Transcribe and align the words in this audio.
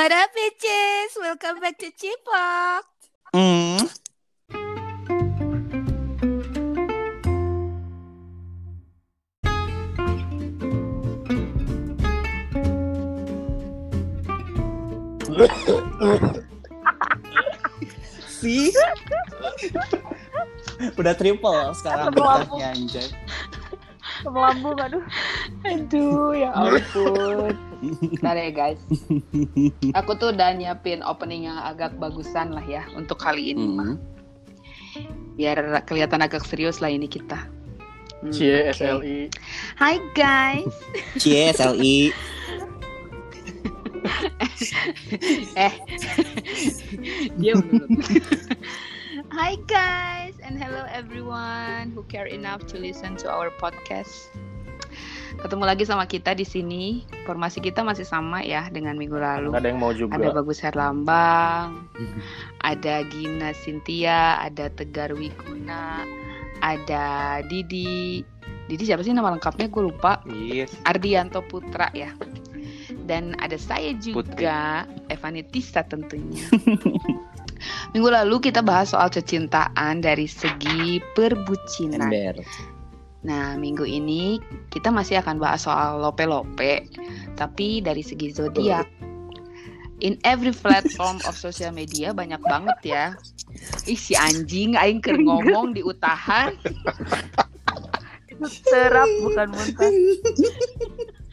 What 0.00 0.16
up, 0.16 0.32
bitches? 0.32 1.12
Welcome 1.20 1.60
back 1.60 1.76
to 1.76 1.92
Cipok. 1.92 2.88
Hmm. 3.36 3.84
Si 18.24 18.72
Udah 20.96 21.12
triple 21.12 21.76
sekarang 21.76 22.16
betahnya 22.16 22.72
anjay. 22.72 23.04
Melambung 24.24 24.80
aduh. 24.80 25.04
Aduh, 25.68 26.32
ya 26.32 26.56
ampun. 26.56 27.69
Bentar 27.80 28.36
ya 28.36 28.50
guys. 28.52 28.80
Aku 29.96 30.12
tuh 30.20 30.36
udah 30.36 30.52
nyiapin 30.52 31.00
opening 31.00 31.48
yang 31.48 31.56
agak 31.56 31.96
bagusan 31.96 32.52
lah 32.52 32.64
ya 32.64 32.84
untuk 32.92 33.16
kali 33.16 33.56
ini. 33.56 33.64
Hmm. 33.66 33.96
Biar 35.40 35.84
kelihatan 35.88 36.20
agak 36.20 36.44
serius 36.44 36.84
lah 36.84 36.92
ini 36.92 37.08
kita. 37.08 37.48
Hmm, 38.20 38.32
Cie 38.32 38.68
oke. 38.68 38.76
SLI. 38.76 39.18
Hai 39.80 39.96
guys. 40.12 40.74
Cie 41.16 41.56
SLI. 41.56 42.12
eh. 45.66 45.74
Diam 47.40 47.64
dulu. 47.64 47.88
Hi 49.32 49.56
guys 49.64 50.36
and 50.44 50.60
hello 50.60 50.84
everyone 50.92 51.94
who 51.96 52.04
care 52.12 52.28
enough 52.28 52.68
to 52.68 52.76
listen 52.76 53.16
to 53.24 53.30
our 53.32 53.48
podcast. 53.56 54.28
Ketemu 55.40 55.64
lagi 55.64 55.84
sama 55.88 56.04
kita 56.04 56.36
di 56.36 56.44
sini. 56.44 57.02
Formasi 57.24 57.64
kita 57.64 57.80
masih 57.80 58.04
sama 58.04 58.44
ya 58.44 58.68
dengan 58.68 58.94
minggu 59.00 59.16
lalu. 59.16 59.56
Ada 59.56 59.72
yang 59.72 59.80
mau 59.80 59.92
juga. 59.96 60.20
Ada 60.20 60.36
Bagus 60.36 60.60
Herlambang, 60.60 61.88
ada 62.60 62.94
Gina 63.08 63.56
Cynthia, 63.56 64.36
ada 64.36 64.68
Tegar 64.68 65.16
Wiguna, 65.16 66.04
ada 66.60 67.40
Didi. 67.48 68.20
Didi 68.68 68.82
siapa 68.84 69.00
sih 69.00 69.16
nama 69.16 69.32
lengkapnya? 69.32 69.72
Gue 69.72 69.88
lupa. 69.88 70.20
Yes. 70.28 70.76
Ardianto 70.84 71.40
Putra 71.42 71.88
ya. 71.96 72.12
Dan 73.08 73.34
ada 73.42 73.58
saya 73.58 73.90
juga, 73.98 74.86
Evani 75.10 75.42
Tisa 75.42 75.82
tentunya. 75.82 76.46
Minggu 77.92 78.08
lalu 78.08 78.38
kita 78.38 78.62
bahas 78.62 78.94
soal 78.94 79.10
kecintaan 79.10 80.00
dari 80.00 80.30
segi 80.30 81.02
perbucinan. 81.18 82.08
Ember. 82.08 82.40
Nah, 83.20 83.52
minggu 83.60 83.84
ini 83.84 84.40
kita 84.72 84.88
masih 84.88 85.20
akan 85.20 85.36
bahas 85.36 85.68
soal 85.68 86.00
lope-lope, 86.00 86.88
tapi 87.36 87.84
dari 87.84 88.00
segi 88.00 88.32
zodiak. 88.32 88.88
In 90.00 90.16
every 90.24 90.56
platform 90.56 91.20
of 91.28 91.36
social 91.36 91.76
media 91.76 92.16
banyak 92.16 92.40
banget 92.40 92.78
ya. 92.80 93.04
Ih 93.84 94.00
si 94.00 94.16
anjing 94.16 94.72
aing 94.72 95.04
keur 95.04 95.20
ngomong 95.20 95.76
di 95.76 95.84
utahan. 95.84 96.56
Serap 98.40 99.08
bukan 99.20 99.52
muntah. 99.52 99.92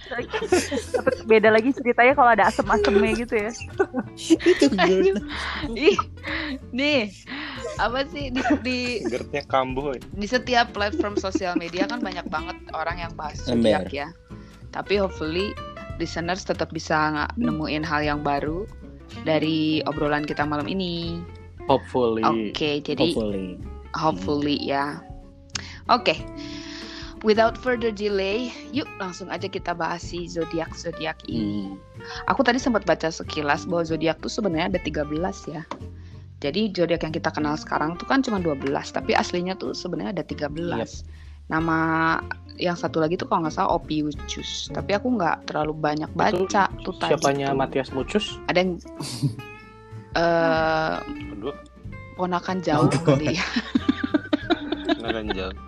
Tapi 0.09 1.11
beda 1.27 1.49
lagi 1.53 1.71
ceritanya 1.75 2.13
kalau 2.15 2.31
ada 2.33 2.49
asem-asemnya 2.49 3.11
gitu 3.17 3.35
ya. 3.35 3.51
Itu 4.43 4.65
nih 6.73 7.11
apa 7.77 8.05
sih 8.09 8.33
di, 8.33 8.41
di 8.65 8.79
kambuh. 9.45 9.97
di 9.97 10.27
setiap 10.27 10.73
platform 10.73 11.17
sosial 11.17 11.53
media 11.57 11.85
kan 11.85 12.01
banyak 12.01 12.25
banget 12.29 12.57
orang 12.73 12.97
yang 13.01 13.13
bahas 13.13 13.41
zodiak 13.45 13.93
ya. 13.93 14.09
Tapi 14.73 14.99
hopefully 14.99 15.53
listeners 15.97 16.45
tetap 16.45 16.69
bisa 16.73 17.13
nggak 17.13 17.31
nemuin 17.37 17.83
hal 17.85 18.01
yang 18.05 18.19
baru 18.21 18.65
dari 19.25 19.81
obrolan 19.85 20.25
kita 20.25 20.45
malam 20.45 20.67
ini. 20.69 21.21
Hopefully. 21.67 22.23
Oke, 22.23 22.79
jadi 22.79 23.11
Hopefully. 23.11 23.59
hopefully 23.91 24.57
ya. 24.61 25.03
Oke. 25.91 26.19
Without 27.25 27.57
further 27.57 27.89
delay, 27.89 28.53
yuk 28.69 28.85
langsung 29.01 29.33
aja 29.33 29.49
kita 29.49 29.73
bahas 29.73 30.05
si 30.05 30.29
zodiak 30.29 30.69
zodiak 30.77 31.17
ini. 31.25 31.73
Aku 32.29 32.45
tadi 32.45 32.61
sempat 32.61 32.85
baca 32.85 33.09
sekilas 33.09 33.65
bahwa 33.65 33.81
zodiak 33.89 34.21
tuh 34.21 34.29
sebenarnya 34.29 34.77
ada 34.77 34.79
13 34.85 35.09
ya. 35.49 35.65
Jadi 36.37 36.69
zodiak 36.77 37.01
yang 37.01 37.13
kita 37.17 37.33
kenal 37.33 37.57
sekarang 37.57 37.97
tuh 37.97 38.05
kan 38.05 38.21
cuma 38.21 38.37
12, 38.37 38.69
tapi 38.93 39.17
aslinya 39.17 39.57
tuh 39.57 39.73
sebenarnya 39.73 40.21
ada 40.21 40.25
13. 40.29 40.53
Nama 41.49 41.77
yang 42.61 42.77
satu 42.77 43.01
lagi 43.01 43.17
tuh 43.17 43.25
kalau 43.25 43.49
nggak 43.49 43.55
salah 43.57 43.73
Ophiuchus, 43.73 44.69
tapi 44.69 44.93
aku 44.93 45.17
nggak 45.17 45.49
terlalu 45.49 45.73
banyak 45.73 46.09
baca 46.13 46.69
tuh 46.85 46.93
tadi. 47.01 47.17
Siapanya 47.17 47.53
tuh. 47.53 47.57
Matias 47.57 47.89
Mucus? 47.97 48.37
Ada 48.45 48.61
yang 48.61 48.71
eh 50.21 50.95
Aduh, 51.33 51.57
ponakan 52.13 52.61
jauh 52.61 52.89
kali 53.01 53.41
ya. 53.41 53.45
kenalan 54.93 55.33
jauh. 55.33 55.66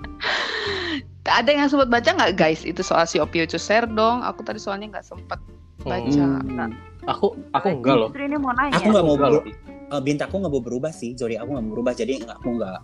Ada 1.29 1.49
yang 1.51 1.69
sempat 1.69 1.87
baca 1.87 2.09
nggak 2.09 2.33
guys 2.33 2.61
itu 2.61 2.81
soal 2.81 3.05
si 3.05 3.17
Ophiuchus 3.17 3.61
Share 3.61 3.85
dong? 3.85 4.21
Aku 4.21 4.41
tadi 4.41 4.57
soalnya 4.57 4.89
nggak 4.89 5.05
sempat 5.05 5.39
baca. 5.79 6.25
Hmm. 6.41 6.73
Aku 7.07 7.37
aku 7.51 7.67
enggak 7.71 7.95
loh. 7.95 8.09
Ini 8.11 8.35
mau 8.35 8.51
nanya. 8.51 8.75
Aku 8.75 8.89
nggak 8.89 9.05
mau 9.05 9.15
Enggak 9.15 9.31
berubah. 9.31 9.53
Uh, 9.89 10.01
bintangku 10.01 10.35
nggak 10.37 10.53
mau 10.53 10.61
berubah 10.61 10.91
sih. 10.91 11.13
Zodiak 11.13 11.41
aku 11.41 11.53
nggak 11.53 11.65
mau 11.65 11.73
berubah. 11.73 11.93
Jadi 11.93 12.11
nggak- 12.21 12.35
aku 12.35 12.49
nggak. 12.57 12.79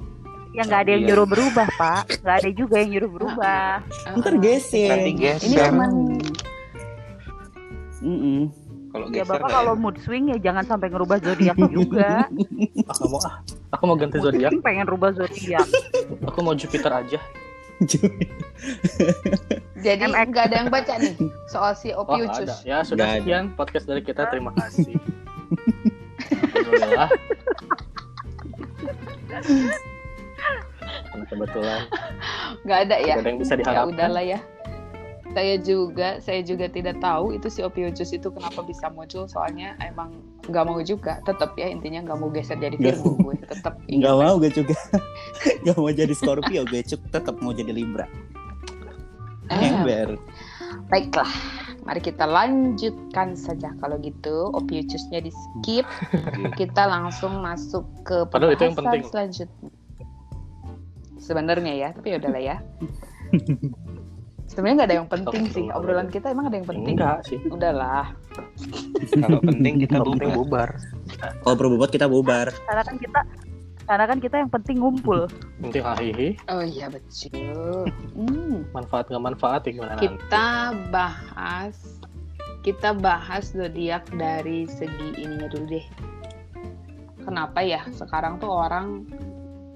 Ya 0.56 0.62
nggak 0.64 0.82
ada 0.82 0.90
yang 0.90 1.02
Iya. 1.02 1.10
nyuruh 1.12 1.28
berubah 1.28 1.68
pak. 1.76 2.04
Nggak 2.24 2.36
ada 2.40 2.50
juga 2.54 2.76
yang 2.80 2.90
nyuruh 2.94 3.12
berubah. 3.12 3.64
Ah, 3.84 4.16
Ntar 4.16 4.34
ah. 4.34 4.40
geser. 4.40 4.90
Nanti 4.90 5.12
geser. 5.14 5.46
Ini 5.46 5.58
cuman 5.68 5.92
Mm-mm. 8.00 8.40
Kalau 8.90 9.06
Ya 9.12 9.14
geser 9.22 9.32
bapak 9.36 9.50
kalau 9.52 9.74
enak. 9.76 9.84
mood 9.84 9.96
swing 10.00 10.32
ya 10.32 10.38
jangan 10.40 10.64
sampai 10.64 10.88
ngerubah 10.88 11.18
zodiak 11.20 11.58
juga. 11.76 12.32
Aku 12.88 13.04
mau 13.12 13.20
ah. 13.22 13.44
Aku 13.76 13.84
mau 13.84 13.96
ganti 14.00 14.16
ya. 14.40 14.48
ya. 14.48 14.50
pengen 14.64 14.88
rubah 14.88 15.12
zodiak. 15.12 15.68
Aku 16.32 16.40
mau 16.40 16.56
Jupiter 16.56 16.92
aja. 16.96 17.20
jadi 19.86 20.00
nggak 20.08 20.46
ada 20.48 20.56
yang 20.58 20.72
baca 20.72 20.96
nih 20.96 21.12
soal 21.46 21.76
si 21.76 21.92
Oh 21.92 22.04
Ophiuchus. 22.04 22.48
ada. 22.48 22.56
Ya 22.64 22.78
sudah 22.82 23.06
ada. 23.06 23.20
sekian 23.20 23.52
podcast 23.54 23.86
dari 23.86 24.02
kita. 24.02 24.28
Terima 24.30 24.56
kasih. 24.56 24.96
Alhamdulillah. 26.56 27.10
Karena 31.06 31.26
kebetulan 31.26 31.82
Nggak 32.64 32.80
ada 32.82 32.96
ya. 32.98 33.04
tidak 33.06 33.20
ada 33.20 33.30
yang 33.30 33.40
bisa 33.40 33.54
Ya 33.54 33.60
diharapkan. 33.60 33.92
udahlah 33.92 34.24
ya. 34.26 34.40
Saya 35.36 35.56
juga, 35.60 36.10
saya 36.24 36.42
juga 36.42 36.66
tidak 36.66 36.96
tahu 36.98 37.36
itu 37.36 37.52
si 37.52 37.60
Ophiuchus 37.60 38.16
itu 38.16 38.32
kenapa 38.32 38.64
bisa 38.64 38.88
muncul. 38.88 39.28
Soalnya 39.28 39.76
emang 39.84 40.16
nggak 40.50 40.66
mau 40.66 40.80
juga. 40.82 41.20
Tetap 41.26 41.58
ya 41.58 41.68
intinya 41.70 42.06
nggak 42.06 42.18
mau 42.20 42.30
geser 42.32 42.58
jadi 42.60 42.78
Virgo 42.78 43.18
gue. 43.22 43.36
Tetap 43.46 43.74
Nggak 44.02 44.16
mau 44.16 44.36
gue 44.38 44.52
juga. 44.52 44.78
Nggak 45.66 45.78
mau 45.78 45.92
jadi 45.92 46.14
Scorpio. 46.14 46.62
Gue 46.68 46.82
cuk 46.86 47.02
tetap 47.10 47.36
mau 47.42 47.52
jadi 47.52 47.72
Libra. 47.72 48.06
Ah, 49.50 49.62
Ember. 49.62 50.18
Baiklah, 50.90 51.30
mari 51.86 52.02
kita 52.02 52.26
lanjutkan 52.26 53.38
saja 53.38 53.74
kalau 53.78 54.02
gitu. 54.02 54.50
Ophiuchusnya 54.54 55.22
di 55.22 55.32
skip. 55.34 55.86
kita 56.60 56.90
langsung 56.90 57.42
masuk 57.42 57.86
ke 58.06 58.26
Padahal 58.30 58.58
itu 58.58 58.66
yang 58.66 58.78
pembahasan 58.78 59.02
penting. 59.02 59.12
selanjutnya. 59.14 59.70
Sebenarnya 61.22 61.74
ya, 61.74 61.90
tapi 61.94 62.14
ya 62.14 62.18
udahlah 62.22 62.44
ya. 62.44 62.58
Sebenarnya 64.56 64.76
nggak 64.80 64.90
ada 64.90 64.98
yang 65.04 65.10
penting 65.12 65.44
sih. 65.52 65.68
Obrolan 65.76 66.08
kita 66.08 66.32
emang 66.32 66.48
ada 66.48 66.56
yang 66.56 66.68
penting. 66.68 66.96
Enggak 66.96 67.28
sih. 67.28 67.40
Udahlah. 67.52 68.16
Kalau 69.20 69.40
penting 69.44 69.84
kita 69.84 70.00
Kalau 70.00 70.16
penting 70.16 70.32
bubar. 70.32 70.70
Kalau 71.44 71.56
berbobot 71.60 71.92
kita 71.92 72.08
bubar. 72.08 72.48
Karena 72.64 72.84
kan 72.88 72.96
kita 72.96 73.20
karena 73.86 74.06
kan 74.10 74.18
kita 74.24 74.36
yang 74.40 74.50
penting 74.50 74.80
ngumpul. 74.80 75.28
Penting 75.60 75.84
hahihi. 75.84 76.40
Oh 76.48 76.64
iya 76.64 76.88
betul. 76.88 77.84
Hmm. 78.16 78.64
Manfaat 78.72 79.12
nggak 79.12 79.24
manfaat 79.28 79.62
ya 79.68 79.72
gimana 79.76 80.00
nanti? 80.00 80.08
Kita 80.08 80.48
bahas 80.88 81.76
kita 82.64 82.96
bahas 82.96 83.52
zodiak 83.52 84.08
dari 84.16 84.72
segi 84.72 85.20
ininya 85.20 85.52
dulu 85.52 85.68
deh. 85.68 85.86
Kenapa 87.28 87.60
ya 87.60 87.84
sekarang 87.92 88.40
tuh 88.40 88.50
orang 88.50 89.04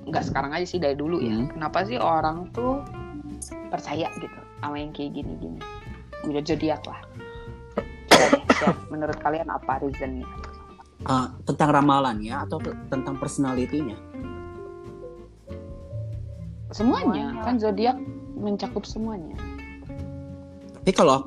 nggak 0.08 0.24
sekarang 0.24 0.56
aja 0.56 0.66
sih 0.66 0.80
dari 0.80 0.96
dulu 0.96 1.20
ya. 1.20 1.36
Hmm. 1.36 1.52
Kenapa 1.52 1.84
sih 1.84 2.00
orang 2.00 2.48
tuh 2.56 2.80
percaya 3.70 4.08
gitu 4.16 4.49
sama 4.60 4.76
yang 4.76 4.92
kayak 4.92 5.12
gini-gini? 5.16 5.60
Udah 6.28 6.42
zodiak 6.44 6.84
lah. 6.84 7.00
Chef, 8.60 8.76
menurut 8.92 9.16
kalian 9.24 9.48
apa 9.48 9.80
reasonnya? 9.80 10.28
Uh, 11.08 11.32
tentang 11.48 11.72
ramalan 11.72 12.20
ya 12.20 12.44
atau 12.44 12.60
te- 12.60 12.76
tentang 12.92 13.16
personalitinya? 13.16 13.96
Semuanya, 16.70 17.34
Semuanya. 17.34 17.44
kan 17.48 17.56
zodiak 17.58 17.98
mencakup 18.36 18.84
semuanya. 18.86 19.36
Tapi 20.80 20.92
kalau 20.92 21.24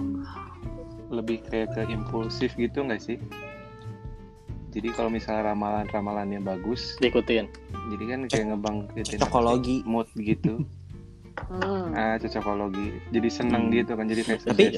Lebih 1.12 1.44
kayak 1.44 1.76
ke 1.76 1.82
impulsif 1.93 2.56
gitu 2.56 2.81
nggak 2.81 2.96
sih? 2.96 3.20
Jadi 4.73 4.88
kalau 4.96 5.12
misalnya 5.12 5.52
ramalan-ramalannya 5.52 6.40
bagus, 6.40 6.96
Diikutin. 6.96 7.52
jadi 7.93 8.05
kan 8.08 8.20
kayak 8.32 8.46
ngebangkitin 8.49 9.20
Cocokologi. 9.20 9.85
mood 9.85 10.08
gitu. 10.17 10.64
Hmm. 11.32 11.93
Ah, 11.93 12.17
cocokologi. 12.17 12.88
Jadi 13.08 13.29
seneng 13.29 13.69
Hmm. 13.69 13.75
gitu 13.75 13.93
kan 13.93 14.05
jadi 14.05 14.23
face 14.23 14.44
Tapi- 14.44 14.76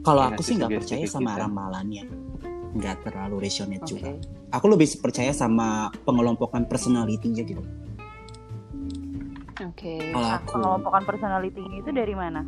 kalau 0.00 0.22
Iya, 0.22 0.30
aku 0.30 0.40
sih 0.42 0.54
nggak 0.54 0.70
percaya 0.76 1.04
sama 1.06 1.30
gitu. 1.32 1.42
ramalannya. 1.42 2.04
nggak 2.74 3.06
terlalu 3.06 3.36
resonate 3.38 3.86
Oke. 3.86 3.90
juga. 3.94 4.10
Aku 4.50 4.66
lebih 4.66 4.90
percaya 4.98 5.30
sama 5.30 5.94
pengelompokan 6.02 6.66
personality-nya 6.66 7.46
gitu. 7.46 7.62
Oke. 9.62 10.10
Kalau 10.10 10.18
Nah, 10.20 10.42
aku, 10.42 10.58
pengelompokan 10.58 11.02
personality 11.06 11.62
itu 11.72 11.90
dari 11.90 12.14
mana? 12.14 12.42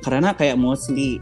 karena 0.00 0.32
kayak 0.32 0.54
mostly 0.54 1.18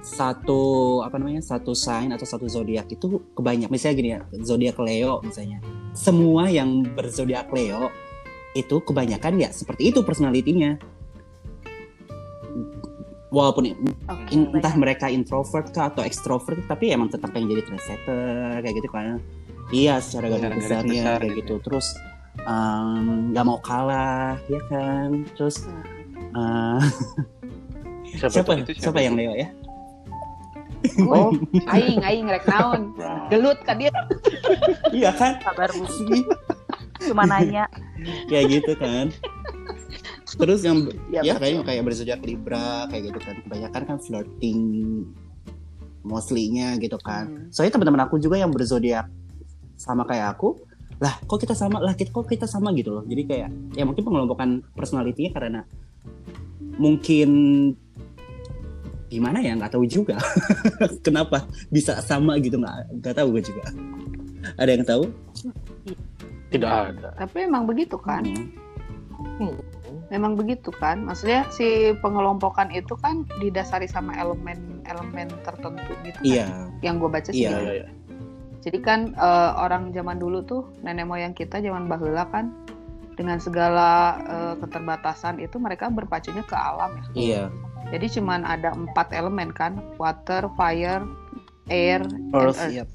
satu 0.00 0.60
apa 1.02 1.18
namanya 1.18 1.42
satu 1.42 1.74
sign 1.74 2.12
atau 2.12 2.24
satu 2.24 2.46
zodiak 2.46 2.86
itu 2.88 3.04
kebanyak 3.34 3.68
misalnya 3.68 3.96
gini 3.96 4.10
ya 4.14 4.20
zodiak 4.40 4.78
Leo 4.78 5.20
misalnya 5.20 5.58
semua 5.92 6.46
yang 6.48 6.86
berzodiak 6.86 7.50
Leo 7.50 7.90
itu 8.62 8.82
kebanyakan 8.82 9.38
ya 9.38 9.50
seperti 9.54 9.94
itu 9.94 10.02
personalitinya. 10.02 10.74
Walaupun 13.28 13.68
Oke. 14.08 14.32
in- 14.32 14.48
entah 14.56 14.72
mereka 14.72 15.12
introvert 15.12 15.68
kah 15.70 15.92
atau 15.92 16.00
extrovert 16.00 16.64
tapi 16.64 16.96
emang 16.96 17.12
tetap 17.12 17.28
pengen 17.30 17.52
jadi 17.52 17.62
trendsetter 17.68 18.64
kayak 18.64 18.74
gitu 18.80 18.88
kan. 18.88 19.20
Iya 19.68 20.00
secara 20.00 20.32
garis 20.32 20.64
besarnya 20.64 21.02
besar 21.04 21.18
kayak 21.20 21.34
gitu. 21.44 21.54
gitu. 21.60 21.64
Terus 21.68 21.86
nggak 23.30 23.44
mau 23.44 23.60
kalah 23.60 24.40
ya 24.48 24.60
kan. 24.72 25.28
Terus 25.36 25.68
eh, 26.32 26.80
Siapa, 28.16 28.32
siapa? 28.40 28.50
Itu 28.64 28.72
siapa 28.80 28.98
yang 29.04 29.12
Leo 29.14 29.36
ya? 29.36 29.48
Oh, 31.04 31.34
aing 31.74 32.00
aing 32.00 32.26
rek 32.32 32.48
naon. 32.48 32.96
Gelut 33.28 33.60
ka 33.66 33.76
dia. 33.76 33.92
iya 34.94 35.12
kan? 35.12 35.36
Kabar 35.42 35.68
cuma 37.06 37.24
nanya. 37.30 37.70
kayak 38.26 38.46
gitu 38.50 38.72
kan. 38.78 39.10
Terus 40.28 40.60
yang 40.62 40.86
Ya, 41.08 41.24
ya 41.24 41.34
kayak 41.40 41.64
kayak 41.64 41.82
berzodiak 41.82 42.20
Libra 42.22 42.86
kayak 42.92 43.12
gitu 43.12 43.18
kan. 43.22 43.36
Kebanyakan 43.46 43.82
kan 43.86 43.96
flirting 44.02 44.60
mostly-nya 46.06 46.78
gitu 46.80 46.96
kan. 47.02 47.28
Hmm. 47.28 47.46
soalnya 47.52 47.76
teman-teman 47.76 48.08
aku 48.08 48.16
juga 48.16 48.40
yang 48.40 48.48
berzodiak 48.48 49.10
sama 49.76 50.08
kayak 50.08 50.34
aku 50.38 50.56
lah 50.98 51.14
kok 51.30 51.38
kita 51.38 51.54
sama 51.54 51.78
lah 51.78 51.94
kita 51.94 52.10
kok 52.10 52.26
kita 52.26 52.46
sama 52.48 52.74
gitu 52.74 52.90
loh. 52.90 53.04
Jadi 53.06 53.22
kayak 53.28 53.50
ya 53.78 53.86
mungkin 53.86 54.02
pengelompokan 54.02 54.66
personality-nya 54.74 55.30
karena 55.30 55.62
mungkin 56.78 57.30
gimana 59.08 59.38
ya 59.40 59.54
nggak 59.54 59.78
tahu 59.78 59.86
juga. 59.86 60.18
Kenapa 61.06 61.46
bisa 61.70 62.02
sama 62.02 62.34
gitu 62.42 62.58
nggak 62.58 62.98
nggak 62.98 63.14
tahu 63.14 63.28
gue 63.38 63.42
juga. 63.46 63.64
Ada 64.58 64.70
yang 64.74 64.84
tahu 64.86 65.04
Tidak 66.48 66.70
ada. 66.70 67.08
Tapi 67.16 67.44
emang 67.44 67.68
begitu 67.68 68.00
kan? 68.00 68.24
Hmm. 69.38 69.56
Memang 70.08 70.40
begitu 70.40 70.72
kan? 70.72 71.04
Maksudnya 71.04 71.44
si 71.52 71.92
pengelompokan 72.00 72.72
itu 72.72 72.96
kan 72.96 73.28
didasari 73.40 73.84
sama 73.84 74.16
elemen-elemen 74.16 75.28
tertentu 75.44 75.92
gitu 76.04 76.18
kan? 76.18 76.24
iya 76.24 76.46
Yang 76.80 76.94
gue 77.04 77.10
baca 77.12 77.30
sih. 77.30 77.44
Iya. 77.44 77.50
gitu. 77.52 77.60
Iya, 77.60 77.72
iya. 77.84 77.88
Jadi 78.58 78.78
kan 78.82 79.00
eh, 79.14 79.50
orang 79.54 79.92
zaman 79.94 80.18
dulu 80.18 80.42
tuh 80.44 80.62
nenek 80.82 81.06
moyang 81.06 81.36
kita 81.36 81.60
zaman 81.60 81.86
bahula 81.86 82.26
kan 82.32 82.50
dengan 83.14 83.38
segala 83.42 84.18
eh, 84.24 84.54
keterbatasan 84.62 85.42
itu 85.42 85.58
mereka 85.58 85.90
berpacunya 85.90 86.42
ke 86.46 86.56
alam 86.56 86.94
ya. 86.94 87.04
iya 87.14 87.42
Jadi 87.88 88.20
cuman 88.20 88.44
ada 88.44 88.76
empat 88.76 89.16
elemen 89.16 89.48
kan, 89.48 89.80
water, 89.96 90.44
fire, 90.60 91.00
air, 91.72 92.04
and 92.04 92.28
Earth, 92.36 92.60
earth. 92.60 92.92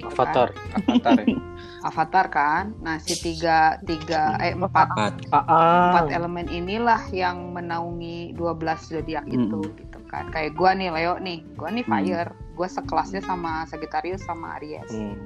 Gitu 0.00 0.10
kan. 0.10 0.16
Avatar. 0.26 0.48
Avatar 0.80 1.12
ya. 1.20 1.36
Avatar 1.88 2.26
kan. 2.28 2.64
Nah 2.78 2.96
si 2.96 3.14
tiga 3.14 3.58
tiga 3.82 4.36
eh 4.38 4.52
empat 4.52 4.88
Empat. 4.90 5.12
empat 5.24 5.44
Ah, 5.46 6.04
elemen 6.10 6.44
inilah 6.46 7.08
yang 7.10 7.52
menaungi 7.52 8.32
12 8.32 8.50
zodiak 8.86 9.24
Hmm. 9.24 9.36
itu 9.38 9.60
gitu 9.76 9.98
kan. 10.06 10.28
Kayak 10.28 10.54
gua 10.54 10.72
nih 10.72 10.88
Leo 10.90 11.16
nih, 11.16 11.38
gua 11.54 11.68
nih 11.68 11.84
Hmm. 11.84 11.92
fire. 11.94 12.30
Gua 12.52 12.66
sekelasnya 12.66 13.20
sama 13.20 13.64
Sagittarius 13.64 14.20
sama 14.20 14.56
Aries. 14.56 14.88
hmm. 14.88 15.16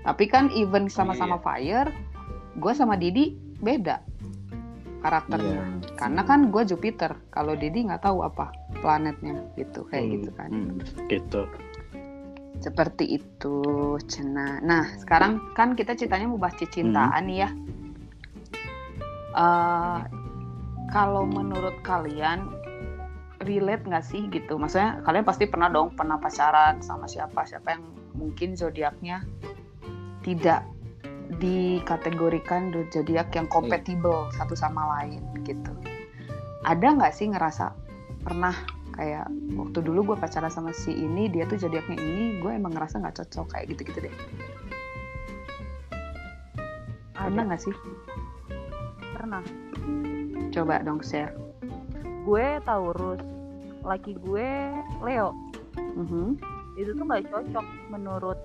Tapi 0.00 0.24
kan 0.26 0.48
even 0.50 0.88
sama-sama 0.88 1.36
Iya. 1.36 1.44
fire, 1.44 1.90
gue 2.56 2.72
sama 2.72 2.96
Didi 2.96 3.30
beda 3.60 4.00
karakternya. 5.00 5.60
Iya. 5.60 5.92
Karena 5.94 6.22
kan 6.22 6.48
gue 6.48 6.62
Jupiter, 6.66 7.16
kalau 7.28 7.52
Didi 7.52 7.84
nggak 7.84 8.00
tahu 8.00 8.20
apa 8.20 8.48
planetnya 8.80 9.44
gitu, 9.54 9.84
kayak 9.86 10.00
Hmm. 10.02 10.12
gitu 10.14 10.30
kan. 10.32 10.48
Hmm. 10.50 10.76
gitu. 11.06 11.42
Seperti 12.60 13.16
itu, 13.16 13.56
Cena. 14.04 14.60
Nah, 14.60 14.84
sekarang 15.00 15.56
kan 15.56 15.72
kita 15.72 15.96
ceritanya 15.96 16.28
mau 16.28 16.36
bahas 16.36 16.60
cintaan 16.60 17.24
nih 17.24 17.48
ya. 17.48 17.50
Eh, 19.30 20.00
kalau 20.90 21.22
menurut 21.24 21.78
kalian 21.86 22.50
relate 23.46 23.86
nggak 23.86 24.04
sih 24.04 24.26
gitu? 24.28 24.58
Maksudnya 24.58 25.00
kalian 25.06 25.24
pasti 25.24 25.46
pernah 25.46 25.70
dong 25.70 25.94
pernah 25.94 26.18
pacaran 26.18 26.82
sama 26.82 27.06
siapa 27.06 27.46
siapa 27.46 27.78
yang 27.78 27.84
mungkin 28.18 28.58
zodiaknya 28.58 29.22
tidak 30.20 30.66
dikategorikan 31.40 32.74
zodiak 32.90 33.30
yang 33.32 33.46
kompatibel 33.46 34.28
satu 34.34 34.58
sama 34.58 34.98
lain 34.98 35.22
gitu. 35.46 35.72
Ada 36.66 36.98
nggak 36.98 37.14
sih 37.14 37.30
ngerasa 37.30 37.72
pernah 38.20 38.52
kayak 39.00 39.32
waktu 39.56 39.80
dulu 39.80 40.12
gue 40.12 40.16
pacaran 40.20 40.52
sama 40.52 40.76
si 40.76 40.92
ini 40.92 41.32
dia 41.32 41.48
tuh 41.48 41.56
zodiaknya 41.56 41.96
ini 41.96 42.36
gue 42.36 42.52
emang 42.52 42.76
ngerasa 42.76 43.00
nggak 43.00 43.24
cocok 43.24 43.56
kayak 43.56 43.72
gitu-gitu 43.72 44.04
deh. 44.04 44.14
Pernah 47.16 47.42
nggak 47.48 47.62
sih? 47.64 47.74
Pernah. 49.16 49.40
Coba 50.52 50.84
dong 50.84 51.00
share. 51.00 51.32
Gue 52.28 52.60
Taurus, 52.68 53.24
laki 53.80 54.20
gue 54.20 54.48
Leo. 55.00 55.32
Mhm. 55.80 56.36
Itu 56.76 56.92
tuh 56.92 57.04
nggak 57.08 57.32
cocok 57.32 57.66
menurut 57.88 58.36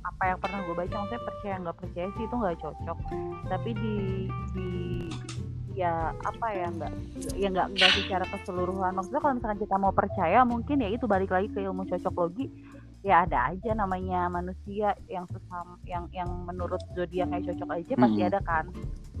apa 0.00 0.22
yang 0.32 0.38
pernah 0.40 0.64
gue 0.64 0.74
baca. 0.80 0.96
Maksudnya 0.96 1.22
percaya 1.28 1.54
nggak 1.60 1.76
percaya 1.76 2.08
sih 2.16 2.24
itu 2.24 2.34
nggak 2.40 2.56
cocok. 2.56 2.98
Tapi 3.52 3.70
di 3.76 3.96
di 4.56 4.68
ya 5.74 5.92
apa 6.16 6.46
ya 6.50 6.66
nggak 6.70 6.92
ya 7.34 7.48
nggak 7.50 7.68
nggak 7.74 7.90
secara 7.96 8.24
keseluruhan 8.28 8.94
maksudnya 8.94 9.18
kalau 9.18 9.34
misalkan 9.34 9.58
kita 9.58 9.76
mau 9.76 9.90
percaya 9.90 10.40
mungkin 10.42 10.78
ya 10.78 10.88
itu 10.88 11.04
balik 11.04 11.28
lagi 11.28 11.50
ke 11.50 11.60
ilmu 11.60 11.82
cocok 11.84 12.14
logi 12.14 12.46
ya 13.02 13.26
ada 13.26 13.50
aja 13.50 13.74
namanya 13.74 14.26
manusia 14.28 14.94
yang 15.06 15.26
sesama 15.26 15.76
yang 15.84 16.06
yang 16.10 16.30
menurut 16.42 16.80
zodiak 16.94 17.28
kayak 17.28 17.50
cocok 17.50 17.68
aja 17.74 17.92
pasti 17.92 18.20
Hmm. 18.20 18.30
ada 18.30 18.40
kan 18.40 18.64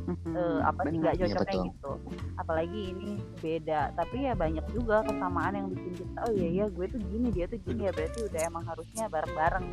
Mhm. 0.04 0.32
eh, 0.32 0.58
apa 0.62 0.80
sih 0.84 0.96
nggak 0.96 1.14
Iya, 1.14 1.22
cocoknya 1.26 1.44
betul. 1.50 1.64
gitu 1.66 1.92
apalagi 2.36 2.80
ini 2.88 3.10
beda 3.40 3.80
tapi 3.92 4.16
ya 4.22 4.32
banyak 4.32 4.64
juga 4.70 5.00
kesamaan 5.02 5.52
yang 5.54 5.66
bikin 5.68 5.92
kita 5.96 6.18
oh 6.22 6.32
iya 6.32 6.48
iya 6.50 6.64
gue 6.68 6.86
tuh 6.86 7.00
gini 7.02 7.28
dia 7.28 7.44
tuh 7.44 7.58
gini 7.58 7.82
ya 7.82 7.92
berarti 7.92 8.18
udah 8.22 8.40
emang 8.42 8.64
harusnya 8.64 9.04
bareng-bareng 9.08 9.64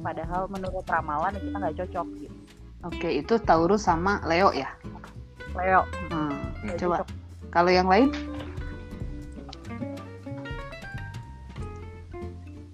padahal 0.00 0.42
menurut 0.48 0.84
ramalan 0.84 1.30
ya 1.30 1.40
kita 1.40 1.56
nggak 1.56 1.76
cocok 1.78 2.06
gitu 2.18 2.36
Oke, 2.78 3.10
itu 3.10 3.34
Taurus 3.42 3.82
sama 3.82 4.22
Leo 4.22 4.54
ya. 4.54 4.70
Leo 5.58 5.82
Hmm, 6.08 6.32
nggak 6.62 6.76
Coba 6.78 6.96
kalau 7.48 7.68
yang 7.68 7.88
lain? 7.88 8.12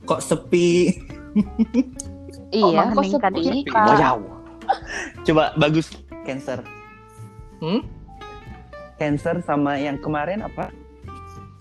kok 0.04 0.20
sepi 0.20 0.92
Iya, 2.52 2.92
kok 2.92 3.02
sepi? 3.08 3.64
Pak. 3.66 3.86
wow 3.98 4.18
coba 5.22 5.56
bagus 5.56 5.88
cancer 6.22 6.60
Hmm? 7.58 7.80
cancer 8.94 9.40
sama 9.40 9.74
yang 9.74 9.96
kemarin 9.96 10.40
apa 10.40 10.68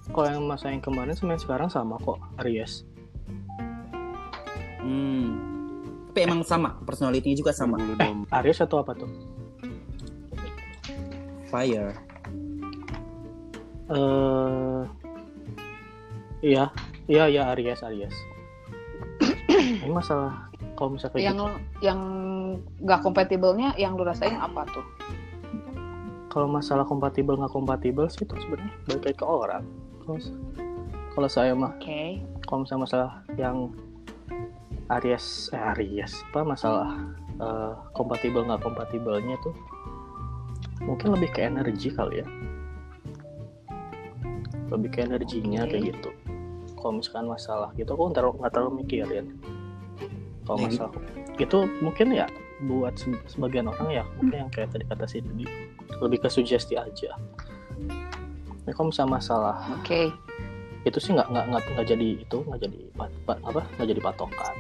Kalau 0.05 0.27
yang 0.29 0.43
masa 0.43 0.67
yang 0.67 0.83
kemarin 0.83 1.15
sama 1.15 1.33
yang 1.33 1.41
sekarang 1.41 1.69
sama 1.69 1.95
kok 1.97 2.19
Aries. 2.37 2.83
hmm. 4.77 5.25
tapi 6.05 6.19
emang 6.21 6.43
sama 6.43 6.77
personality 6.83 7.33
juga 7.33 7.49
sama 7.49 7.79
domba. 7.79 8.05
Aries 8.37 8.59
atau 8.59 8.77
apa 8.77 8.93
tuh? 8.93 9.09
Fire 11.53 11.93
Eh 13.93 14.81
iya, 16.39 16.72
iya 17.12 17.24
iya 17.27 17.51
Aries 17.51 17.83
Aries. 17.83 18.15
Ini 19.83 19.91
masalah 19.91 20.48
kalau 20.79 20.95
misalnya 20.95 21.19
yang 21.19 21.38
gitu, 21.38 21.48
yang 21.83 22.00
nggak 22.79 23.00
kompatibelnya 23.03 23.75
yang 23.75 24.00
lu 24.00 24.07
rasain 24.07 24.39
apa 24.39 24.63
tuh? 24.72 24.88
kalau 26.33 26.50
masalah 26.50 26.81
kompatibel 26.81 27.38
nggak 27.38 27.53
kompatibel 27.53 28.10
sih 28.10 28.25
itu 28.25 28.33
sebenarnya 28.41 28.74
balik 28.89 29.05
lagi 29.05 29.17
ke 29.22 29.25
orang. 29.27 29.63
Kalau 30.01 30.17
kalau 31.13 31.29
saya 31.29 31.53
mah 31.53 31.77
Oke. 31.77 32.25
kalau 32.50 32.65
misalnya 32.65 32.83
masalah 32.89 33.12
yang 33.38 33.69
Aries 34.89 35.53
eh 35.53 35.62
Aries 35.77 36.25
apa 36.33 36.41
masalah 36.41 36.89
eh, 37.38 37.74
kompatibel 37.93 38.41
nggak 38.50 38.65
kompatibelnya 38.65 39.38
tuh 39.45 39.53
mungkin 40.81 41.13
lebih 41.13 41.29
ke 41.31 41.45
energi 41.45 41.93
kali 41.93 42.25
ya 42.25 42.27
lebih 44.73 44.89
ke 44.89 44.99
energinya 45.05 45.69
Oke. 45.69 45.77
kayak 45.77 45.83
gitu 45.93 46.09
kalau 46.79 46.99
misalkan 46.99 47.27
masalah 47.29 47.69
gitu 47.77 47.93
aku 47.93 48.09
nggak 48.09 48.17
terlalu, 48.17 48.33
nggak 48.41 48.51
terlalu 48.53 48.71
mikirin 48.83 49.25
kalau 50.43 50.57
Ya, 50.59 50.65
masalah 50.67 50.93
itu 51.33 51.57
mungkin 51.79 52.07
ya 52.11 52.25
buat 52.63 52.93
se- 52.95 53.23
sebagian 53.27 53.67
orang 53.67 53.89
ya 53.91 54.03
mungkin 54.17 54.47
yang 54.47 54.51
kayak 54.51 54.71
tadi 54.71 54.85
kata 54.87 55.05
si 55.05 55.19
Didi 55.21 55.45
lebih 56.01 56.23
ke 56.23 56.29
sugesti 56.31 56.75
aja 56.75 57.13
Nah, 58.63 58.71
kalau 58.71 58.95
misalnya 58.95 59.19
masalah 59.19 59.55
Oke. 59.75 60.07
itu 60.87 60.95
sih 60.95 61.11
nggak 61.11 61.27
nggak 61.27 61.45
nggak 61.75 61.83
jadi 61.83 62.07
itu 62.23 62.37
nggak 62.47 62.59
jadi 62.63 62.79
pat- 62.95 63.19
pat- 63.27 63.43
apa 63.43 63.61
nggak 63.75 63.87
jadi 63.91 64.01
patokan 64.01 64.55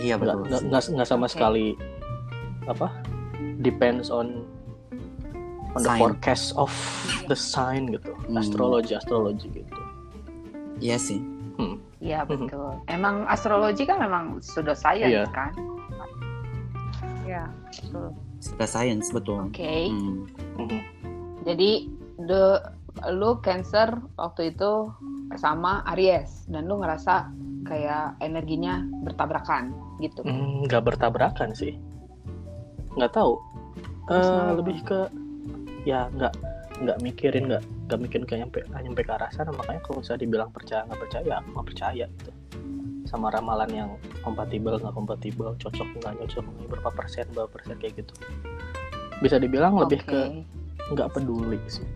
Iya 0.00 0.16
betul. 0.16 0.48
nggak 0.48 0.82
nggak 0.96 1.08
sama 1.08 1.28
Oke. 1.28 1.32
sekali 1.36 1.66
apa 2.64 2.88
depends 3.62 4.10
on 4.10 4.42
on 5.72 5.80
the 5.80 5.88
Sign. 5.88 5.98
forecast 5.98 6.52
of 6.54 6.68
the 7.24 7.34
sign 7.34 7.88
gitu 7.88 8.12
Hmm. 8.26 8.36
astrologi 8.36 8.92
astrologi 8.92 9.48
gitu 9.48 9.80
Iya 10.76 10.98
sih. 10.98 11.22
Iya 12.02 12.26
betul. 12.26 12.74
Emang 12.90 13.22
astrologi 13.24 13.86
kan 13.86 14.02
memang 14.02 14.42
sudah 14.42 14.74
science 14.74 15.06
Iya. 15.06 15.30
kan. 15.30 15.54
ya 17.22 17.46
betul 17.70 18.10
Sudah 18.42 18.66
science 18.66 19.08
betul. 19.08 19.46
Oke. 19.46 19.86
Hmm. 19.88 20.26
Mhm. 20.58 20.80
Jadi 21.46 21.70
the 22.20 22.58
lu 23.08 23.38
Cancer 23.40 23.86
waktu 24.16 24.50
itu 24.50 24.90
sama 25.34 25.86
Aries 25.88 26.44
dan 26.46 26.66
lu 26.66 26.76
ngerasa 26.76 27.30
kayak 27.62 28.18
energinya 28.18 28.82
bertabrakan 29.00 29.70
gitu. 29.96 30.20
Hmm, 30.20 30.66
nggak 30.66 30.82
bertabrakan 30.84 31.54
sih 31.54 31.78
nggak 32.96 33.12
tahu 33.12 33.40
kenapa? 34.06 34.52
lebih 34.58 34.78
ke 34.84 35.00
ya 35.88 36.10
nggak 36.12 36.34
nggak 36.82 36.98
mikirin 37.00 37.44
nggak 37.48 37.62
nggak 37.88 37.98
mikirin 38.00 38.24
kayak 38.26 38.40
nyampe 38.46 38.58
nyampe 38.68 39.00
ke 39.06 39.12
arah 39.12 39.30
sana 39.30 39.50
makanya 39.54 39.80
kalau 39.86 40.02
misalnya 40.02 40.20
dibilang 40.26 40.50
percaya 40.50 40.82
nggak 40.88 41.00
percaya 41.00 41.32
aku 41.40 41.48
nggak 41.54 41.68
percaya 41.68 42.04
gitu 42.08 42.32
sama 43.06 43.28
ramalan 43.28 43.70
yang 43.70 43.90
kompatibel 44.24 44.78
nggak 44.80 44.94
kompatibel 44.94 45.52
cocok 45.60 45.88
nggak 46.00 46.14
cocok 46.26 46.44
berapa 46.70 46.90
persen 46.96 47.26
berapa 47.36 47.50
persen 47.50 47.76
kayak 47.78 48.02
gitu 48.02 48.14
bisa 49.20 49.36
dibilang 49.38 49.78
lebih 49.78 50.02
Oke. 50.02 50.10
ke 50.10 50.20
nggak 50.92 51.08
peduli 51.14 51.60
sih 51.68 51.86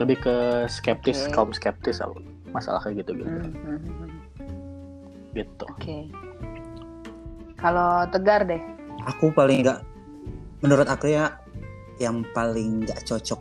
lebih 0.00 0.16
ke 0.24 0.34
skeptis 0.66 1.28
Oke. 1.28 1.32
kaum 1.36 1.50
skeptis 1.52 2.00
aku 2.00 2.18
masalah 2.50 2.80
kayak 2.82 3.04
gitu 3.04 3.20
gitu 3.20 3.30
Hmm, 3.30 3.52
hmm, 3.78 4.10
gitu 5.36 5.64
Oke. 5.70 6.10
Kalau 7.60 8.08
Tegar 8.08 8.48
deh. 8.48 8.79
Aku 9.08 9.32
paling 9.32 9.64
nggak, 9.64 9.80
menurut 10.60 10.88
aku 10.88 11.08
ya, 11.08 11.40
yang 12.00 12.24
paling 12.36 12.84
nggak 12.84 13.04
cocok 13.04 13.40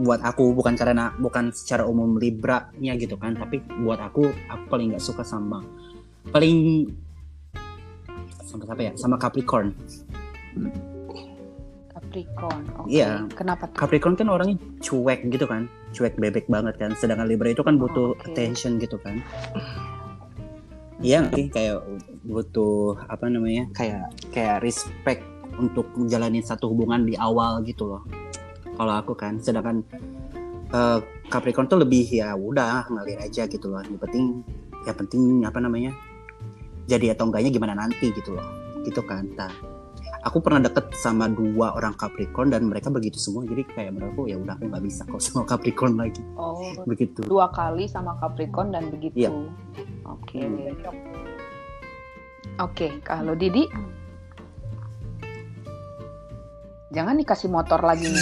buat 0.00 0.24
aku 0.24 0.56
bukan 0.56 0.72
karena 0.72 1.12
bukan 1.20 1.52
secara 1.52 1.84
umum 1.84 2.16
Libra-nya 2.16 2.96
gitu 2.96 3.20
kan, 3.20 3.36
tapi 3.36 3.60
buat 3.84 4.00
aku 4.00 4.32
aku 4.48 4.64
paling 4.72 4.96
nggak 4.96 5.04
suka 5.04 5.20
sama 5.20 5.60
paling 6.32 6.88
sama 8.44 8.68
apa 8.68 8.82
ya? 8.84 8.92
Sama 8.96 9.16
Capricorn. 9.16 9.72
Capricorn. 11.92 12.62
Oke. 12.84 12.92
Iya. 12.92 13.24
Kenapa 13.32 13.64
tuh? 13.72 13.76
Capricorn 13.80 14.14
kan 14.16 14.28
orangnya 14.28 14.60
cuek 14.84 15.24
gitu 15.32 15.48
kan, 15.48 15.68
cuek 15.96 16.20
bebek 16.20 16.44
banget 16.52 16.76
kan. 16.76 16.92
Sedangkan 16.96 17.28
Libra 17.28 17.48
itu 17.48 17.64
kan 17.64 17.80
butuh 17.80 18.12
Oh, 18.12 18.16
oke. 18.16 18.28
attention 18.28 18.76
gitu 18.76 19.00
kan. 19.00 19.24
Iya 21.02 21.26
sih 21.34 21.50
kayak 21.50 21.82
butuh 22.22 22.94
apa 23.10 23.26
namanya 23.26 23.66
kayak 23.74 24.14
kayak 24.30 24.62
respect 24.62 25.26
untuk 25.58 25.90
menjalani 25.98 26.38
satu 26.38 26.70
hubungan 26.70 27.02
di 27.02 27.18
awal 27.18 27.66
gitu 27.66 27.90
loh. 27.90 28.02
Kalau 28.78 28.94
aku 28.94 29.12
kan, 29.18 29.36
sedangkan 29.42 29.82
eh, 30.70 30.98
Capricorn 31.26 31.66
tuh 31.66 31.82
lebih 31.82 32.06
ya 32.06 32.38
udah 32.38 32.86
ngalir 32.86 33.18
aja 33.18 33.50
gitu 33.50 33.66
loh. 33.66 33.82
Yang 33.82 33.98
penting 33.98 34.24
ya 34.86 34.92
penting 34.94 35.42
apa 35.42 35.58
namanya 35.58 35.90
jadi 36.86 37.18
atau 37.18 37.30
enggaknya 37.30 37.50
gimana 37.50 37.74
nanti 37.74 38.14
gitu 38.14 38.38
loh. 38.38 38.46
Gitu 38.86 39.02
kan. 39.02 39.26
Nah, 39.34 39.50
aku 40.22 40.38
pernah 40.38 40.62
deket 40.62 40.94
sama 40.94 41.26
dua 41.26 41.74
orang 41.74 41.98
Capricorn 41.98 42.54
dan 42.54 42.70
mereka 42.70 42.88
begitu 42.88 43.18
semua 43.18 43.42
jadi 43.42 43.66
kayak 43.66 43.92
menurutku 43.98 44.30
ya 44.30 44.38
udah 44.38 44.54
aku 44.58 44.70
nggak 44.70 44.84
bisa 44.86 45.02
kok 45.06 45.20
sama 45.22 45.42
Capricorn 45.46 45.98
lagi 45.98 46.22
Oh, 46.38 46.62
begitu 46.86 47.26
dua 47.26 47.50
kali 47.50 47.90
sama 47.90 48.14
Capricorn 48.22 48.70
dan 48.70 48.88
begitu. 48.88 49.26
Iya. 49.26 49.30
Oke. 50.06 50.40
Hmm. 50.42 50.72
Oke, 52.60 52.88
kalau 53.02 53.34
Didi 53.34 53.66
Jangan 56.92 57.16
dikasih 57.16 57.48
motor 57.48 57.80
lagi 57.80 58.04
nih. 58.04 58.20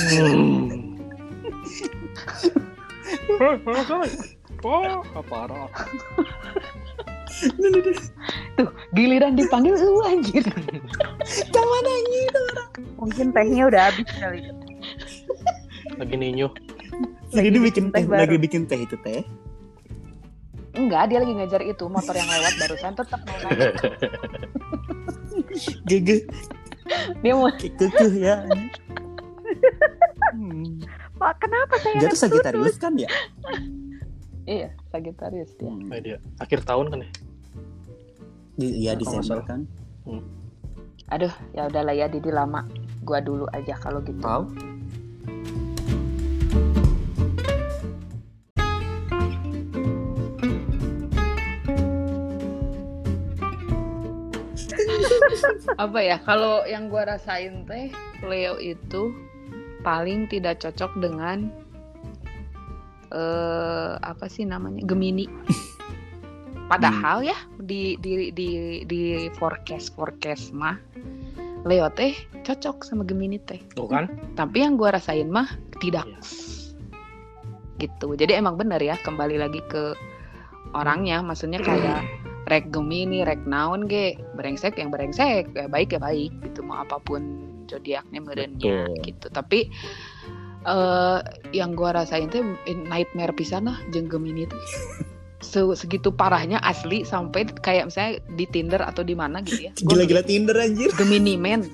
Oh, 4.62 5.02
parah. 5.26 5.66
Tuh, 8.54 8.70
giliran 8.94 9.34
dipanggil 9.34 9.74
lu 9.74 9.98
anjir. 10.06 10.46
mungkin 12.96 13.26
tehnya 13.30 13.62
udah 13.66 13.82
habis 13.86 14.08
kali 14.12 14.40
Lagi 15.92 16.14
ninyu. 16.14 16.48
lagi 17.30 17.48
Lagi 17.48 17.58
bikin 17.60 17.84
teh 17.90 18.02
baru. 18.02 18.20
lagi 18.20 18.36
bikin 18.36 18.62
teh 18.64 18.78
itu 18.78 18.96
teh 18.98 19.22
Enggak, 20.70 21.10
dia 21.10 21.18
lagi 21.18 21.34
ngejar 21.34 21.62
itu 21.62 21.84
motor 21.84 22.14
yang 22.14 22.30
lewat 22.30 22.54
barusan 22.56 22.92
tetap 22.94 23.20
mau 23.20 23.36
naik. 23.42 23.74
gege 25.88 26.16
Dia 27.20 27.32
mau 27.32 27.50
kekeh 27.50 27.90
ya 28.16 28.36
Hmm. 30.30 30.78
pak 31.20 31.36
kenapa 31.38 31.74
saya 31.76 31.98
dia 31.98 32.08
tuh 32.08 32.16
Sagittarius 32.18 32.76
kan 32.76 32.94
ya 32.94 33.10
iya, 34.46 34.70
Sagittarius 34.88 35.52
dia. 35.54 35.66
Hmm. 35.66 35.84
Nah, 35.84 35.98
dia 35.98 36.16
akhir 36.38 36.62
tahun 36.62 36.86
kan 36.88 36.98
ya? 37.00 37.10
Di- 38.56 38.76
Iya 38.78 38.92
Kalau 38.94 39.00
Desember 39.02 39.38
kan 39.42 39.60
Aduh, 41.10 41.34
ya 41.50 41.66
udahlah 41.66 41.90
ya 41.90 42.06
Didi 42.06 42.30
lama. 42.30 42.62
Gua 43.02 43.18
dulu 43.18 43.50
aja 43.50 43.74
kalau 43.74 43.98
gitu. 44.06 44.22
kau 44.22 44.46
apa 55.82 55.98
ya 55.98 56.20
kalau 56.22 56.62
yang 56.68 56.92
gua 56.92 57.16
rasain 57.16 57.66
teh 57.66 57.90
Leo 58.22 58.60
itu 58.60 59.10
paling 59.80 60.28
tidak 60.28 60.60
cocok 60.60 60.92
dengan 61.00 61.48
eh 63.10 63.92
apa 63.98 64.30
sih 64.30 64.46
namanya 64.46 64.86
Gemini 64.86 65.26
padahal 66.70 67.26
ya 67.26 67.34
di 67.58 67.98
di 67.98 68.30
di 68.30 68.48
di 68.86 69.26
forecast 69.34 69.98
forecast 69.98 70.54
mah 70.54 70.78
Leo 71.68 71.92
teh 71.92 72.16
cocok 72.40 72.88
sama 72.88 73.04
Gemini 73.04 73.36
teh. 73.36 73.60
Tuh 73.76 73.84
kan? 73.84 74.08
tapi 74.32 74.64
yang 74.64 74.80
gua 74.80 74.96
rasain 74.96 75.28
mah 75.28 75.48
tidak. 75.82 76.08
Iya. 76.08 76.20
gitu. 77.80 78.12
Jadi 78.12 78.36
emang 78.36 78.60
benar 78.60 78.80
ya 78.80 78.96
kembali 79.00 79.40
lagi 79.40 79.60
ke 79.68 79.96
orangnya. 80.76 81.20
Maksudnya 81.24 81.60
kayak 81.60 82.04
rek 82.52 82.72
gemini 82.72 83.24
rek 83.24 83.44
naon 83.44 83.88
ge 83.88 84.16
brengsek 84.36 84.76
yang 84.76 84.92
brengsek 84.92 85.52
ya 85.52 85.68
baik 85.68 85.96
ya 85.96 86.00
baik 86.00 86.32
gitu. 86.44 86.64
Mau 86.64 86.80
apa 86.80 87.00
pun 87.00 87.44
zodiaknya 87.68 88.20
merenya 88.24 88.88
gitu. 89.04 89.28
Tapi 89.28 89.68
eh 90.64 91.18
yang 91.56 91.72
gua 91.76 91.92
rasain 92.04 92.28
tuh 92.28 92.44
nightmare 92.68 93.32
pisan 93.32 93.68
lah 93.68 93.76
jeung 93.92 94.08
gemini 94.08 94.44
tuh 94.44 94.60
Se- 95.40 95.72
segitu 95.74 96.12
parahnya 96.12 96.60
asli 96.60 97.00
sampai 97.02 97.48
kayak 97.48 97.88
misalnya 97.88 98.12
di 98.30 98.44
Tinder 98.44 98.80
atau 98.80 99.00
di 99.00 99.16
mana 99.16 99.40
gitu 99.40 99.68
ya. 99.68 99.72
Gila-gila 99.74 100.20
Tinder 100.20 100.52
anjir. 100.54 100.92
Gemini 100.94 101.34
men 101.34 101.64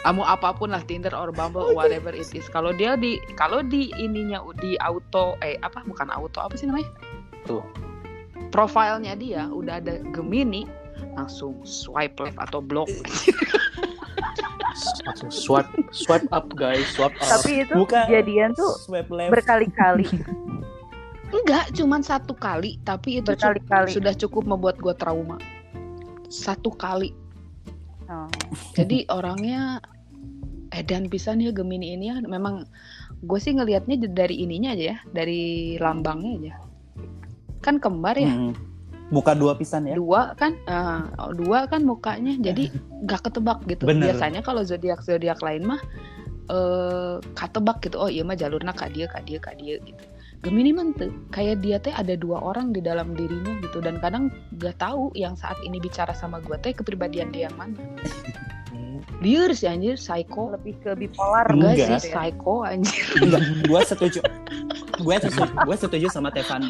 kamu 0.00 0.24
apa 0.24 0.52
pun 0.52 0.72
lah 0.72 0.80
Tinder 0.80 1.12
or 1.12 1.28
Bumble 1.28 1.72
whatever 1.72 2.08
it 2.10 2.28
is. 2.30 2.44
Kalau 2.46 2.72
dia 2.72 2.96
di 2.96 3.16
kalau 3.34 3.60
di 3.60 3.92
ininya 3.96 4.40
di 4.56 4.76
auto 4.76 5.36
eh 5.40 5.56
apa? 5.60 5.84
Bukan 5.84 6.08
auto 6.08 6.40
apa 6.40 6.54
sih 6.54 6.64
namanya? 6.64 6.88
Tuh. 7.44 7.64
profilnya 8.50 9.14
dia 9.14 9.46
udah 9.46 9.78
ada 9.78 10.02
Gemini 10.10 10.66
langsung 11.14 11.62
swipe 11.62 12.18
left 12.18 12.34
atau 12.36 12.58
block. 12.58 12.90
Langsung 15.06 15.30
swipe 15.30 15.70
swipe 15.90 16.26
up 16.30 16.50
guys, 16.52 16.82
swipe 16.90 17.14
up. 17.14 17.30
tapi 17.30 17.62
itu 17.62 17.74
Bukan. 17.74 18.06
kejadian 18.06 18.50
tuh 18.52 18.74
swipe 18.80 19.06
left. 19.08 19.30
berkali-kali 19.30 20.06
enggak 21.30 21.64
cuman 21.74 22.02
satu 22.02 22.34
kali 22.34 22.82
tapi 22.82 23.22
itu 23.22 23.30
cu- 23.34 23.54
berkali-kali. 23.54 23.90
sudah 23.94 24.14
cukup 24.14 24.44
membuat 24.46 24.76
gue 24.82 24.94
trauma. 24.98 25.38
Satu 26.30 26.74
kali. 26.74 27.14
Oh. 28.10 28.26
jadi 28.74 29.06
orangnya 29.06 29.78
edan 30.74 31.06
pisan 31.06 31.38
ya 31.38 31.54
Gemini 31.54 31.94
ini 31.94 32.10
ya. 32.10 32.18
Memang 32.18 32.66
gue 33.22 33.38
sih 33.38 33.54
ngelihatnya 33.54 34.02
dari 34.10 34.42
ininya 34.42 34.74
aja 34.74 34.84
ya 34.94 34.98
dari 35.14 35.74
lambangnya 35.78 36.30
aja. 36.38 36.54
Kan 37.62 37.78
kembar 37.78 38.18
ya. 38.18 38.30
Hmm. 38.30 38.54
buka 39.10 39.34
dua 39.34 39.58
pisan 39.58 39.90
ya? 39.90 39.98
Dua 39.98 40.38
kan 40.38 40.54
eh, 40.54 41.02
dua 41.34 41.66
kan 41.66 41.82
mukanya. 41.86 42.34
Jadi 42.38 42.70
nggak 43.06 43.30
ketebak 43.30 43.58
gitu. 43.66 43.86
Bener. 43.86 44.10
biasanya 44.10 44.42
kalau 44.42 44.62
zodiak 44.62 45.02
zodiak 45.02 45.38
lain 45.42 45.66
mah 45.66 45.82
eh 46.50 47.18
ketebak 47.34 47.82
gitu. 47.86 47.98
Oh 47.98 48.10
iya 48.10 48.26
mah 48.26 48.38
jalurnya 48.38 48.74
kak 48.74 48.90
dia 48.94 49.06
kak 49.06 49.26
dia 49.26 49.38
kak 49.38 49.54
dia 49.58 49.78
gitu 49.82 50.04
Gemini 50.40 50.72
mah 50.72 50.88
tuh 50.96 51.12
kayak 51.28 51.60
dia 51.60 51.76
teh 51.76 51.92
ada 51.92 52.16
dua 52.16 52.40
orang 52.40 52.72
di 52.72 52.80
dalam 52.80 53.12
dirinya 53.12 53.60
gitu. 53.60 53.84
Dan 53.84 54.00
kadang 54.00 54.32
gak 54.56 54.80
tahu 54.80 55.12
yang 55.12 55.36
saat 55.36 55.60
ini 55.60 55.76
bicara 55.76 56.16
sama 56.16 56.40
gue 56.40 56.56
teh 56.58 56.72
kepribadian 56.72 57.28
dia 57.28 57.52
yang 57.52 57.56
mana. 57.60 57.76
Liar 59.20 59.52
sih 59.52 59.68
anjir 59.68 60.00
psycho. 60.00 60.48
Lebih 60.56 60.80
ke 60.80 60.90
bipolar 60.96 61.44
Enggak. 61.52 61.76
enggak 61.76 62.00
sih 62.00 62.08
ya. 62.08 62.12
psycho 62.16 62.54
anjir. 62.64 63.04
Enggak 63.24 63.42
gua 63.68 63.80
setuju. 63.84 64.20
Gue 64.96 65.16
setuju, 65.20 65.44
gue 65.44 65.76
setuju 65.76 66.06
sama 66.08 66.28
Tevan 66.32 66.64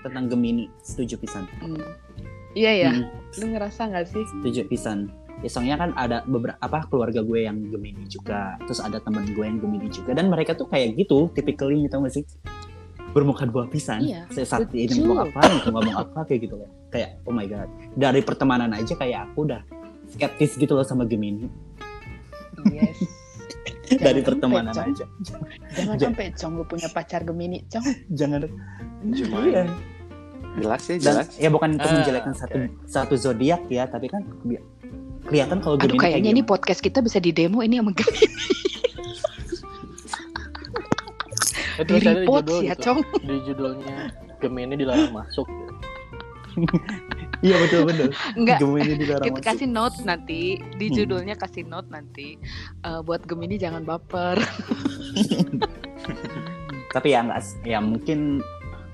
tentang 0.00 0.24
Gemini. 0.32 0.72
Setuju 0.80 1.20
pisan. 1.20 1.44
Hmm. 1.60 1.76
Iya 2.50 2.72
ya, 2.74 2.90
Hmm, 2.90 3.06
lu 3.38 3.44
ngerasa 3.54 3.86
nggak 3.86 4.06
sih? 4.10 4.24
setuju 4.26 4.60
pisan. 4.66 5.12
Ya 5.40 5.48
soalnya 5.48 5.76
kan 5.78 5.90
ada 5.94 6.20
beberapa 6.26 6.58
apa 6.58 6.88
keluarga 6.88 7.20
gue 7.20 7.44
yang 7.44 7.68
Gemini 7.68 8.08
juga. 8.08 8.56
Terus 8.64 8.80
ada 8.80 8.96
teman 8.96 9.28
gue 9.28 9.44
yang 9.44 9.60
Gemini 9.60 9.92
juga. 9.92 10.16
Dan 10.16 10.32
mereka 10.32 10.56
tuh 10.56 10.66
kayak 10.66 10.96
gitu 10.96 11.28
typically 11.30 11.84
gitu 11.84 12.00
gak 12.00 12.16
sih 12.16 12.24
bermuka 13.10 13.42
dua 13.42 13.66
pisan 13.66 14.00
Iya, 14.00 14.26
saya 14.30 14.46
saat 14.48 14.70
ini 14.70 14.98
ngomong 14.98 15.28
apa 15.28 15.40
ngomong 15.66 15.96
apa 15.96 16.20
kayak 16.24 16.40
gitu 16.44 16.54
loh 16.56 16.70
kayak 16.88 17.18
oh 17.22 17.32
my 17.32 17.44
god 17.44 17.66
dari 17.92 18.20
pertemanan 18.20 18.70
aja 18.70 18.94
kayak 18.94 19.26
aku 19.26 19.44
udah 19.44 19.60
skeptis 20.08 20.54
gitu 20.54 20.72
loh 20.72 20.82
sama 20.82 21.02
Gemini 21.04 21.50
Yes. 22.66 22.92
dari 24.04 24.20
pertemanan 24.20 24.70
aja. 24.70 25.02
Jangan 25.72 25.96
Ja- 25.96 26.06
sampai 26.06 26.30
Cong 26.30 26.52
lu 26.54 26.64
punya 26.64 26.86
pacar 26.86 27.24
Gemini, 27.24 27.64
Cong. 27.66 27.82
jangan 28.18 28.46
Cuma 29.02 29.42
iya. 29.42 29.64
jelas 30.54 30.80
sih 30.82 30.96
dan 30.96 31.24
jelas. 31.24 31.28
ya 31.34 31.48
bukan 31.48 31.74
untuk 31.74 31.88
Ah, 31.88 31.94
menjelekkan 31.96 32.32
satu 32.32 32.56
satu 32.84 33.14
zodiak 33.16 33.64
ya 33.66 33.86
tapi 33.86 34.06
kan 34.06 34.22
kelihatan 35.22 35.58
kalau 35.58 35.74
Aduh 35.74 35.88
Gemini 35.88 35.98
kayak 35.98 36.12
kayaknya 36.12 36.30
ini 36.30 36.40
gimana. 36.40 36.52
podcast 36.52 36.80
kita 36.80 36.98
bisa 37.00 37.16
di 37.16 37.30
demo 37.30 37.58
ini 37.60 37.78
sama 37.78 37.90
Gemini. 37.90 38.28
Eh, 41.80 41.84
Di 41.86 41.94
ada 41.98 42.12
di 42.14 42.26
judul 42.26 42.60
ya, 42.60 42.74
gitu. 42.76 42.82
Cong. 42.84 42.98
di 43.26 43.36
judulnya 43.42 43.96
Gemini 44.36 44.74
dilarang 44.74 45.12
masuk 45.12 45.48
iya 47.40 47.56
betul 47.58 47.86
betul 47.86 48.08
Enggak. 48.34 48.58
Gemini 48.58 48.94
dilarang 48.96 49.24
Kita 49.24 49.34
masuk. 49.34 49.48
kasih 49.48 49.68
note 49.70 49.96
nanti 50.02 50.40
di 50.74 50.86
Hmm. 50.86 50.96
judulnya 50.96 51.34
kasih 51.34 51.64
note 51.64 51.88
nanti 51.88 52.36
Eh, 52.80 53.00
buat 53.00 53.24
Gemini 53.24 53.56
jangan 53.56 53.80
baper. 53.82 54.36
tapi 56.90 57.08
ya 57.08 57.22
enggak 57.22 57.38
ya 57.62 57.78
mungkin 57.78 58.42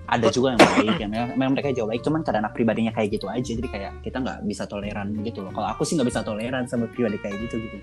ada 0.07 0.29
juga 0.29 0.53
yang 0.53 0.61
baik 0.61 0.97
ya 0.97 1.09
memang 1.09 1.31
memang 1.35 1.53
mereka 1.53 1.73
jauh 1.73 1.89
baik 1.89 1.99
cuman 2.01 2.21
karena 2.21 2.47
pribadinya 2.47 2.93
kayak 2.93 3.09
gitu 3.11 3.27
aja 3.27 3.43
jadi 3.49 3.67
kayak 3.67 3.93
kita 4.03 4.21
nggak 4.21 4.39
bisa 4.45 4.63
toleran 4.65 5.17
gitu 5.21 5.41
loh 5.41 5.51
kalau 5.51 5.67
aku 5.67 5.83
sih 5.83 5.97
nggak 5.97 6.07
bisa 6.07 6.21
toleran 6.21 6.69
sama 6.69 6.87
pribadi 6.87 7.17
kayak 7.17 7.41
gitu 7.43 7.57
gitu 7.59 7.77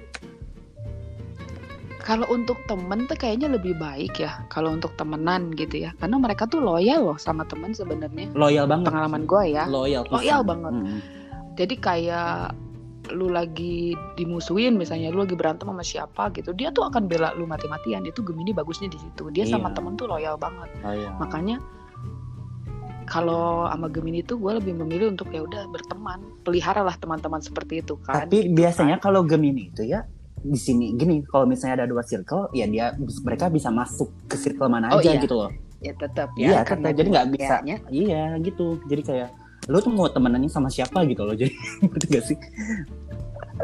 Kalau 2.04 2.28
untuk 2.28 2.60
temen 2.68 3.08
tuh 3.08 3.16
kayaknya 3.16 3.48
lebih 3.48 3.80
baik 3.80 4.20
ya 4.20 4.44
kalau 4.52 4.76
untuk 4.76 4.92
temenan 5.00 5.56
gitu 5.56 5.88
ya. 5.88 5.96
Karena 5.98 6.20
mereka 6.20 6.44
tuh 6.46 6.60
loyal 6.60 7.08
loh 7.08 7.16
sama 7.16 7.48
temen 7.48 7.72
sebenarnya. 7.72 8.28
loyal 8.36 8.68
banget 8.68 8.92
Pengalaman 8.92 9.24
gue 9.24 9.44
ya. 9.56 9.64
loyal. 9.72 10.04
Loyal 10.12 10.44
banget. 10.44 10.74
Mm-mm. 10.76 11.00
Jadi 11.56 11.76
kayak 11.80 12.52
lu 13.12 13.28
lagi 13.28 13.92
dimusuhin 14.16 14.80
misalnya 14.80 15.12
lu 15.12 15.28
lagi 15.28 15.36
berantem 15.36 15.68
sama 15.68 15.84
siapa 15.84 16.32
gitu 16.32 16.56
dia 16.56 16.72
tuh 16.72 16.88
akan 16.88 17.12
bela 17.12 17.36
lu 17.36 17.44
mati-matian 17.44 18.00
itu 18.08 18.24
Gemini 18.24 18.56
bagusnya 18.56 18.88
di 18.88 18.96
situ 18.96 19.28
dia 19.28 19.44
sama 19.44 19.68
Iya. 19.68 19.76
temen 19.76 19.94
tuh 20.00 20.08
loyal 20.08 20.40
banget 20.40 20.72
loyal 20.80 21.12
makanya 21.20 21.60
kalau 23.04 23.68
sama 23.68 23.92
Gemini 23.92 24.24
tuh 24.24 24.40
gue 24.40 24.56
lebih 24.56 24.80
memilih 24.80 25.12
untuk 25.12 25.28
ya 25.36 25.44
udah 25.44 25.68
berteman 25.68 26.24
peliharalah 26.48 26.96
teman-teman 26.96 27.44
seperti 27.44 27.84
itu 27.84 28.00
kan 28.00 28.24
tapi 28.24 28.48
biasanya 28.50 28.98
kalau 28.98 29.28
Gemini 29.28 29.68
itu 29.68 29.84
ya 29.84 30.08
di 30.44 30.56
sini 30.56 30.92
gini 30.94 31.24
kalau 31.24 31.44
misalnya 31.44 31.82
ada 31.82 31.88
dua 31.88 32.02
circle 32.02 32.52
ya 32.52 32.64
dia 32.66 32.92
mereka 33.24 33.48
bisa 33.48 33.68
masuk 33.70 34.12
ke 34.26 34.36
circle 34.36 34.68
mana 34.68 34.92
Oh, 34.92 35.00
aja 35.00 35.10
iya. 35.10 35.20
gitu 35.20 35.36
loh 35.38 35.52
ya 35.80 35.92
tetap 35.94 36.32
Iya, 36.34 36.48
ya 36.50 36.60
karena 36.64 36.84
tetap. 36.86 36.98
Jadi 36.98 37.08
nggak 37.10 37.28
bisa. 37.30 37.44
kayaknya 37.58 37.78
iya 37.90 38.24
gitu 38.40 38.66
jadi 38.86 39.02
kayak 39.02 39.30
lu 39.64 39.78
tuh 39.80 39.90
mau 39.90 40.06
temenannya 40.06 40.48
sama 40.48 40.68
siapa 40.68 41.04
gitu 41.04 41.24
loh 41.24 41.36
jadi 41.40 41.52
ngerti 41.82 42.06
gak 42.10 42.26
sih 42.26 42.38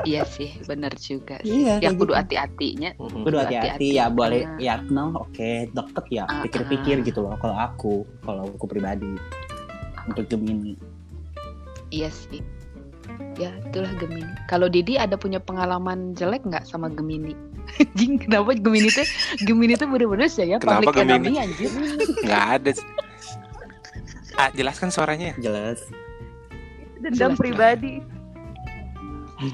iya 0.01 0.23
sih 0.23 0.55
bener 0.63 0.93
juga 0.95 1.41
sih. 1.41 1.51
Iya, 1.59 1.75
ya 1.77 1.89
kayak 1.89 1.97
kudu 1.97 2.05
gitu. 2.05 2.19
hati-hatinya. 2.21 2.89
Kudu 2.95 3.35
Hati-hati. 3.35 3.87
ya 3.91 4.05
boleh 4.07 4.45
Karena- 4.45 4.61
ya 4.61 4.73
kenal 4.79 5.07
oke 5.17 5.51
deket 5.67 6.05
ya 6.09 6.23
Ah, 6.23 6.41
pikir-pikir 6.45 6.95
ah. 6.95 7.03
gitu 7.03 7.19
loh 7.19 7.35
kalau 7.35 7.57
aku 7.57 7.93
kalau 8.21 8.47
aku 8.47 8.65
pribadi 8.65 9.11
untuk 10.05 10.23
Gemini 10.25 10.77
iya 11.89 12.07
sih 12.07 12.39
ya 13.35 13.51
itulah 13.61 13.91
Gemini 13.95 14.27
kalau 14.45 14.67
Didi 14.67 14.95
ada 14.95 15.15
punya 15.15 15.39
pengalaman 15.39 16.11
jelek 16.13 16.43
nggak 16.43 16.65
sama 16.65 16.89
Gemini 16.89 17.33
Jing, 17.97 18.17
kenapa 18.17 18.57
Gemini 18.57 18.89
tuh 18.89 19.05
Gemini 19.43 19.77
tuh 19.77 19.85
bener-bener 19.85 20.25
sih 20.25 20.43
ya 20.43 20.57
Kenapa 20.57 20.89
public 20.89 21.05
Gemini? 21.05 21.13
enemy 21.13 21.33
anjir 21.39 21.69
Nggak 22.25 22.45
ada. 22.55 22.71
Ah, 24.35 24.49
jelaskan 24.51 24.89
suaranya. 24.89 25.35
jelas 25.37 25.83
Dendam 26.97 27.31
Jelas. 27.31 27.39
pribadi. 27.39 28.01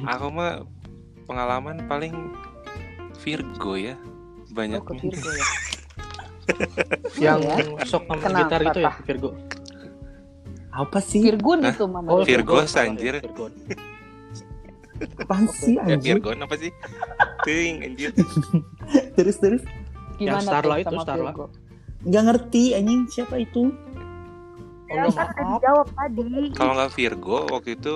Aku 0.07 0.29
mah 0.29 0.63
pengalaman 1.25 1.85
paling 1.85 2.33
Virgo 3.19 3.75
ya. 3.75 3.93
oh, 3.93 4.53
Banyak. 4.53 4.81
ke 4.81 4.93
Virgo 4.97 5.29
ya 5.29 5.47
yang 7.19 7.41
ya? 7.41 7.57
sok 7.83 8.05
sama 8.05 8.21
Kenapa, 8.21 8.39
gitar 8.39 8.61
itu 8.63 8.79
ya? 8.79 8.91
Virgo 9.03 9.29
apa 10.75 10.99
sih 10.99 11.23
Virgun 11.23 11.63
Hah? 11.63 11.71
itu 11.71 11.85
mama 11.85 12.07
Oh, 12.11 12.21
Virgo, 12.21 12.59
anjir. 12.59 13.17
Virgo. 13.17 13.47
apaan 15.17 15.45
sih 15.49 15.75
anjir 15.77 16.19
Virgon 16.19 16.39
apa 16.41 16.55
sih? 16.55 16.71
Ting, 17.41 17.73
anjir. 17.81 18.11
terus 19.17 19.37
terus 19.37 19.61
gimana 20.15 20.39
Yang 20.39 20.47
Starla 20.47 20.75
itu, 20.77 20.87
sama 20.89 21.01
Starla. 21.01 21.31
Virgo 21.31 21.45
nggak 22.05 22.23
ngerti 22.23 22.63
anjing 22.73 23.01
siapa 23.07 23.35
itu 23.37 23.71
Oh, 24.85 24.93
Ya 24.93 25.09
kan 25.09 25.25
udah 25.33 25.47
dijawab 25.49 25.87
tadi. 25.89 26.23
Kalau 26.53 26.71
nggak 26.77 26.91
Virgo 26.93 27.37
waktu 27.49 27.73
itu 27.73 27.95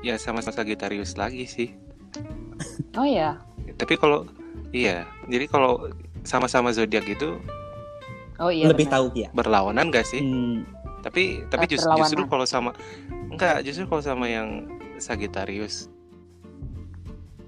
ya 0.00 0.16
sama-sama 0.16 0.50
Sagittarius 0.50 1.14
lagi 1.14 1.44
sih. 1.44 1.76
oh 2.92 3.04
ya 3.04 3.36
Tapi 3.74 3.94
kalau 3.94 4.24
iya, 4.70 5.04
jadi 5.26 5.44
kalau 5.46 5.92
sama-sama 6.22 6.72
zodiak 6.72 7.04
itu 7.04 7.36
oh 8.38 8.48
iya 8.48 8.64
lebih 8.64 8.88
benar. 8.88 8.96
tahu 8.96 9.06
ya 9.12 9.28
berlawanan 9.30 9.90
gak 9.90 10.02
sih? 10.04 10.24
hmm, 10.24 10.64
Tapi 11.02 11.22
tapi 11.46 11.64
jus- 11.66 11.82
berlawanan. 11.82 12.00
justru 12.00 12.22
kalau 12.24 12.46
sama 12.46 12.70
enggak, 13.28 13.60
justru 13.62 13.84
kalau 13.84 14.00
sama 14.00 14.26
yang 14.26 14.70
Sagittarius 14.96 15.90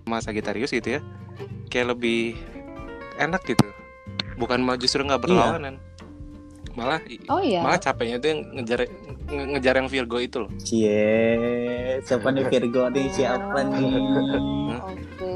sama 0.02 0.20
Sagittarius 0.20 0.68
gitu 0.68 0.98
ya, 0.98 1.00
kayak 1.66 1.94
lebih 1.94 2.36
enak 3.16 3.40
gitu. 3.42 3.64
Bukan 4.34 4.60
malah 4.60 4.76
justru 4.76 5.00
nggak 5.00 5.22
berlawanan. 5.22 5.78
Malah 6.74 6.98
oh 7.30 7.38
iya 7.38 7.62
malah 7.62 7.78
capeknya 7.78 8.18
tuh 8.18 8.28
yang 8.28 8.40
ngejar 8.52 8.90
nge- 9.24 9.48
ngejar 9.48 9.74
yang 9.76 9.86
Virgo 9.86 10.18
itu 10.18 10.36
loh. 10.40 10.50
cie 10.58 12.02
siapa 12.02 12.28
nih 12.28 12.44
Virgo 12.44 12.90
nih 12.90 13.06
siapa 13.08 13.62
nih 13.64 13.94
oke 14.82 15.32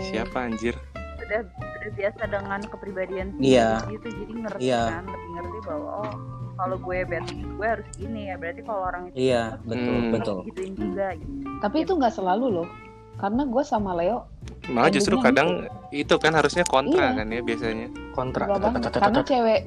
Siapa 0.00 0.38
anjir? 0.40 0.78
Udah 1.18 1.42
udah 1.42 1.90
biasa 1.92 2.22
dengan 2.24 2.60
kepribadian 2.64 3.26
Iya. 3.36 3.90
gitu 3.90 4.06
jadi 4.08 4.32
ngerti 4.38 4.60
Iya. 4.62 4.82
kan, 4.88 5.04
lebih 5.04 5.30
ngerti 5.34 5.58
bahwa 5.66 5.90
oh 5.98 6.12
kalau 6.58 6.76
gue 6.76 6.98
bad 7.04 7.22
gue 7.30 7.66
harus 7.68 7.86
gini 7.94 8.20
ya 8.26 8.34
berarti 8.34 8.60
kalau 8.60 8.82
orang 8.84 9.02
itu 9.08 9.16
iya 9.16 9.42
betul 9.62 9.94
Hmm. 9.94 10.10
betul 10.10 10.38
gituin 10.44 10.74
juga 10.74 11.06
gitu. 11.14 11.32
tapi 11.58 11.76
itu 11.80 11.92
nggak 11.94 12.12
selalu 12.12 12.46
loh 12.52 12.68
karena 13.16 13.42
gue 13.44 13.62
sama 13.62 13.94
Leo 13.94 14.26
Malah 14.68 14.90
justru 14.90 15.16
kadang 15.16 15.64
itu 15.88 16.14
kan 16.14 16.30
harusnya 16.30 16.60
kontra 16.62 17.10
Iya. 17.10 17.16
kan 17.16 17.26
ya 17.28 17.40
biasanya. 17.40 17.88
kontra 18.12 18.44
karena 18.92 19.22
cewek 19.22 19.60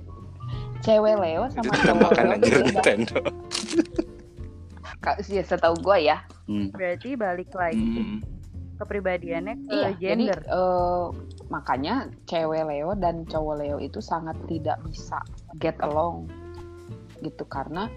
cewek 0.80 1.16
Leo 1.18 1.42
Itu 1.44 1.54
sama 1.58 1.74
cowok 1.74 2.00
makan 2.06 2.24
Leo 2.24 2.34
anjir 2.34 2.52
tuh 2.52 2.60
beda. 2.60 2.70
Nintendo. 2.70 3.18
Ya 5.28 5.42
setahu 5.42 5.76
gue 5.80 5.98
ya 6.04 6.18
Hmm. 6.44 6.68
Berarti 6.70 7.16
balik 7.16 7.50
lagi 7.52 7.80
Hmm. 7.80 8.20
kepribadiannya 8.76 9.56
ke 9.62 9.72
iya 9.72 9.90
jadi 9.96 10.26
gender. 10.28 10.40
eh, 10.44 11.06
makanya 11.48 11.96
cewek 12.24 12.64
Leo 12.64 12.92
dan 12.96 13.24
cowok 13.24 13.56
Leo 13.58 13.78
itu 13.78 14.00
sangat 14.00 14.36
tidak 14.46 14.82
bisa 14.84 15.18
get 15.56 15.78
along 15.82 16.26
gitu. 17.24 17.46
Karena 17.48 17.88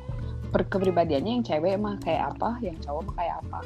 kepribadiannya 0.54 1.42
yang 1.42 1.44
cewek 1.44 1.74
mah 1.82 1.98
kayak 1.98 2.38
apa 2.38 2.62
yang 2.62 2.78
cowok 2.78 3.10
mah 3.10 3.14
kayak 3.18 3.36
apa. 3.42 3.58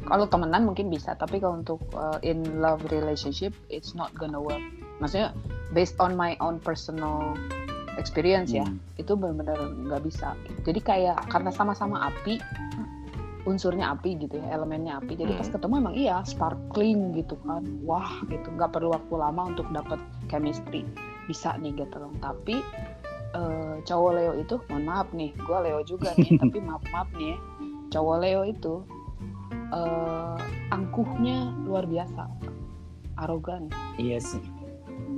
Kalau 0.00 0.24
temenan 0.26 0.64
mungkin 0.64 0.88
bisa 0.88 1.12
tapi 1.12 1.38
kalau 1.44 1.60
untuk 1.60 1.80
uh, 1.92 2.16
in 2.24 2.40
love 2.64 2.80
relationship 2.88 3.52
it's 3.68 3.92
not 3.92 4.08
gonna 4.16 4.40
work. 4.40 4.62
Maksudnya 4.98 5.36
based 5.76 6.00
on 6.00 6.16
my 6.16 6.40
own 6.40 6.56
personal 6.56 7.36
experience 8.00 8.48
ya 8.48 8.64
Hmm. 8.64 8.80
itu 8.96 9.12
benar-benar 9.12 9.60
nggak 9.60 10.02
bisa. 10.08 10.32
Jadi 10.64 10.80
kayak 10.80 11.28
karena 11.28 11.52
sama-sama 11.52 12.08
api 12.08 12.40
unsurnya 13.48 13.92
api 13.92 14.20
gitu 14.20 14.36
ya 14.36 14.52
elemennya 14.56 15.00
api 15.00 15.16
jadi 15.16 15.32
pas 15.36 15.48
Hmm. 15.48 15.54
ketemu 15.60 15.74
emang 15.84 15.94
iya 15.96 16.16
sparkling 16.24 17.12
gitu 17.20 17.36
kan 17.44 17.60
wah 17.84 18.24
gitu. 18.32 18.48
Nggak 18.56 18.72
perlu 18.72 18.96
waktu 18.96 19.14
lama 19.20 19.52
untuk 19.52 19.68
dapet 19.68 20.00
chemistry 20.32 20.80
bisa 21.28 21.60
nih 21.60 21.76
gitu 21.76 21.96
loh. 22.00 22.12
Tapi 22.24 22.64
eh, 23.34 23.74
cowok 23.86 24.10
Leo 24.16 24.32
itu 24.38 24.54
mohon 24.68 24.84
maaf 24.86 25.08
nih 25.14 25.30
gue 25.34 25.58
Leo 25.62 25.80
juga 25.86 26.10
nih 26.18 26.36
tapi 26.42 26.58
maaf 26.62 26.82
maaf 26.90 27.08
nih 27.16 27.34
ya. 27.34 27.38
Cowok 27.90 28.16
Leo 28.22 28.42
itu 28.46 28.74
eh, 29.74 30.36
angkuhnya 30.70 31.50
luar 31.66 31.84
biasa 31.86 32.22
arogan. 33.20 33.68
Iya 34.00 34.18
sih. 34.22 34.42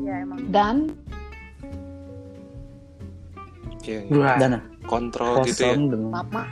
Iya 0.02 0.26
emang. 0.26 0.38
dan 0.50 0.76
Kayak 3.82 4.14
Wah, 4.14 4.38
dan 4.38 4.62
kontrol 4.86 5.42
gitu 5.42 5.66
ya. 5.66 5.74
maaf 5.74 6.28
maaf. 6.30 6.50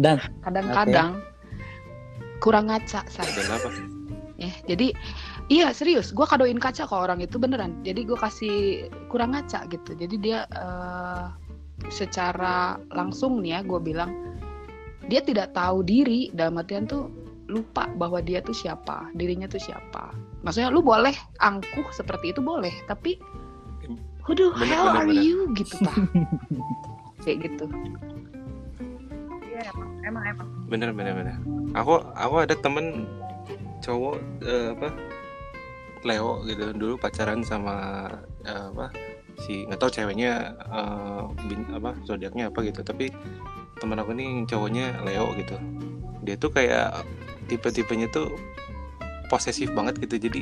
Dan 0.00 0.16
kadang-kadang 0.40 1.20
kurang 2.40 2.68
ngaca 2.68 3.00
saya 3.08 3.28
apa? 3.48 3.70
ya 4.36 4.52
jadi 4.68 4.92
Iya 5.46 5.70
serius, 5.70 6.10
gue 6.10 6.26
kadoin 6.26 6.58
kaca 6.58 6.90
ke 6.90 6.94
orang 6.94 7.22
itu 7.22 7.38
beneran. 7.38 7.78
Jadi 7.86 8.02
gue 8.02 8.18
kasih 8.18 8.56
kurang 9.06 9.30
ngaca 9.30 9.70
gitu. 9.70 9.94
Jadi 9.94 10.18
dia 10.18 10.42
eh, 10.50 11.24
secara 11.86 12.82
langsung 12.90 13.38
nih 13.46 13.58
ya 13.58 13.60
gue 13.62 13.78
bilang 13.78 14.10
dia 15.06 15.22
tidak 15.22 15.54
tahu 15.54 15.86
diri 15.86 16.34
dalam 16.34 16.58
artian 16.58 16.90
tuh 16.90 17.06
lupa 17.46 17.86
bahwa 17.94 18.18
dia 18.18 18.42
tuh 18.42 18.54
siapa, 18.58 19.06
dirinya 19.14 19.46
tuh 19.46 19.62
siapa. 19.62 20.10
Maksudnya 20.42 20.74
lu 20.74 20.82
boleh 20.82 21.14
angkuh 21.38 21.86
seperti 21.94 22.34
itu 22.34 22.42
boleh, 22.42 22.74
tapi 22.90 23.14
who 24.26 24.34
the 24.34 24.50
hell 24.66 24.90
bener, 24.90 24.98
are 24.98 25.06
bener. 25.06 25.22
you 25.22 25.46
gitu 25.54 25.78
pak? 25.78 25.94
Kayak 27.22 27.46
gitu. 27.46 27.70
Iya 29.46 29.70
emang 29.70 29.90
emang 30.02 30.24
emang. 30.26 30.48
bener 30.66 30.90
bener 30.90 31.14
bener 31.14 31.34
aku 31.78 32.02
aku 32.18 32.34
ada 32.42 32.54
temen 32.58 33.06
cowok 33.80 34.18
eh, 34.42 34.74
apa 34.74 34.88
Leo 36.02 36.42
gitu. 36.44 36.72
Dulu 36.74 36.94
pacaran 37.00 37.40
sama 37.46 38.08
eh, 38.44 38.66
apa 38.74 38.90
si 39.36 39.68
nggak 39.68 39.80
tahu 39.80 39.90
ceweknya 39.92 40.56
eh, 40.58 41.22
bin 41.48 41.64
apa 41.72 41.94
zodiaknya 42.04 42.50
apa 42.50 42.64
gitu. 42.66 42.82
Tapi 42.82 43.12
temen 43.76 44.00
aku 44.00 44.12
nih 44.16 44.44
cowoknya 44.48 45.00
Leo 45.04 45.32
gitu. 45.36 45.56
Dia 46.26 46.34
tuh 46.36 46.50
kayak 46.50 47.06
tipe-tipenya 47.46 48.10
tuh 48.10 48.32
posesif 49.30 49.70
banget 49.72 50.00
gitu. 50.02 50.16
Jadi 50.18 50.40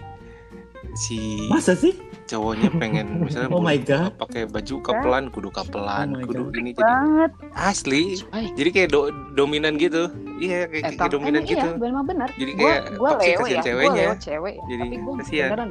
si 0.97 1.51
Masa 1.51 1.75
sih? 1.75 1.95
Cowoknya 2.25 2.69
pengen 2.75 3.07
misalnya 3.25 3.49
Oh 3.49 3.61
my 3.61 3.77
God. 3.77 4.17
pakai 4.17 4.45
baju 4.45 4.75
kapelan 4.81 5.25
kudu 5.29 5.49
kapelan 5.49 6.09
Oh 6.15 6.25
kudu 6.25 6.45
God. 6.49 6.57
ini 6.57 6.71
jadi 6.73 6.85
Banget. 6.85 7.31
asli 7.55 8.03
Ay, 8.31 8.49
jadi 8.53 8.71
kayak 8.71 8.89
do- 8.91 9.13
dominan 9.33 9.77
gitu 9.77 10.09
iya 10.37 10.65
kayak, 10.65 10.83
kayak 10.87 10.97
Etang. 10.97 11.11
dominan 11.13 11.41
Emang 11.41 11.53
gitu 11.53 11.69
iya, 11.69 11.79
memang 11.79 12.05
benar. 12.05 12.29
Jadi 12.35 12.53
Gua 12.55 12.65
kayak 12.65 12.85
gua 12.95 13.11
toxic 13.15 13.29
Leo 13.29 13.45
ya, 13.45 13.45
gua 13.53 13.63
ceweknya. 13.63 14.03
Leo 14.03 14.15
cewek. 14.19 14.55
Jadi 14.65 14.83
Tapi 14.83 14.97
gua 14.99 15.15
beneran. 15.17 15.71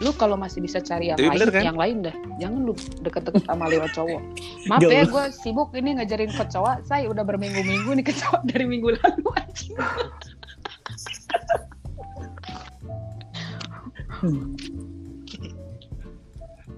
Lu 0.00 0.10
kalau 0.16 0.32
masih 0.34 0.60
bisa 0.60 0.80
cari 0.80 1.12
yang 1.12 1.16
Tapi 1.16 1.28
lain, 1.28 1.34
bener 1.36 1.48
kan? 1.50 1.62
yang 1.62 1.76
lain 1.76 1.96
dah. 2.00 2.14
Jangan 2.38 2.60
lu 2.64 2.72
deket-deket 3.04 3.42
sama 3.44 3.64
Leo 3.68 3.84
cowok. 3.86 4.20
Maaf 4.66 4.80
Jauh. 4.80 4.90
ya, 4.90 5.02
gue 5.04 5.24
sibuk 5.30 5.68
ini 5.74 5.90
ngajarin 5.94 6.32
kecoa. 6.32 6.80
Saya 6.82 7.04
udah 7.06 7.20
berminggu-minggu 7.20 7.90
nih 7.92 8.06
kecoa 8.06 8.40
dari 8.42 8.64
minggu 8.64 8.96
lalu 8.96 9.28
anjing. 9.36 9.76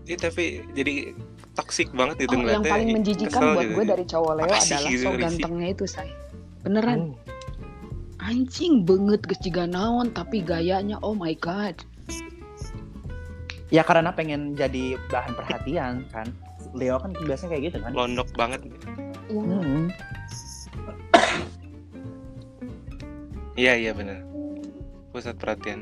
Iya 0.03 0.17
tapi 0.19 0.45
jadi 0.73 1.15
toxic 1.55 1.93
banget 1.93 2.27
gitu 2.27 2.35
Oh, 2.35 2.43
yang 2.43 2.65
paling 2.65 2.91
menjijikan 2.91 3.55
buat 3.55 3.65
gitu. 3.65 3.75
gue 3.79 3.87
dari 3.87 4.05
cowok 4.05 4.33
Leo 4.35 4.45
Apa 4.49 4.59
sih 4.59 4.75
adalah 4.75 4.91
gitu, 4.91 5.05
so 5.05 5.11
gantengnya 5.15 5.69
itu 5.71 5.85
say. 5.87 6.09
Beneran, 6.63 6.99
Hmm. 7.13 7.19
anjing 8.23 8.83
banget 8.83 9.21
geus 9.27 9.41
jiga 9.41 9.67
naon 9.67 10.11
tapi 10.11 10.41
gayanya 10.41 10.99
oh 11.03 11.13
my 11.13 11.35
god. 11.37 11.75
Ya 13.69 13.83
karena 13.83 14.13
pengen 14.13 14.53
jadi 14.53 14.95
bahan 15.09 15.33
perhatian 15.33 16.05
kan. 16.09 16.29
Leo 16.73 16.97
kan 16.97 17.13
biasanya 17.19 17.57
kayak 17.57 17.63
gitu 17.73 17.79
kan. 17.81 17.91
Londok 17.93 18.29
banget. 18.33 18.61
Iya. 19.29 19.41
Hmm. 19.41 19.87
Iya 23.53 23.73
iya 23.77 23.93
benar. 23.93 24.25
Pusat 25.11 25.37
perhatian. 25.37 25.81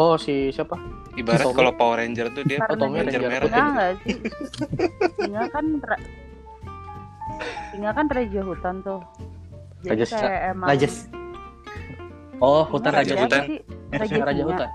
Oh 0.00 0.16
si 0.16 0.48
siapa? 0.48 0.80
Ibarat 1.12 1.44
Tommy. 1.44 1.56
kalau 1.60 1.72
Power 1.76 2.00
Ranger 2.00 2.32
tuh 2.32 2.40
dia 2.48 2.56
Tommy 2.72 3.04
Ranger 3.04 3.20
Ranger 3.20 3.28
merah. 3.28 3.44
Singa 3.44 3.60
gitu. 3.60 3.68
nggak 3.68 3.92
sih? 4.00 4.16
Singa 5.20 5.42
kan 5.52 5.64
ra- 5.84 6.04
Singa 7.68 7.90
kan 7.92 8.06
raja 8.08 8.40
hutan 8.40 8.74
tuh. 8.80 9.00
Jadi 9.80 10.00
Raja 10.00 10.16
kayak 10.16 10.42
emang 10.50 10.68
Rajas. 10.72 10.94
Oh, 12.40 12.62
hutan 12.64 12.92
Raja 12.96 12.96
raja 12.96 13.12
siapa 13.12 13.24
hutan. 13.28 13.42
sih? 13.44 13.58
Raja, 13.92 14.00
Raja, 14.00 14.24
Raja. 14.24 14.42
Hutan. 14.48 14.70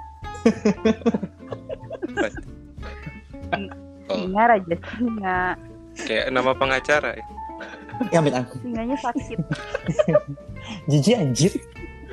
Oh, 4.06 4.18
Singa 4.22 4.44
raja 4.46 4.76
singa. 4.94 5.40
kayak 5.98 6.26
nama 6.30 6.52
pengacara. 6.54 7.10
ya. 7.18 7.26
Ya 8.14 8.20
amit 8.22 8.36
aku. 8.36 8.62
Singanya 8.62 8.98
sakit. 9.02 9.40
Jijik 10.92 11.16
anjir. 11.18 11.52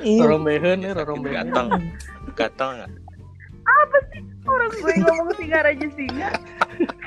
Iya. 0.01 0.25
Rorombehen 0.25 0.81
nih, 0.81 0.91
rorombehen. 0.95 1.51
Gatal. 1.51 1.67
Gatal 2.33 2.71
nggak? 3.63 3.99
Orang 4.43 4.69
gue 4.69 4.93
ngomong 4.99 5.29
singa 5.35 5.59
raja 5.63 5.87
singa. 5.95 6.29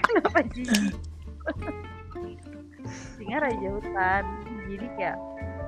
Kenapa 0.02 0.38
jijik? 0.50 0.94
singa 3.16 3.36
raja 3.40 3.66
hutan. 3.70 4.24
Jadi 4.66 4.86
kayak 4.96 5.16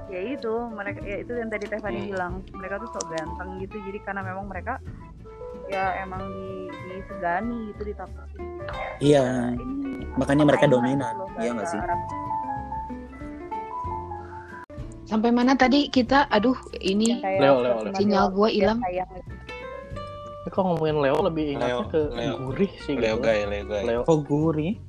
ya 0.08 0.20
itu 0.24 0.54
mereka 0.72 1.00
ya 1.04 1.16
itu 1.20 1.32
yang 1.36 1.52
tadi 1.52 1.68
Tefani 1.68 2.00
Hmm. 2.00 2.08
bilang 2.08 2.32
mereka 2.56 2.80
tuh 2.80 2.88
sok 2.96 3.12
ganteng 3.12 3.60
gitu 3.60 3.76
jadi 3.84 3.98
karena 4.00 4.24
memang 4.24 4.48
mereka 4.48 4.80
ya 5.68 6.00
emang 6.00 6.24
di 6.32 6.48
disegani 6.88 7.68
gitu 7.70 7.92
ditakutin 7.92 8.40
Iya. 9.04 9.52
ini 9.52 10.08
Makanya 10.16 10.48
mereka 10.48 10.64
apa 10.64 10.72
dominan, 10.72 11.12
loh, 11.14 11.28
iya 11.38 11.52
nggak 11.52 11.68
sih? 11.68 11.78
Arab. 11.78 12.00
Sampai 15.04 15.30
mana 15.30 15.52
tadi 15.54 15.88
kita? 15.88 16.26
Aduh, 16.28 16.56
ini 16.80 17.20
kayak 17.22 17.38
Leo, 17.38 17.56
Leo, 17.62 17.76
Leo. 17.84 17.94
sinyal 17.94 18.26
gua 18.28 18.48
dia 18.48 18.56
hilang. 18.56 18.78
Ini 20.48 20.56
kok 20.56 20.64
ngomongin 20.64 20.96
Leo 21.04 21.18
lebih 21.20 21.44
ingatnya 21.52 21.76
Leo, 21.76 21.92
ke 21.92 22.00
Leo. 22.08 22.34
gurih 22.40 22.72
sih 22.80 22.96
Leo 22.96 23.20
gitu. 23.20 23.28
gay, 23.28 23.40
Leo 23.44 23.64
gay. 23.68 23.82
Leo. 23.84 24.00
Kok 24.08 24.18
gurih? 24.24 24.80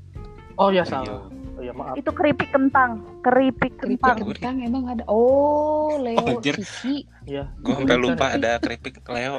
Oh 0.56 0.72
ya 0.72 0.80
Iya. 0.80 0.84
salah. 0.88 1.28
Oh 1.28 1.60
ya 1.60 1.76
maaf. 1.76 2.00
itu 2.00 2.08
keripik 2.16 2.48
kentang 2.48 3.04
keripik 3.20 3.76
keripik 3.76 4.00
kentang 4.00 4.24
kentang 4.32 4.56
emang 4.64 4.88
ada. 4.88 5.04
Oh, 5.12 6.00
Leo 6.00 6.16
Anjir. 6.16 6.56
Ciki. 6.56 7.04
Iya. 7.28 7.52
Gue 7.60 7.76
sampai 7.76 8.00
lupa 8.00 8.32
tapi 8.32 8.40
ada 8.40 8.52
keripik 8.64 9.04
Leo. 9.04 9.36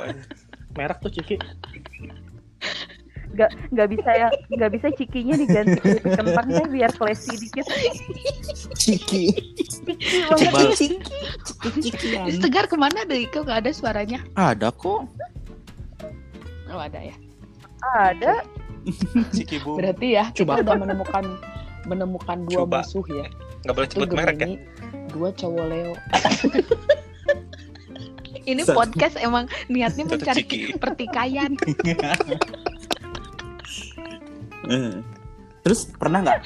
merek 0.77 1.01
tuh 1.01 1.09
Ciki. 1.09 1.41
nggak 3.31 3.47
nggak 3.73 3.89
bisa 3.95 4.11
ya 4.11 4.29
nggak 4.53 4.71
bisa 4.75 4.87
cikinya 4.91 5.39
diganti 5.39 5.79
keripik 5.79 6.19
kentang 6.19 6.47
deh 6.51 6.67
biar 6.69 6.91
classy 6.93 7.33
dikit 7.39 7.65
Ciki. 8.77 9.33
ciki 9.65 10.19
banget 10.29 10.51
Bal. 10.53 10.71
Ciki. 10.77 11.21
Cikian. 11.81 12.27
Terus 12.29 12.39
Tegar 12.43 12.69
ke 12.69 12.77
mana 12.77 13.09
deh? 13.09 13.25
Kok 13.25 13.49
nggak 13.49 13.65
ada 13.65 13.71
suaranya? 13.73 14.21
Ada 14.37 14.69
kok. 14.69 15.09
Oh 16.71 16.81
ada 16.81 17.01
ya. 17.03 17.17
ada 17.97 18.45
Ciki 19.35 19.61
bu. 19.61 19.77
Berarti 19.81 20.15
ya 20.17 20.31
kita 20.33 20.45
Coba. 20.47 20.63
udah 20.63 20.77
menemukan 20.79 21.25
menemukan 21.89 22.39
dua 22.47 22.65
Coba. 22.65 22.81
musuh 22.85 23.05
ya. 23.09 23.27
Nggak 23.65 23.75
boleh 23.77 23.89
sebut 23.89 24.09
merek 24.13 24.37
ya. 24.39 24.49
Dua 25.11 25.29
cowok 25.35 25.65
Leo. 25.69 25.93
Ini 28.41 28.63
Satu. 28.65 28.79
podcast 28.79 29.21
emang 29.21 29.45
niatnya 29.69 30.05
Satu 30.09 30.13
mencari 30.17 30.43
Ciki. 30.45 30.59
pertikaian. 30.83 31.51
Eh. 34.71 34.95
Terus 35.61 35.93
pernah 35.93 36.25
nggak 36.25 36.41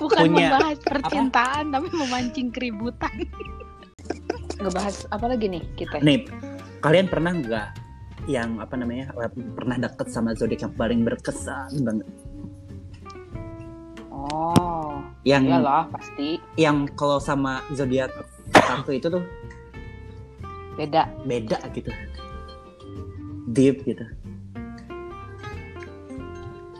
Bukan 0.00 0.16
Punya 0.16 0.48
membahas 0.56 0.78
percintaan 0.80 1.64
tapi 1.76 1.88
memancing 1.92 2.48
keributan. 2.48 3.12
Ngebahas 4.56 5.04
apa 5.12 5.28
lagi 5.28 5.44
nih 5.52 5.60
kita? 5.76 6.00
nih 6.00 6.24
kalian 6.80 7.08
pernah 7.08 7.32
nggak 7.36 7.68
yang 8.24 8.56
apa 8.60 8.74
namanya 8.76 9.12
pernah 9.56 9.76
deket 9.76 10.08
sama 10.08 10.32
zodiak 10.32 10.64
yang 10.64 10.74
paling 10.74 11.00
berkesan 11.04 11.70
banget 11.84 12.08
Oh, 14.14 15.04
yang 15.26 15.44
iyalah 15.44 15.90
pasti 15.92 16.40
yang 16.56 16.88
kalau 16.96 17.20
sama 17.20 17.60
zodiak 17.76 18.08
satu 18.54 18.94
itu 18.94 19.10
tuh 19.12 19.20
beda. 20.80 21.04
beda 21.28 21.58
gitu 21.76 21.92
deep 23.52 23.84
gitu 23.84 24.04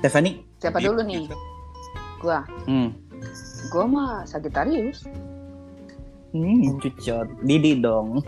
Stephanie 0.01 0.45
Siapa 0.61 0.81
Deep 0.81 0.89
dulu 0.93 1.01
nih? 1.05 1.29
gitu. 1.29 1.37
Gua. 2.25 2.41
hmm. 2.65 2.89
Gua 3.69 3.85
mah 3.85 4.13
Sagittarius. 4.25 5.05
Hmm 6.35 6.83
cucot 6.83 7.31
Didi 7.47 7.79
dong 7.79 8.19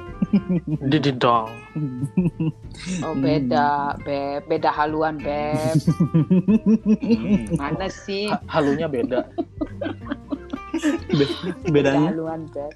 Didi 0.87 1.13
dong. 1.17 1.51
Oh 3.05 3.17
beda, 3.17 3.97
beb. 4.05 4.45
Beda 4.49 4.69
haluan, 4.69 5.17
beb. 5.17 5.77
Hmm. 7.01 7.57
Mana 7.57 7.89
sih? 7.89 8.29
Ha- 8.29 8.41
halunya 8.61 8.85
beda. 8.85 9.25
Beda 11.09 11.27
bedanya 11.73 12.13
haluan, 12.13 12.45
beb. 12.53 12.73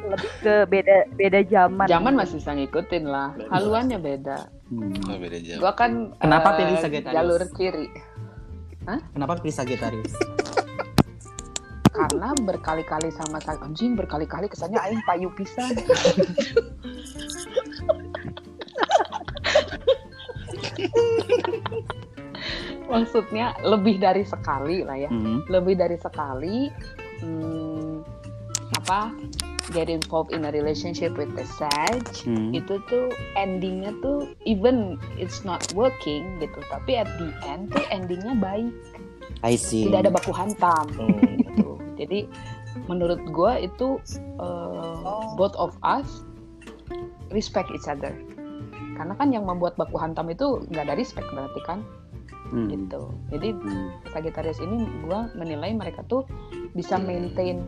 lebih 0.00 0.32
ke 0.40 0.54
beda 0.72 0.96
beda 1.12 1.40
zaman 1.52 1.84
Zaman 1.84 2.12
masih 2.16 2.40
bisa 2.40 2.56
ngikutin 2.56 3.04
lah. 3.04 3.36
Haluannya 3.52 3.98
beda. 4.00 4.48
Hmm. 4.72 4.96
Oh, 5.10 5.16
beda 5.20 5.36
jauh. 5.44 5.60
Gua 5.60 5.72
kan 5.76 6.16
Kenapa 6.16 6.48
eh, 6.48 6.56
pilih 6.64 6.76
Sagittarius? 6.80 7.16
jalur 7.16 7.42
kiri. 7.52 7.88
kenapa 9.14 9.38
pilih 9.38 9.54
Sagittarius 9.54 10.10
Karena 12.00 12.32
berkali-kali 12.34 13.10
sama 13.10 13.36
Sag- 13.38 13.60
anjing 13.60 13.92
berkali-kali 13.92 14.46
kesannya 14.46 14.80
aing 14.80 15.02
payu 15.04 15.28
pisan. 15.30 15.76
Maksudnya 22.90 23.54
lebih 23.62 24.02
dari 24.02 24.26
sekali 24.26 24.82
lah 24.82 24.98
ya. 24.98 25.10
Hmm. 25.10 25.46
lebih 25.46 25.78
dari 25.78 25.94
sekali 25.94 26.66
hmm, 27.22 28.02
apa 28.76 29.14
get 29.70 29.86
involved 29.86 30.34
in 30.34 30.42
a 30.42 30.50
relationship 30.50 31.14
with 31.14 31.30
the 31.32 31.46
Sag 31.46 32.02
Hmm. 32.26 32.50
itu 32.50 32.82
tuh 32.84 33.06
endingnya 33.36 33.94
tuh 34.00 34.26
even 34.42 34.98
it's 35.14 35.42
not 35.42 35.62
working 35.72 36.26
gitu 36.38 36.58
tapi 36.66 36.98
at 36.98 37.06
the 37.16 37.30
end 37.46 37.70
tuh 37.70 37.82
endingnya 37.88 38.34
baik 38.36 38.74
I 39.40 39.54
see. 39.54 39.86
tidak 39.86 40.04
ada 40.04 40.12
baku 40.12 40.32
hantam 40.32 40.86
Hmm. 40.90 41.39
Gitu. 41.50 41.76
Jadi 42.00 42.30
menurut 42.86 43.20
gue 43.26 43.52
itu 43.66 43.98
uh, 44.38 45.34
both 45.34 45.54
of 45.58 45.74
us 45.82 46.22
respect 47.34 47.68
each 47.74 47.90
other. 47.90 48.14
Karena 48.96 49.16
kan 49.16 49.32
yang 49.32 49.48
membuat 49.48 49.80
baku 49.80 49.96
hantam 49.96 50.28
itu 50.28 50.64
nggak 50.70 50.86
ada 50.90 50.94
respect 50.94 51.26
berarti 51.34 51.60
kan? 51.66 51.80
Hmm. 52.50 52.66
gitu. 52.66 53.14
Jadi 53.30 53.54
Hmm. 53.54 53.94
Sagittarius 54.10 54.58
ini 54.58 54.82
gue 55.06 55.20
menilai 55.38 55.70
mereka 55.70 56.02
tuh 56.10 56.26
bisa 56.74 56.98
maintain 56.98 57.62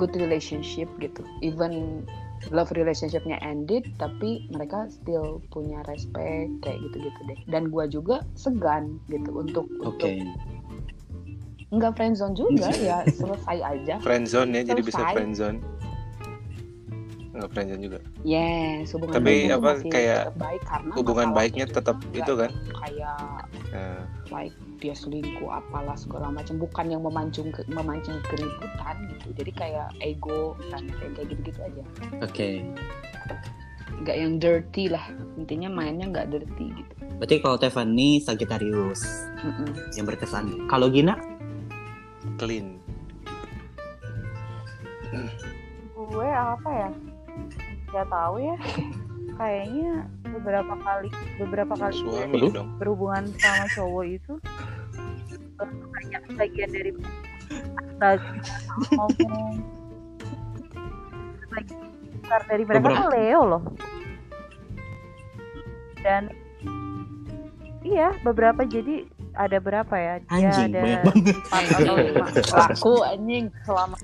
good 0.00 0.12
relationship 0.16 0.88
gitu. 1.00 1.20
Even 1.44 2.04
love 2.52 2.72
relationshipnya 2.76 3.40
ended 3.44 3.84
tapi 3.96 4.48
mereka 4.52 4.88
still 4.92 5.40
punya 5.52 5.84
respect 5.88 6.52
kayak 6.64 6.78
gitu-gitu 6.88 7.20
deh. 7.28 7.40
Dan 7.48 7.68
gue 7.68 7.84
juga 7.92 8.24
segan 8.36 9.00
gitu 9.12 9.36
untuk 9.36 9.68
Oke. 9.84 9.84
untuk 9.84 10.12
nggak 11.76 11.92
friendzone 11.94 12.34
juga 12.34 12.68
ya 12.88 12.98
selesai 13.08 13.58
aja. 13.62 13.94
Friendzone 14.00 14.50
ya 14.56 14.62
jadi 14.66 14.82
bisa 14.82 15.00
friendzone. 15.12 15.58
Nggak 17.36 17.50
friendzone 17.52 17.82
juga. 17.84 17.98
Yes 18.24 18.96
hubungan 18.96 19.14
Tapi 19.20 19.34
apa, 19.52 19.70
masih 19.76 19.90
kayak 19.92 20.20
tetap 20.24 20.36
baik 20.40 20.62
karena 20.64 20.92
hubungan 20.96 21.28
baiknya 21.36 21.66
tetap 21.68 21.96
itu 22.16 22.32
kan? 22.32 22.50
Kayak 22.72 23.46
Nah, 23.76 24.08
like 24.32 24.56
dia 24.80 24.96
selingkuh 24.96 25.52
apalah 25.52 25.96
segala 25.98 26.32
macam. 26.32 26.56
Bukan 26.56 26.88
yang 26.88 27.02
memancing 27.04 27.52
ke, 27.52 27.60
memancing 27.68 28.16
keributan 28.24 28.96
gitu. 29.12 29.26
Jadi 29.42 29.52
kayak 29.52 29.88
ego 30.00 30.56
kan 30.72 30.88
kayak 30.96 31.12
kayak 31.18 31.26
gitu-gitu 31.32 31.60
aja. 31.60 31.82
Oke. 32.24 32.64
nggak 33.96 34.16
yang 34.16 34.36
dirty 34.36 34.92
lah. 34.92 35.02
Intinya 35.40 35.72
mainnya 35.72 36.08
nggak 36.08 36.28
dirty 36.28 36.66
gitu. 36.72 36.92
Berarti 37.16 37.36
kalau 37.40 37.56
Tiffany 37.56 38.20
Sagittarius 38.20 39.02
Mm-mm. 39.40 39.72
yang 39.96 40.04
berkesan. 40.04 40.68
Kalau 40.68 40.92
Gina? 40.92 41.16
Clean. 42.36 42.78
Gue 45.96 46.28
apa 46.28 46.68
ya? 46.68 46.90
Nggak 47.90 48.08
tahu 48.08 48.34
ya. 48.38 48.56
Kayaknya 49.36 49.90
beberapa 50.32 50.74
kali 50.80 51.08
beberapa 51.36 51.74
kali 51.76 51.94
gue 51.98 52.08
suami 52.08 52.40
dong. 52.48 52.68
berhubungan 52.80 53.24
sama 53.36 53.64
cowok 53.72 54.04
itu. 54.06 54.32
Banyak 55.60 56.22
bagian 56.36 56.70
dari 56.70 56.90
bagian 56.92 58.18
ngomong 58.96 59.60
besar 62.20 62.40
dari 62.48 62.62
mereka 62.64 62.82
Beberapa- 62.82 63.00
tuh 63.00 63.10
Leo 63.12 63.40
loh. 63.46 63.62
Dan 66.00 66.22
iya 67.82 68.14
beberapa 68.20 68.62
jadi 68.62 69.06
ada 69.36 69.58
berapa 69.60 69.94
ya 69.94 70.14
dia 70.18 70.32
Anjing, 70.48 70.70
ada 70.72 70.80
banyak 70.80 71.02
banget. 71.04 71.36
empat 71.36 71.64
atau 71.76 71.94
lima 71.94 72.26
laku 72.60 72.94
anjing 73.04 73.44
selama 73.62 73.96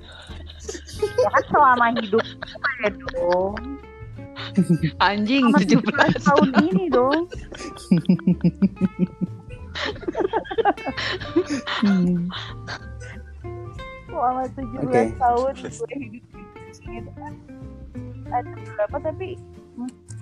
ya 1.19 1.29
kan 1.29 1.43
selama 1.49 1.85
hidup 1.97 2.25
gue 2.79 2.89
dong 3.11 3.53
anjing 5.01 5.43
selama 5.49 5.59
17 6.13 6.25
tahun 6.25 6.47
ini 6.63 6.83
dong 6.89 7.21
selama 14.07 14.41
17 14.53 14.85
Oke. 14.85 15.01
tahun 15.17 15.53
gue 15.57 15.91
hidup 15.97 16.23
di 16.53 16.73
sini 16.73 16.95
itu 17.01 17.11
kan 17.17 17.33
ada 18.29 18.49
beberapa 18.49 18.97
tapi 19.03 19.27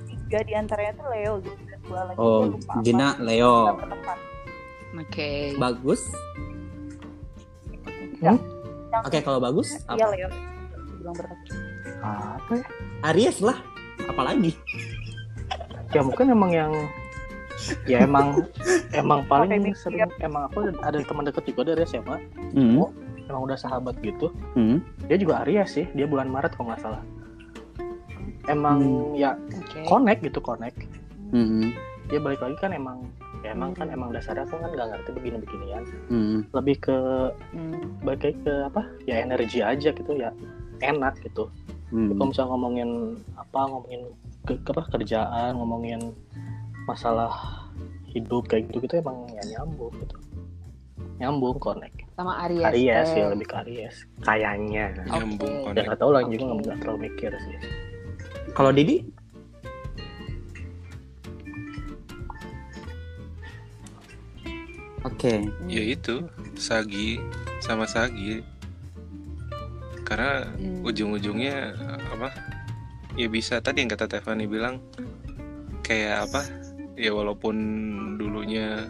tiga 0.07 0.39
di 0.47 0.53
antaranya 0.55 0.93
tuh 0.95 1.07
Leo 1.11 1.33
gitu 1.43 1.61
dan 1.67 1.79
dua 1.83 2.01
lagi 2.07 2.17
Oh. 2.19 2.41
Gina 2.81 3.09
Leo. 3.19 3.75
Bertepat. 3.75 4.17
Oke 4.93 5.29
Bagus. 5.55 6.01
Yang- 8.21 8.43
Oke, 9.01 9.23
kalau 9.23 9.39
bagus 9.39 9.71
iya 9.89 10.03
apa? 10.03 10.13
Leo 10.13 10.27
bilang 10.99 11.15
apa 12.01 12.51
ya? 12.53 12.65
Aries 13.07 13.39
lah. 13.39 13.57
Apalagi? 14.03 14.51
ya 15.91 15.99
mungkin 15.99 16.27
emang 16.29 16.51
yang 16.51 16.71
ya 17.83 17.99
emang 18.01 18.47
emang 18.95 19.27
paling 19.27 19.51
Pakai 19.51 19.75
sering 19.75 20.07
emang 20.19 20.47
aku 20.47 20.71
ada 20.79 20.97
teman 20.97 21.27
deket 21.27 21.43
juga 21.45 21.67
dari 21.67 21.83
SMA 21.83 22.15
Hmm. 22.51 22.87
emang 23.27 23.41
udah 23.43 23.59
sahabat 23.59 23.99
gitu 23.99 24.31
Hmm. 24.55 24.79
dia 25.05 25.19
juga 25.19 25.43
Aries 25.43 25.67
sih 25.69 25.85
dia 25.91 26.07
bulan 26.07 26.31
Maret 26.31 26.55
kalau 26.55 26.71
nggak 26.71 26.79
salah 26.79 27.03
emang 28.47 28.79
ya 29.13 29.35
oke 29.35 29.83
connect 29.83 30.23
gitu 30.23 30.39
connect 30.39 30.79
Hmm. 31.29 31.75
dia 32.07 32.19
balik 32.19 32.39
lagi 32.39 32.55
kan 32.55 32.71
emang 32.71 33.03
ya 33.41 33.51
emang 33.51 33.73
kan 33.73 33.87
emang 33.87 34.09
dasarnya 34.09 34.43
aku 34.43 34.55
kan 34.55 34.69
nggak 34.69 34.87
ngerti 34.87 35.09
begini 35.11 35.37
beginian 35.39 35.83
Hmm. 36.07 36.39
lebih 36.51 36.75
ke 36.79 36.97
Hmm. 37.51 37.81
balik 37.99 38.21
lagi 38.23 38.37
ke 38.39 38.53
apa 38.63 38.81
ya 39.03 39.15
energi 39.19 39.59
aja 39.59 39.89
gitu 39.89 40.11
ya 40.13 40.29
enak 40.79 41.17
gitu 41.21 41.49
Hmm. 41.89 42.13
kalau 42.13 42.29
misalnya 42.29 42.49
ngomongin 42.49 42.89
apa 43.33 43.59
ngomongin 43.67 44.01
ke, 44.41 44.53
ke- 44.57 44.71
apa 44.71 44.83
kerjaan 44.89 45.51
ngomongin 45.53 45.99
masalah 46.83 47.33
hidup 48.07 48.45
kayak 48.45 48.69
gitu 48.69 48.85
gitu 48.85 48.95
emang 48.97 49.25
ya 49.31 49.43
nyambung 49.51 49.91
gitu 49.97 50.15
nyambung 51.17 51.57
connect 51.57 51.97
sama 52.13 52.33
Aries 52.43 52.63
Aries 52.63 53.09
ya 53.11 53.25
lebih 53.27 53.45
ke 53.45 53.55
Aries 53.59 53.95
kayaknya 54.21 54.93
nyambung 55.05 55.49
Oke. 55.61 55.65
dan 55.65 55.65
connect 55.67 55.85
nggak 55.87 55.99
tahu 55.99 56.11
lah 56.11 56.21
juga 56.23 56.43
Oke. 56.47 56.55
nggak 56.61 56.77
terlalu 56.79 56.99
mikir 57.07 57.31
sih 57.39 57.57
Kalau 58.51 58.69
Didi? 58.69 58.99
Oke. 65.01 65.49
ya 65.65 65.81
itu 65.83 66.25
Sagi 66.53 67.17
sama 67.59 67.85
Sagi 67.85 68.41
karena 70.01 70.43
Hmm. 70.51 70.83
ujung-ujungnya 70.83 71.71
apa 72.11 72.29
ya 73.13 73.25
bisa 73.25 73.57
tadi 73.57 73.79
yang 73.79 73.89
kata 73.89 74.05
Tiffany 74.07 74.43
bilang 74.43 74.83
kayak 75.81 76.27
apa 76.27 76.41
ya 76.93 77.09
walaupun 77.09 77.55
dulunya 78.15 78.83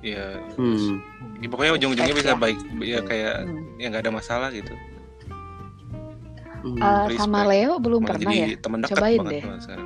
ya, 0.00 0.38
Hmm. 0.54 1.02
ya 1.36 1.46
pokoknya 1.46 1.72
ujung-ujungnya 1.74 2.14
bisa 2.14 2.32
ya. 2.32 2.38
baik 2.38 2.58
ya 2.78 2.98
kayak 3.02 3.36
Hmm. 3.42 3.76
ya 3.76 3.86
nggak 3.88 4.02
ada 4.02 4.14
masalah 4.14 4.48
gitu 4.50 4.72
Hmm. 6.56 6.82
Eh, 6.82 7.14
sama. 7.14 7.46
Leo 7.46 7.78
belum 7.78 8.02
Malah 8.02 8.18
pernah 8.18 8.32
jadi 8.34 8.36
ya 8.48 8.58
teman 8.58 8.78
dekat 8.82 8.90
Cobain 8.92 9.18
banget 9.22 9.30
deh. 9.30 9.42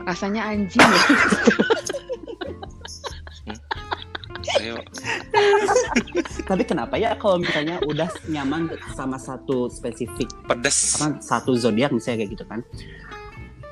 rasanya 0.06 0.42
anjing 0.46 0.80
ya. 0.80 1.02
Tapi 6.50 6.66
kenapa 6.66 6.98
ya 6.98 7.14
kalau 7.14 7.38
misalnya 7.38 7.78
udah 7.86 8.10
nyaman 8.26 8.66
sama 8.90 9.14
satu 9.16 9.70
spesifik 9.70 10.26
pedes 10.44 10.98
apa 10.98 11.22
satu 11.22 11.54
zodiak 11.54 11.94
misalnya 11.94 12.26
kayak 12.26 12.30
gitu 12.34 12.44
kan. 12.44 12.60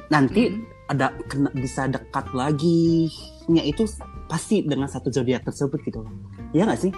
Nanti 0.08 0.46
Hmm. 0.46 0.62
ada 0.86 1.10
kena, 1.26 1.50
bisa 1.50 1.84
dekat 1.84 2.30
lagi 2.30 3.10
nya 3.50 3.60
itu 3.60 3.82
pasti 4.24 4.62
dengan 4.62 4.86
satu 4.86 5.10
zodiak 5.10 5.42
tersebut 5.42 5.82
gitu 5.82 6.00
loh. 6.00 6.14
Iya 6.54 6.70
nggak 6.70 6.80
sih? 6.80 6.92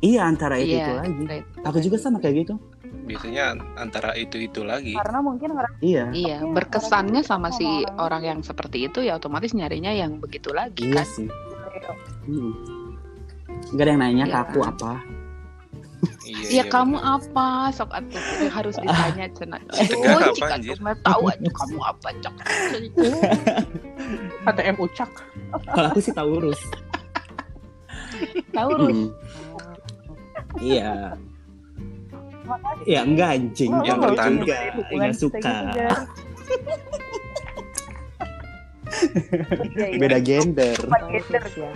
Iya 0.00 0.24
antara 0.24 0.56
itu, 0.56 0.72
Iya, 0.72 0.80
itu 0.80 0.92
lagi. 0.96 1.22
right. 1.28 1.46
Aku 1.60 1.76
juga 1.78 1.96
sama 2.00 2.18
kayak 2.18 2.48
gitu. 2.48 2.56
biasanya 3.00 3.58
antara 3.74 4.14
itu 4.14 4.38
itu 4.38 4.62
lagi 4.62 4.94
karena 4.94 5.18
mungkin 5.18 5.50
ngerasa 5.50 5.82
Iya. 5.82 6.04
Iya, 6.14 6.36
berkesannya 6.46 7.20
orang 7.20 7.26
sama 7.26 7.48
itu 7.50 7.58
si 7.58 7.66
orang 7.66 7.98
orang 7.98 8.22
yang 8.22 8.40
seperti 8.40 8.86
itu 8.86 9.02
ya 9.02 9.18
otomatis 9.18 9.50
nyarinya 9.50 9.90
yang 9.90 10.22
begitu 10.22 10.54
lagi 10.54 10.86
Iya 10.86 11.02
kan. 11.02 11.06
sih. 11.10 11.26
Hmm. 12.30 12.79
Gak 13.70 13.84
ada 13.86 13.90
yang 13.90 14.00
nanya 14.00 14.24
ke 14.26 14.30
Iya. 14.30 14.42
aku 14.42 14.58
apa. 14.62 14.92
iya, 16.24 16.38
Ya 16.40 16.48
iya, 16.48 16.64
kamu 16.66 16.96
apa 16.96 17.68
sok 17.70 17.92
atuh 17.92 18.16
Itu 18.16 18.46
harus 18.48 18.74
ditanya 18.82 19.26
cenah. 19.36 19.60
Oh, 20.00 20.16
apa, 20.16 20.32
jika 20.32 20.56
mah 20.80 20.96
tahu 21.04 21.22
aja 21.28 21.50
kamu 21.52 21.78
apa 21.84 22.08
cok. 22.18 22.34
ATM 24.48 24.76
ucak 24.80 25.10
Kalau 25.68 25.86
aku 25.92 26.00
sih 26.00 26.12
Taurus. 26.16 26.60
Taurus. 28.56 28.96
Hmm. 28.96 29.08
Iya. 30.58 31.14
Ya 32.82 33.00
enggak 33.06 33.38
anjing. 33.38 33.70
Yang 33.86 33.96
nggak 34.00 34.12
usah 34.16 34.26
Enggak, 34.26 34.60
enggak 34.90 35.14
suka. 35.14 35.54
Iya, 39.70 39.86
iya. 39.94 39.98
Beda 39.98 40.18
gender. 40.18 40.74
Gender. 40.76 41.42
Ya. 41.56 41.70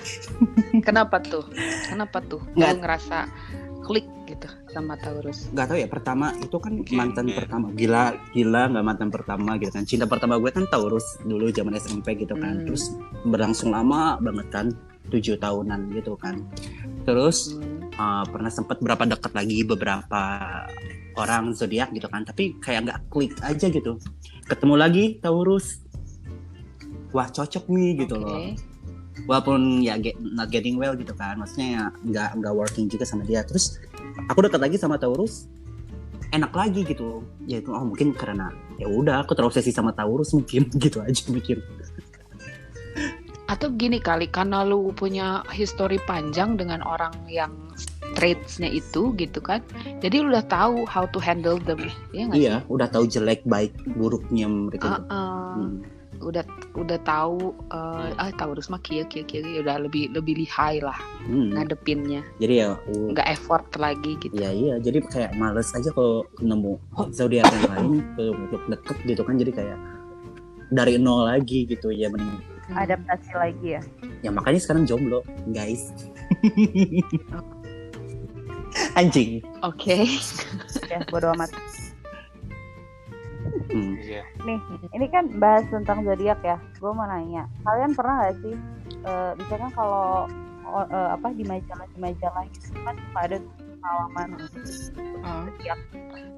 Kenapa 0.82 1.22
tuh? 1.22 1.44
Kenapa 1.88 2.18
tuh? 2.20 2.42
Nggak. 2.54 2.70
Lu 2.74 2.76
ngerasa 2.82 3.18
klik 3.84 4.08
gitu 4.24 4.48
sama 4.72 4.96
Taurus. 4.96 5.52
Gak 5.52 5.68
tau 5.68 5.76
ya 5.76 5.84
pertama 5.84 6.32
itu 6.40 6.56
kan 6.56 6.72
Oke, 6.80 6.96
mantan 6.96 7.28
pertama 7.28 7.68
gila 7.76 8.16
gila 8.32 8.72
nggak 8.72 8.84
mantan 8.84 9.08
pertama 9.12 9.60
gitu 9.60 9.70
kan 9.70 9.84
cinta 9.84 10.08
pertama 10.08 10.40
gue 10.40 10.48
kan 10.48 10.64
Taurus 10.72 11.04
dulu 11.22 11.52
zaman 11.52 11.76
SMP 11.76 12.16
gitu 12.16 12.32
kan 12.34 12.64
Hmm. 12.64 12.66
terus 12.66 12.88
berlangsung 13.28 13.76
lama 13.76 14.16
banget 14.24 14.48
kan 14.48 14.66
tujuh 15.12 15.36
tahunan 15.36 15.92
gitu 15.92 16.16
kan 16.16 16.40
terus 17.04 17.52
Hmm. 17.52 17.92
uh, 18.00 18.24
pernah 18.24 18.48
sempet 18.48 18.80
berapa 18.80 19.04
dekat 19.04 19.36
lagi 19.36 19.60
beberapa 19.62 20.20
orang 21.14 21.52
zodiak 21.52 21.92
gitu 21.92 22.08
kan 22.08 22.24
tapi 22.24 22.56
kayak 22.58 22.88
nggak 22.88 23.00
klik 23.12 23.36
aja 23.44 23.68
gitu 23.68 24.00
ketemu 24.48 24.74
lagi 24.80 25.04
Taurus 25.20 25.83
wah 27.14 27.30
cocok 27.30 27.64
nih 27.70 28.04
gitu 28.04 28.18
loh 28.18 28.34
Oke. 28.34 28.58
walaupun 29.30 29.78
ya 29.80 29.94
get, 29.96 30.18
not 30.18 30.50
getting 30.50 30.74
well 30.74 30.92
gitu 30.98 31.14
kan 31.14 31.38
maksudnya 31.38 31.68
ya 31.70 31.84
nggak 32.02 32.28
nggak 32.42 32.54
working 32.54 32.90
juga 32.90 33.06
sama 33.06 33.22
dia 33.22 33.46
terus 33.46 33.78
aku 34.26 34.42
dekat 34.44 34.60
lagi 34.60 34.76
sama 34.76 34.98
Taurus 34.98 35.46
enak 36.34 36.50
lagi 36.50 36.82
gitu 36.82 37.22
ya 37.46 37.62
itu 37.62 37.70
oh 37.70 37.86
mungkin 37.86 38.10
karena 38.10 38.50
ya 38.76 38.90
udah 38.90 39.22
aku 39.22 39.38
terobsesi 39.38 39.70
sama 39.70 39.94
Taurus 39.94 40.34
mungkin 40.34 40.66
gitu 40.84 40.98
aja 40.98 41.22
mikir 41.30 41.62
Atau 43.44 43.76
gini 43.76 44.00
kali 44.00 44.26
karena 44.32 44.64
lu 44.64 44.90
punya 44.96 45.44
histori 45.52 46.00
panjang 46.08 46.56
dengan 46.56 46.80
orang 46.80 47.12
yang 47.28 47.52
traitsnya 48.16 48.72
itu 48.72 49.12
gitu 49.20 49.38
kan. 49.44 49.60
Jadi 50.00 50.24
lu 50.24 50.32
udah 50.32 50.46
tahu 50.48 50.88
how 50.88 51.04
to 51.12 51.20
handle 51.20 51.60
them. 51.60 51.78
Iya 52.10 52.22
nggak 52.24 52.34
sih? 52.40 52.42
iya 52.48 52.54
udah 52.72 52.88
tahu 52.88 53.04
jelek 53.04 53.44
baik 53.44 53.76
buruknya 53.94 54.48
mereka 54.48 55.04
Ah, 55.06 55.12
ah. 55.12 55.54
Hmm. 55.60 55.84
Udah 56.24 56.42
udah 56.74 56.98
tahu 57.04 57.52
eh, 57.68 58.08
ah 58.16 58.32
Taurus 58.34 58.72
mah 58.72 58.80
kia 58.80 59.04
kia 59.06 59.22
kia 59.22 59.44
udah 59.60 59.84
lebih 59.84 60.10
lebih 60.16 60.40
lihai 60.40 60.80
lah 60.80 60.96
Hmm. 61.24 61.56
ngadepinnya. 61.56 62.20
Jadi 62.36 62.54
ya 62.60 62.76
uh, 62.76 63.08
nggak 63.12 63.28
effort 63.32 63.64
lagi 63.80 64.16
gitu. 64.20 64.36
Ya 64.36 64.52
iya 64.52 64.76
jadi 64.76 65.00
kayak 65.04 65.32
males 65.40 65.72
aja 65.72 65.88
kalau 65.92 66.28
nemu 66.36 66.76
zodiak 67.16 67.48
yang 67.48 67.64
lain 67.72 67.92
untuk 68.12 68.60
deket 68.68 68.96
gitu 69.08 69.22
kan 69.24 69.40
jadi 69.40 69.52
kayak 69.56 69.78
dari 70.68 71.00
nol 71.00 71.24
lagi 71.28 71.64
gitu 71.64 71.88
ya 71.92 72.12
mending 72.12 72.40
adaptasi 72.72 73.32
lagi 73.36 73.76
ya? 73.76 73.82
Ya 74.24 74.30
makanya 74.32 74.60
sekarang 74.60 74.84
jomblo 74.88 75.20
guys. 75.52 75.92
Anjing. 78.98 79.44
Oke. 79.62 80.08
Ya 80.90 80.98
bodo 81.08 81.30
amat 81.36 81.52
Hmm. 83.54 83.94
Iya. 84.02 84.22
nih 84.42 84.58
ini 84.98 85.06
kan 85.14 85.30
bahas 85.38 85.62
tentang 85.70 86.02
zodiak 86.02 86.42
ya 86.42 86.58
gue 86.78 86.90
mau 86.90 87.06
nanya 87.06 87.46
kalian 87.62 87.94
pernah 87.94 88.14
nggak 88.22 88.34
sih 88.42 88.54
eh, 89.06 89.30
misalkan 89.38 89.70
kalau 89.78 90.26
eh, 90.90 91.08
apa 91.14 91.26
di 91.38 91.46
majalah 91.46 91.86
di 91.94 91.98
majalah 92.02 92.42
gitu 92.50 92.74
kan 92.82 92.94
suka 92.98 93.20
ada 93.30 93.36
pengalaman 93.78 94.28
zodiak 95.22 95.80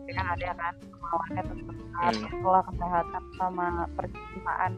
ya 0.07 0.13
kan 0.13 0.27
ada 0.37 0.45
kan 0.55 0.75
pengalamannya 0.93 1.43
tentang 1.49 1.77
Hmm. 1.97 2.29
sekolah 2.29 2.61
kesehatan 2.69 3.23
sama 3.41 3.89
percintaan 3.97 4.73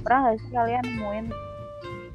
pernah 0.00 0.18
nggak 0.24 0.36
sih 0.40 0.50
kalian 0.56 0.84
nemuin 0.96 1.26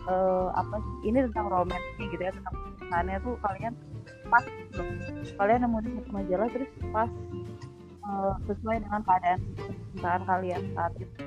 eh, 0.10 0.48
apa 0.58 0.76
sih 0.82 1.14
ini 1.14 1.18
tentang 1.30 1.46
romansnya 1.54 2.06
gitu 2.10 2.18
ya 2.26 2.34
tentang 2.34 2.56
percintaannya 2.58 3.18
tuh 3.22 3.36
kalian 3.46 3.74
pas 4.34 4.46
kalian 5.38 5.60
nemuin 5.66 5.86
di 5.86 5.92
satu 6.02 6.10
majalah 6.10 6.48
terus 6.50 6.70
pas 6.90 7.10
eh, 8.10 8.34
sesuai 8.46 8.78
dengan 8.82 9.02
keadaan 9.06 9.40
percintaan 9.56 10.22
kalian 10.26 10.62
saat 10.74 10.94
itu 10.98 11.18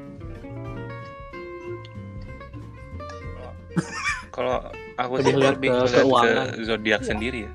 Kalau 4.33 4.65
aku 4.97 5.21
Lebih 5.21 5.29
sih 5.29 5.37
lebih 5.37 5.69
ke 5.69 6.01
ke 6.01 6.33
zodiak 6.65 7.01
Iya. 7.05 7.09
sendiri 7.09 7.39
ya. 7.45 7.53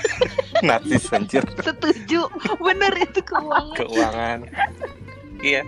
Narsis 0.68 1.08
anjir 1.10 1.42
setuju 1.58 2.28
bener 2.60 2.92
itu 3.00 3.20
keuangan 3.24 3.74
keuangan. 3.74 4.38
Iya. 5.40 5.62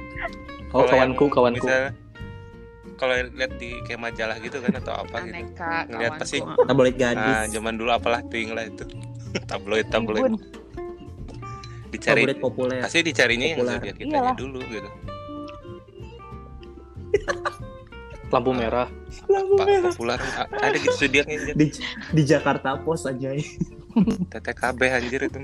Oh 0.71 0.85
kawanku, 0.85 1.27
kawanku. 1.33 1.67
kalau 2.95 3.11
lihat 3.35 3.57
di 3.59 3.75
kayak 3.83 4.01
majalah 4.05 4.37
gitu 4.39 4.63
kan 4.63 4.71
atau 4.79 4.95
apa 4.95 5.17
gitu. 5.27 5.35
aneka 5.35 5.75
Ngeliat 5.91 6.13
pasti 6.15 6.39
tabloid 6.39 6.95
gadis 6.95 7.25
Nah, 7.27 7.45
zaman 7.51 7.75
dulu 7.75 7.91
apalah 7.91 8.23
ting 8.29 8.55
lah 8.55 8.69
itu. 8.69 8.85
tabloid 9.51 9.89
tabloid. 9.91 10.39
Dicari 11.95 12.23
tabloid 12.25 12.39
populer 12.39 12.79
pasti 12.81 12.99
dicarinya 13.01 13.47
yang 13.47 13.59
Populer. 13.61 13.75
zodiak 13.77 13.95
kitanya 13.95 14.15
Iyalah. 14.19 14.37
dulu 14.37 14.61
gitu. 14.67 14.91
Lampu 18.35 18.51
merah. 18.51 18.89
Pak 19.31 19.67
populer 19.89 20.19
a- 20.19 20.51
ada 20.51 20.75
gitu 20.75 20.91
zodiaknya 20.99 21.55
di, 21.55 21.71
di 22.11 22.23
Jakarta 22.25 22.75
Pos 22.77 23.07
aja 23.07 23.31
TTKB 24.27 24.81
anjir 24.91 25.23
itu 25.23 25.39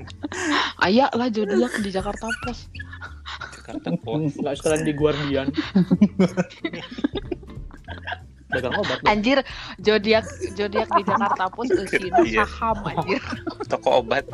Ayak 0.77 1.15
lah 1.15 1.31
zodiak 1.31 1.71
di 1.79 1.87
Jakarta 1.87 2.27
Pos 2.37 2.67
Jakarta 3.55 3.89
Post. 3.97 4.35
Nggak 4.43 4.55
sekalian 4.59 4.83
di 4.83 4.91
Guardian. 4.91 5.47
Dagang 8.51 8.75
obat. 8.75 8.99
dong. 8.99 9.07
anjir 9.07 9.37
zodiak 9.79 10.27
zodiak 10.51 10.89
di 10.91 11.01
Jakarta 11.01 11.47
Pos 11.47 11.71
isinya 11.71 12.19
Iya. 12.21 12.43
saham 12.43 12.77
anjir 12.83 13.21
Toko 13.71 14.03
obat. 14.03 14.27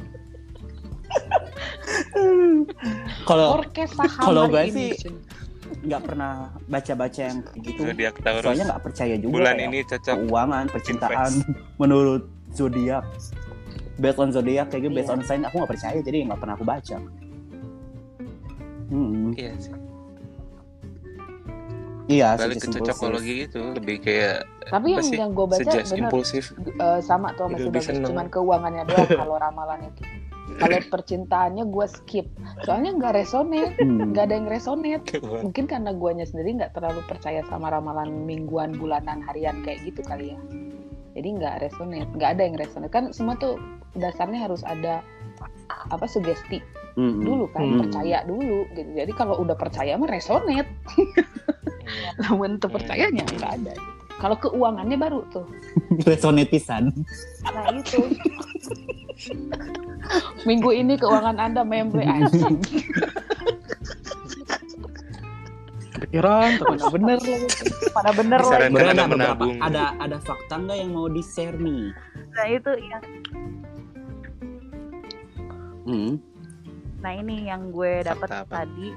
kalau 3.29 3.45
orkes 3.55 3.89
saham 3.91 4.21
kalau 4.21 4.43
gue 4.45 4.63
sih- 4.67 4.95
nggak 5.79 6.01
pernah 6.01 6.31
baca-baca 6.65 7.21
yang 7.21 7.43
kayak 7.43 7.59
gitu 7.61 7.81
Zodiak 7.85 8.15
Taurus. 8.17 8.43
soalnya 8.45 8.65
nggak 8.67 8.83
percaya 8.83 9.15
juga 9.15 9.33
Bulan 9.33 9.53
kayak 9.53 9.67
ini 9.67 9.79
cocok 9.83 10.15
keuangan 10.17 10.65
percintaan 10.67 11.31
menurut 11.81 12.23
zodiak 12.49 13.03
based 13.95 14.17
on 14.17 14.29
zodiak 14.29 14.67
kayak 14.67 14.81
gitu 14.83 14.93
based 14.93 15.07
Iya. 15.07 15.13
on 15.13 15.21
sign 15.21 15.41
aku 15.43 15.55
nggak 15.57 15.71
percaya 15.71 15.99
jadi 15.99 16.17
nggak 16.25 16.39
pernah 16.39 16.55
aku 16.55 16.65
baca 16.65 16.97
Hmm, 18.87 19.35
Iya 19.35 19.51
sih. 19.59 19.75
iya 22.07 22.39
Balik 22.39 22.55
ke 22.57 22.67
cocokologi 22.71 23.35
itu 23.43 23.59
lebih 23.69 23.99
kayak 23.99 24.47
tapi 24.65 24.87
yang 24.93 25.03
sih? 25.03 25.15
yang 25.17 25.31
gue 25.31 25.43
baca 25.45 25.59
bener 25.63 25.83
impulsif. 26.01 26.55
eh, 26.77 26.99
sama 27.01 27.31
tuh 27.33 27.47
masih 27.49 27.67
Lebih 27.67 27.75
bagus 27.77 27.87
seneng. 27.89 28.07
cuman 28.07 28.25
keuangannya 28.29 28.83
doang 28.85 29.09
kalau 29.09 29.35
ramalan 29.37 29.79
itu 29.85 30.01
kalau 30.57 30.77
percintaannya 30.89 31.63
gue 31.65 31.85
skip. 31.87 32.27
Soalnya 32.61 32.97
nggak 32.97 33.13
resonate. 33.15 33.77
Hmm. 33.79 34.11
nggak 34.11 34.23
ada 34.27 34.35
yang 34.37 34.49
resonate. 34.49 35.05
Mungkin 35.21 35.65
karena 35.65 35.93
guanya 35.93 36.25
sendiri 36.25 36.57
nggak 36.57 36.73
terlalu 36.73 37.01
percaya 37.05 37.41
sama 37.47 37.69
ramalan 37.69 38.25
mingguan 38.25 38.75
bulanan 38.75 39.21
harian 39.23 39.61
kayak 39.61 39.81
gitu 39.85 40.01
kali 40.01 40.33
ya. 40.33 40.39
Jadi 41.13 41.27
nggak 41.37 41.55
resonate. 41.61 42.09
Nggak 42.13 42.29
ada 42.37 42.41
yang 42.45 42.55
resonate. 42.57 42.91
Kan 42.91 43.13
semua 43.13 43.37
tuh 43.37 43.57
dasarnya 43.97 44.45
harus 44.45 44.61
ada 44.61 45.01
apa 45.89 46.05
sugesti. 46.05 46.61
Hmm, 46.97 47.21
dulu 47.21 47.45
kan 47.53 47.61
Hmm. 47.61 47.77
percaya 47.85 48.25
dulu 48.25 48.65
gitu. 48.73 48.89
Jadi 48.97 49.11
kalau 49.13 49.37
udah 49.37 49.53
percaya 49.53 49.93
mah 49.97 50.09
resonate. 50.09 50.69
Namun 52.25 52.57
tuh 52.57 52.73
percayanya 52.73 53.21
nggak 53.23 53.53
ada. 53.61 53.73
gitu. 53.73 53.96
Kalau 54.17 54.35
keuangannya 54.35 54.95
baru 54.95 55.21
tuh. 55.27 55.45
Resonate 56.07 56.49
pisan. 56.49 56.91
Nah 57.43 57.69
itu. 57.71 58.01
Minggu 60.43 60.71
ini 60.71 60.93
keuangan 60.95 61.37
anda 61.37 61.61
memble 61.61 61.99
anjing 61.99 62.61
Pikiran, 65.97 66.61
nggak 66.61 66.93
bener. 66.93 67.17
Lagi. 67.17 67.35
mana 67.89 68.11
bener 68.13 68.39
lagi. 68.39 68.53
ada 68.53 68.69
beberapa- 68.69 69.09
menabung. 69.09 69.57
ada 69.57 69.97
ada 69.97 70.17
fakta 70.19 70.55
nggak 70.55 70.77
yang 70.77 70.91
mau 70.93 71.09
di 71.09 71.25
share 71.25 71.57
nih? 71.57 71.89
Nah 72.31 72.45
itu 72.47 72.71
yang 72.79 73.03
Hmm. 75.81 76.19
nah 76.99 77.15
ini 77.15 77.47
yang 77.47 77.71
gue 77.71 78.03
dapat 78.03 78.27
tadi 78.45 78.91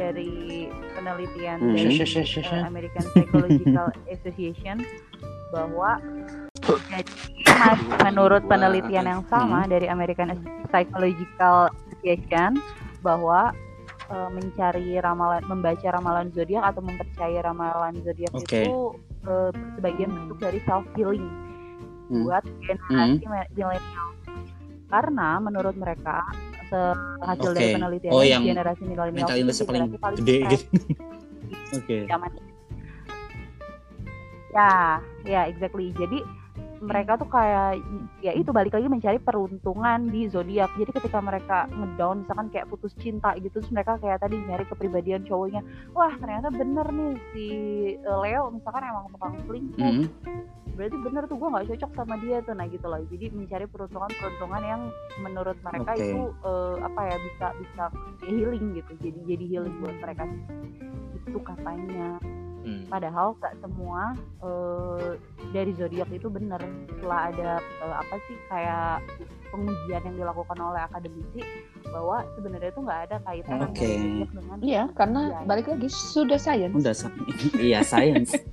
dari 0.00 0.32
penelitian 0.90 1.58
Hmm. 1.60 1.76
dari 1.76 1.96
eh, 2.00 2.62
American 2.64 3.04
Psychological 3.06 3.86
Association 4.14 4.76
bahwa 5.50 6.00
jadi 6.62 7.12
menurut 8.00 8.42
penelitian 8.46 9.04
yang 9.04 9.22
sama 9.26 9.66
dari 9.66 9.86
American 9.86 10.32
Psychological 10.68 11.68
Association 11.90 12.56
bahwa 13.00 13.52
eh, 14.06 14.28
mencari 14.30 14.96
ramalan 14.98 15.44
membaca 15.44 15.88
ramalan 15.90 16.30
zodiak 16.30 16.64
atau 16.64 16.80
mempercayai 16.80 17.40
ramalan 17.40 17.94
zodiak 18.00 18.32
Oke. 18.32 18.64
itu 18.64 18.74
eh, 19.24 19.50
sebagian 19.76 20.10
bentuk 20.10 20.38
dari 20.40 20.58
self 20.64 20.86
healing 20.94 21.28
Hmm. 22.10 22.26
buat 22.26 22.42
generasi 22.60 23.22
me- 23.22 23.50
milenial 23.54 24.08
karena 24.90 25.38
menurut 25.38 25.78
mereka 25.78 26.26
se- 26.70 26.98
hasil 27.20 27.50
dari 27.52 27.68
penelitian 27.74 28.12
Oh, 28.14 28.22
yang 28.22 28.42
generasi 28.46 28.82
milenial 28.86 29.12
mental 29.12 29.34
itu 29.34 29.40
illness 29.42 29.58
paling 29.60 29.84
paling 29.98 30.18
gede 30.22 30.36
gitu 30.46 30.64
oke 31.78 31.96
zaman 32.06 32.30
ini. 32.32 32.48
Ya, 34.50 34.98
ya 35.22 35.40
exactly. 35.46 35.94
Jadi 35.94 36.26
mereka 36.80 37.20
tuh 37.20 37.28
kayak 37.28 37.76
ya 38.24 38.32
itu 38.32 38.48
balik 38.56 38.72
lagi 38.72 38.88
mencari 38.88 39.20
peruntungan 39.20 40.08
di 40.08 40.32
zodiak. 40.32 40.72
Jadi 40.80 40.90
ketika 40.96 41.20
mereka 41.20 41.68
ngedown 41.68 42.24
misalkan 42.24 42.48
kayak 42.48 42.72
putus 42.72 42.96
cinta 42.96 43.36
gitu, 43.36 43.60
terus 43.60 43.68
mereka 43.68 44.00
kayak 44.00 44.24
tadi 44.24 44.40
nyari 44.40 44.64
kepribadian 44.64 45.28
cowoknya. 45.28 45.60
Wah, 45.92 46.16
ternyata 46.16 46.48
bener 46.48 46.86
nih 46.88 47.12
si 47.36 47.46
eh, 48.00 48.18
Leo 48.24 48.48
misalkan 48.48 48.82
emang 48.88 49.12
tukang 49.12 49.36
selingkuh. 49.44 49.76
Hmm. 49.76 50.04
Berarti 50.72 50.96
bener 51.04 51.22
tuh 51.28 51.36
gue 51.36 51.52
nggak 51.52 51.66
cocok 51.76 51.90
sama 51.92 52.14
dia 52.24 52.40
tuh 52.40 52.56
nah 52.56 52.64
gitu 52.64 52.86
loh. 52.88 53.00
Jadi 53.12 53.26
mencari 53.28 53.66
peruntungan-peruntungan 53.68 54.62
yang 54.64 54.82
menurut 55.20 55.60
mereka 55.60 55.92
Oke. 55.92 56.00
itu 56.00 56.20
eh, 56.32 56.76
apa 56.80 57.00
ya 57.04 57.16
bisa 57.20 57.46
bisa 57.60 57.84
healing 58.24 58.64
gitu. 58.80 58.92
Jadi 59.04 59.18
jadi 59.28 59.44
healing 59.44 59.74
buat 59.84 59.96
mereka. 60.00 60.24
Itu 61.28 61.38
katanya. 61.44 62.39
Hmm. 62.60 62.84
padahal 62.86 63.32
nggak 63.40 63.56
semua 63.64 64.12
eh, 64.44 65.16
dari 65.50 65.72
zodiak 65.72 66.12
itu 66.12 66.28
benar 66.28 66.60
setelah 66.92 67.32
ada 67.32 67.50
eh, 67.56 67.96
apa 67.96 68.14
sih 68.28 68.36
kayak 68.46 69.00
pengujian 69.48 70.02
yang 70.04 70.16
dilakukan 70.16 70.58
oleh 70.60 70.80
akademisi 70.84 71.40
bahwa 71.88 72.20
sebenarnya 72.36 72.68
itu 72.68 72.80
nggak 72.80 73.00
ada 73.08 73.16
kaitan 73.24 73.56
Oke. 73.64 73.80
antara 73.80 73.96
zodiak 73.96 74.30
dengan 74.30 74.56
Iya, 74.60 74.82
karena 74.92 75.20
balik 75.42 75.66
lagi 75.66 75.88
sudah 75.88 76.36
science. 76.36 76.76
Udah 76.76 76.92
sa- 76.92 77.16
iya 77.58 77.80
science. 77.80 78.36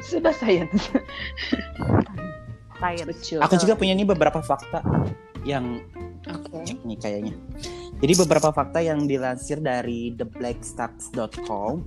Sudah 0.00 0.32
science. 0.32 0.88
science. 2.76 3.06
Betul. 3.08 3.40
Aku 3.40 3.54
juga 3.56 3.74
punya 3.74 3.92
nih 3.92 4.06
beberapa 4.06 4.40
fakta 4.40 4.80
yang 5.44 5.80
Oke. 6.24 6.64
cek 6.64 6.80
nih 6.82 6.98
kayaknya. 6.98 7.34
Jadi 7.98 8.12
beberapa 8.18 8.50
fakta 8.50 8.80
yang 8.80 9.04
dilansir 9.04 9.60
dari 9.60 10.12
theblackstacks.com. 10.12 11.80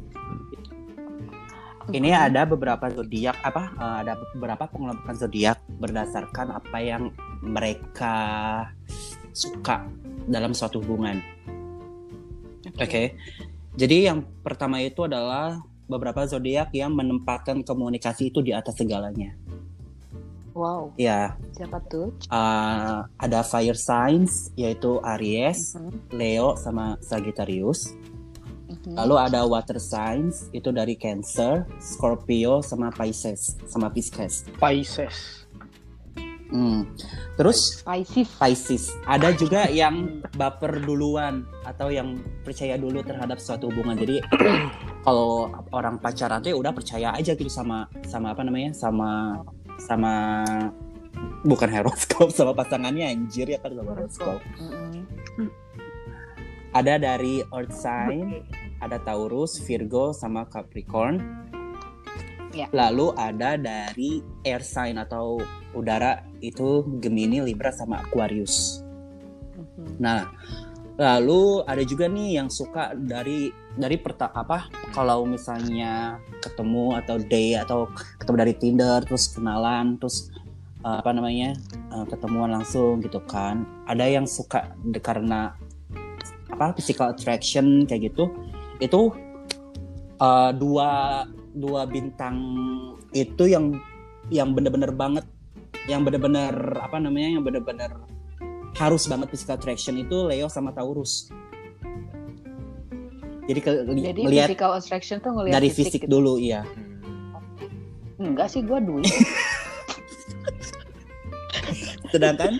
Ini 1.88 2.11
ada 2.11 2.43
beberapa 2.43 2.91
zodiak 2.91 3.39
apa? 3.39 3.63
eh, 3.71 3.95
ada 4.03 4.13
beberapa 4.35 4.67
pengelompokan 4.67 5.15
zodiak 5.15 5.57
berdasarkan 5.79 6.59
apa 6.59 6.77
yang 6.83 7.03
mereka 7.39 8.15
suka 9.31 9.88
dalam 10.27 10.51
suatu 10.51 10.83
hubungan. 10.83 11.23
Oke. 12.75 13.15
Jadi 13.77 14.09
yang 14.09 14.25
pertama 14.43 14.81
itu 14.83 15.05
adalah 15.05 15.61
beberapa 15.88 16.27
zodiak 16.27 16.73
yang 16.75 16.91
menempatkan 16.91 17.63
komunikasi 17.63 18.33
itu 18.35 18.43
di 18.43 18.51
atas 18.51 18.75
segalanya. 18.75 19.31
Wow, 20.57 20.89
Ya, 20.97 21.38
siapa 21.53 21.77
tuh? 21.85 22.09
uh, 22.33 23.05
ada 23.21 23.45
fire 23.45 23.77
signs 23.77 24.49
yaitu 24.57 24.97
Aries, 25.05 25.77
Mhm, 25.77 26.17
Leo 26.17 26.57
sama 26.57 26.97
Sagittarius. 26.97 27.93
Lalu 28.95 29.15
ada 29.19 29.43
water 29.43 29.81
signs 29.81 30.47
itu 30.55 30.71
dari 30.71 30.95
Cancer, 30.95 31.67
Scorpio 31.81 32.63
sama 32.63 32.88
Pisces 32.93 33.59
sama 33.67 33.91
Pisces. 33.91 34.47
Pisces. 34.55 35.43
Hmm. 36.47 36.88
Terus 37.35 37.83
Pisces. 37.83 38.31
Pisces. 38.39 38.83
Ada 39.03 39.35
juga 39.35 39.67
yang 39.67 40.23
baper 40.39 40.79
duluan 40.79 41.43
atau 41.67 41.91
yang 41.91 42.15
percaya 42.47 42.79
dulu 42.79 43.03
terhadap 43.03 43.43
suatu 43.43 43.67
hubungan. 43.67 43.99
Jadi 43.99 44.23
kalau 45.05 45.51
orang 45.75 45.99
pacaran 45.99 46.39
tuh 46.39 46.55
ya 46.55 46.57
udah 46.57 46.71
percaya 46.71 47.11
aja 47.11 47.35
gitu 47.35 47.51
sama 47.51 47.91
sama 48.07 48.31
apa 48.31 48.47
namanya? 48.47 48.71
sama 48.71 49.43
sama 49.83 50.43
bukan 51.43 51.69
horoskop 51.69 52.31
sama 52.38 52.55
pasangannya 52.55 53.11
anjir 53.11 53.51
ya 53.51 53.59
kan 53.59 53.75
sama 53.75 53.91
horoskop. 53.91 54.39
Ada 56.71 56.99
dari 57.01 57.41
earth 57.51 57.73
sign, 57.73 58.45
ada 58.82 58.97
Taurus, 59.01 59.59
Virgo 59.65 60.13
sama 60.13 60.45
Capricorn. 60.49 61.21
Ya. 62.55 62.65
Lalu 62.73 63.13
ada 63.19 63.53
dari 63.59 64.25
air 64.41 64.65
sign 64.65 64.97
atau 64.97 65.38
udara 65.78 66.25
itu 66.41 66.82
Gemini, 66.97 67.43
Libra 67.43 67.69
sama 67.69 68.01
Aquarius. 68.01 68.82
Mhm. 69.53 70.01
Nah, 70.01 70.25
lalu 70.97 71.61
ada 71.69 71.84
juga 71.86 72.09
nih 72.09 72.41
yang 72.41 72.49
suka 72.49 72.97
dari 72.97 73.53
dari 73.78 74.01
perta 74.01 74.34
apa 74.34 74.65
kalau 74.89 75.30
misalnya 75.30 76.17
ketemu 76.41 76.97
atau 76.97 77.21
day 77.21 77.53
atau 77.53 77.86
ketemu 78.17 78.38
dari 78.41 78.53
Tinder 78.57 78.97
terus 79.05 79.30
kenalan 79.30 80.01
terus 80.01 80.34
uh, 80.82 80.97
apa 80.97 81.13
namanya 81.13 81.53
uh, 81.93 82.05
ketemuan 82.09 82.49
langsung 82.49 83.05
gitu 83.05 83.21
kan. 83.30 83.69
Ada 83.86 84.09
yang 84.09 84.25
suka 84.25 84.73
karena 85.05 85.53
apa 86.49 86.73
physical 86.73 87.13
attraction 87.13 87.86
kayak 87.86 88.09
gitu. 88.13 88.34
Itu 88.78 89.13
uh, 90.21 90.51
dua 90.53 91.23
dua 91.57 91.89
bintang 91.89 92.38
itu 93.13 93.49
yang 93.49 93.78
yang 94.30 94.53
bener-bener 94.53 94.91
banget 94.93 95.25
yang 95.88 96.03
bener-bener 96.03 96.53
apa 96.84 96.99
namanya 96.99 97.39
yang 97.39 97.43
bener-bener 97.47 97.91
harus 98.78 99.09
banget 99.09 99.34
physical 99.34 99.57
attraction 99.57 99.97
itu 99.97 100.28
Leo 100.28 100.51
sama 100.51 100.69
Taurus. 100.75 101.32
Jadi 103.47 103.59
ke, 103.63 103.71
Jadi 103.88 104.21
melihat 104.28 104.51
physical 104.51 104.71
attraction 104.75 105.17
tuh 105.23 105.32
ngelihat 105.32 105.55
dari 105.55 105.69
fisik 105.71 106.03
gitu. 106.03 106.19
dulu 106.19 106.36
iya. 106.36 106.67
Enggak 108.19 108.51
sih, 108.51 108.65
gua 108.65 108.84
duit. 108.84 109.07
Sedangkan 112.11 112.59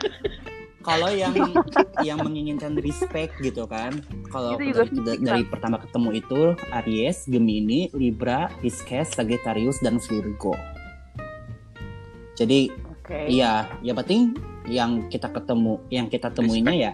kalau 0.88 1.11
yang 1.11 1.35
yang 2.07 2.23
menginginkan 2.23 2.79
respect 2.79 3.35
gitu 3.43 3.67
kan, 3.67 3.99
kalau 4.31 4.55
dari, 4.55 5.19
dari 5.19 5.43
pertama 5.43 5.83
ketemu 5.83 6.09
itu 6.15 6.55
Aries, 6.71 7.27
Gemini, 7.27 7.91
Libra, 7.91 8.47
Pisces, 8.63 9.11
Sagittarius 9.11 9.83
dan 9.83 9.99
Virgo. 9.99 10.55
Jadi 12.39 12.71
Oke. 12.71 13.27
iya, 13.27 13.67
ya 13.83 13.91
penting 13.91 14.31
yang 14.71 15.11
kita 15.11 15.27
ketemu, 15.27 15.83
yang 15.91 16.07
kita 16.07 16.31
temuinya 16.31 16.71
ya 16.71 16.91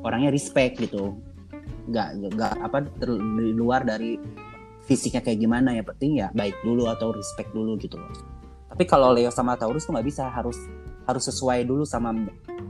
orangnya 0.00 0.32
respect 0.32 0.80
gitu. 0.80 1.20
Nggak 1.84 2.08
nggak 2.32 2.52
apa 2.64 2.88
ter- 2.88 3.20
di 3.20 3.52
luar 3.52 3.84
dari 3.84 4.16
fisiknya 4.88 5.20
kayak 5.20 5.38
gimana 5.44 5.76
ya 5.76 5.84
penting 5.84 6.24
ya 6.24 6.28
baik 6.32 6.56
dulu 6.64 6.88
atau 6.88 7.12
respect 7.12 7.52
dulu 7.52 7.76
gitu 7.76 8.00
loh. 8.00 8.08
Tapi 8.72 8.84
kalau 8.88 9.12
Leo 9.12 9.28
sama 9.28 9.60
Taurus 9.60 9.84
tuh 9.84 9.92
nggak 9.92 10.08
bisa 10.08 10.24
harus 10.32 10.56
harus 11.04 11.24
sesuai 11.28 11.68
dulu 11.68 11.84
sama 11.84 12.12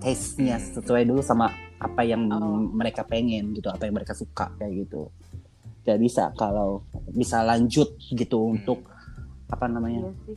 taste-nya, 0.03 0.59
sesuai 0.59 1.07
dulu 1.07 1.23
sama 1.23 1.51
apa 1.79 2.03
yang 2.03 2.27
Oh. 2.31 2.59
mereka 2.71 3.07
pengen 3.07 3.55
gitu, 3.55 3.71
apa 3.71 3.87
yang 3.87 3.95
mereka 3.95 4.15
suka 4.15 4.51
kayak 4.59 4.87
gitu. 4.87 5.11
Gak 5.85 6.01
bisa 6.01 6.33
kalau 6.35 6.83
bisa 7.13 7.45
lanjut 7.45 7.95
gitu 8.01 8.57
untuk 8.57 8.89
apa 9.47 9.69
namanya? 9.69 10.09
Iya 10.09 10.13
sih. 10.25 10.37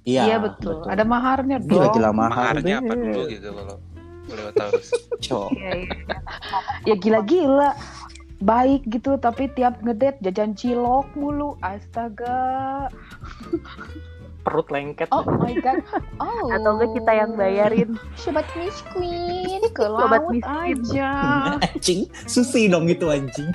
Iya, 0.00 0.22
Iya 0.26 0.36
betul. 0.40 0.80
Ada 0.88 1.04
maharnya 1.04 1.56
dong. 1.60 1.70
Gila-gila 1.76 2.10
mahal 2.16 2.56
Maharnya 2.56 2.76
apa 2.80 2.94
dulu 2.96 3.22
gitu 3.28 3.48
kalau 3.52 3.76
lewat 4.30 4.54
Taurus. 4.56 4.88
Cok. 5.20 5.48
Iya, 5.52 5.70
iya. 5.84 5.94
Ya 6.88 6.94
gila-gila. 6.96 7.70
Baik 8.40 8.88
gitu 8.88 9.20
tapi 9.20 9.52
tiap 9.52 9.84
ngedate 9.84 10.16
jajan 10.24 10.56
cilok 10.56 11.12
mulu. 11.12 11.60
Astaga. 11.60 12.88
Perut 14.40 14.68
lengket. 14.72 15.08
Oh 15.12 15.22
my 15.26 15.52
god. 15.60 15.84
Oh. 16.16 16.48
Atau 16.48 16.80
enggak 16.80 16.90
kita 16.96 17.12
yang 17.12 17.30
bayarin. 17.36 17.90
Sobat 18.16 18.48
Miss 18.56 18.80
Queen 18.90 19.60
ke 19.70 19.84
Sobat 19.84 20.24
laut 20.24 20.32
miskin. 20.32 20.80
aja. 20.80 21.10
anjing 21.68 22.00
Susi 22.24 22.66
dong 22.66 22.88
itu 22.88 23.04
anjing 23.06 23.52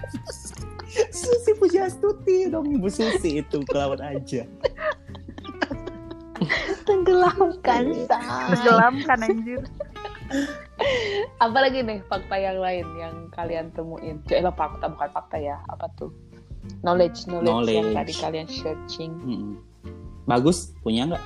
Susi 1.11 1.51
Pujastuti 1.57 2.47
dong 2.47 2.69
Ibu 2.71 2.87
Susi 2.87 3.43
itu 3.43 3.57
ke 3.65 3.75
laut 3.75 3.99
aja 3.99 4.45
Tenggelamkan 6.85 7.83
say. 8.05 8.21
Tenggelamkan 8.53 9.19
anjir. 9.23 9.61
Apalagi 11.39 11.81
nih 11.81 11.99
fakta 12.05 12.35
yang 12.35 12.59
lain 12.59 12.85
yang 12.99 13.15
kalian 13.31 13.71
temuin? 13.73 14.19
Jadi 14.27 14.43
fakta 14.53 14.85
bukan 14.91 15.09
fakta 15.11 15.37
ya. 15.39 15.57
Apa 15.71 15.87
tuh? 15.95 16.11
Knowledge, 16.81 17.29
knowledge, 17.29 17.69
yang 17.71 17.89
Knowledge. 17.89 17.97
tadi 17.97 18.13
kalian 18.19 18.47
searching. 18.49 19.11
Mm-mm. 19.21 19.53
Bagus 20.25 20.73
punya 20.81 21.07
nggak 21.07 21.23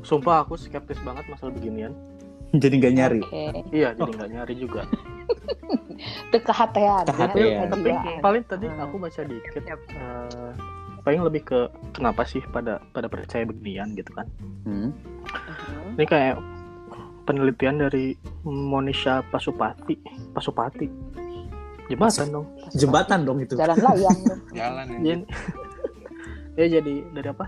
Sumpah 0.00 0.40
aku 0.40 0.56
skeptis 0.56 0.96
banget 1.02 1.28
masalah 1.28 1.52
beginian. 1.52 1.92
jadi 2.62 2.74
nggak 2.74 2.94
nyari 2.94 3.20
Oke. 3.20 3.44
Iya, 3.70 3.92
jadi 3.92 4.10
nggak 4.14 4.30
nyari 4.30 4.54
juga. 4.56 4.82
Itu 6.30 6.38
kehatean. 6.40 7.04
Kehatean. 7.04 7.68
Tapi 7.68 7.88
kejiwaan. 7.90 8.20
paling 8.22 8.42
tadi 8.46 8.66
Hmm. 8.66 8.80
aku 8.80 8.96
baca 8.96 9.20
dikit. 9.20 9.62
Eh, 9.66 10.50
paling 11.02 11.20
lebih 11.20 11.42
ke 11.44 11.60
kenapa 11.92 12.24
sih 12.24 12.40
pada 12.46 12.80
pada 12.92 13.08
percaya 13.08 13.44
beginian 13.44 13.92
gitu 13.92 14.08
kan? 14.14 14.24
Hmm. 14.64 14.96
Mhm. 15.26 15.98
Ini 15.98 16.04
kayak 16.06 16.36
penelitian 17.24 17.76
dari 17.78 18.16
Monisha 18.44 19.20
Pasupati, 19.28 19.98
Pasupati. 20.32 20.88
Jembatan 21.88 22.28
dong. 22.30 22.46
jembatan 22.72 23.24
dong 23.24 23.38
itu 23.40 23.56
Jalan 23.56 23.76
layang. 23.76 24.18
dong. 24.22 24.40
Jalan 24.60 24.86
ya. 25.00 25.16
Jadi, 26.58 26.74
ya 26.74 26.82
jadi 26.82 26.94
dari 27.14 27.28
apa? 27.30 27.46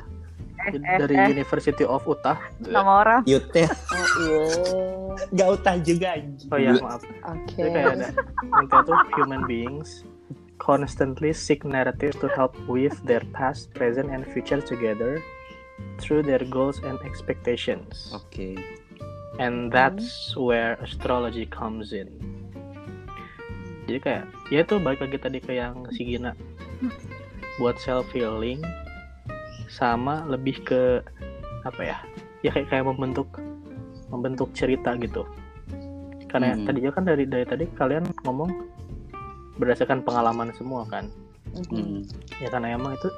Eh, 0.60 0.76
eh, 0.78 0.98
dari 1.02 1.16
eh. 1.18 1.28
University 1.34 1.82
of 1.82 2.06
Utah. 2.06 2.38
Nama 2.62 2.92
orang. 3.02 3.20
Yute 3.26 3.66
Oh 3.66 4.06
iya. 4.22 4.42
nggak 5.34 5.48
utah 5.50 5.76
juga 5.82 6.08
anjing 6.14 6.48
Oh 6.54 6.58
ya 6.62 6.72
maaf. 6.78 7.02
Oke. 7.02 7.58
Jadi 7.58 7.68
kayak 7.74 7.90
ada 7.98 8.08
intinya 8.62 8.82
tuh 8.86 8.98
human 9.18 9.42
beings 9.50 10.06
constantly 10.62 11.34
seek 11.34 11.66
narrative 11.66 12.14
to 12.22 12.30
help 12.38 12.54
weave 12.70 12.94
their 13.02 13.24
past, 13.34 13.74
present, 13.74 14.14
and 14.14 14.22
future 14.30 14.62
together 14.62 15.18
through 15.98 16.22
their 16.22 16.40
goals 16.46 16.78
and 16.86 17.02
expectations. 17.02 18.14
oke 18.14 18.54
And 19.42 19.72
that's 19.72 20.36
where 20.38 20.78
astrology 20.78 21.50
comes 21.50 21.96
in. 21.96 22.14
Jadi 23.90 23.98
kayak 23.98 24.24
ya 24.54 24.62
itu 24.62 24.78
balik 24.78 25.02
lagi 25.02 25.18
tadi 25.18 25.38
ke 25.42 25.58
yang 25.58 25.82
si 25.90 26.06
Gina 26.06 26.36
buat 27.58 27.80
self 27.80 28.08
healing 28.12 28.60
sama 29.70 30.26
lebih 30.26 30.60
ke 30.60 31.00
apa 31.62 31.80
ya? 31.80 31.98
Ya 32.40 32.50
kayak 32.50 32.68
kayak 32.68 32.84
membentuk 32.84 33.28
membentuk 34.08 34.50
cerita 34.50 34.96
gitu. 34.96 35.22
Karena 36.26 36.52
Mhm. 36.52 36.64
tadinya 36.64 36.90
kan 36.90 37.04
dari 37.04 37.24
dari 37.24 37.44
tadi 37.44 37.64
kalian 37.70 38.04
ngomong 38.22 38.50
berdasarkan 39.56 40.02
pengalaman 40.02 40.50
semua 40.52 40.82
kan. 40.84 41.06
Hmm. 41.50 42.06
ya 42.38 42.46
karena 42.46 42.72
emang 42.72 42.94
itu 42.94 43.10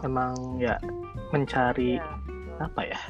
emang 0.00 0.32
ya 0.56 0.78
mencari 1.28 1.98
Iya. 1.98 2.62
apa 2.62 2.80
ya 2.84 3.00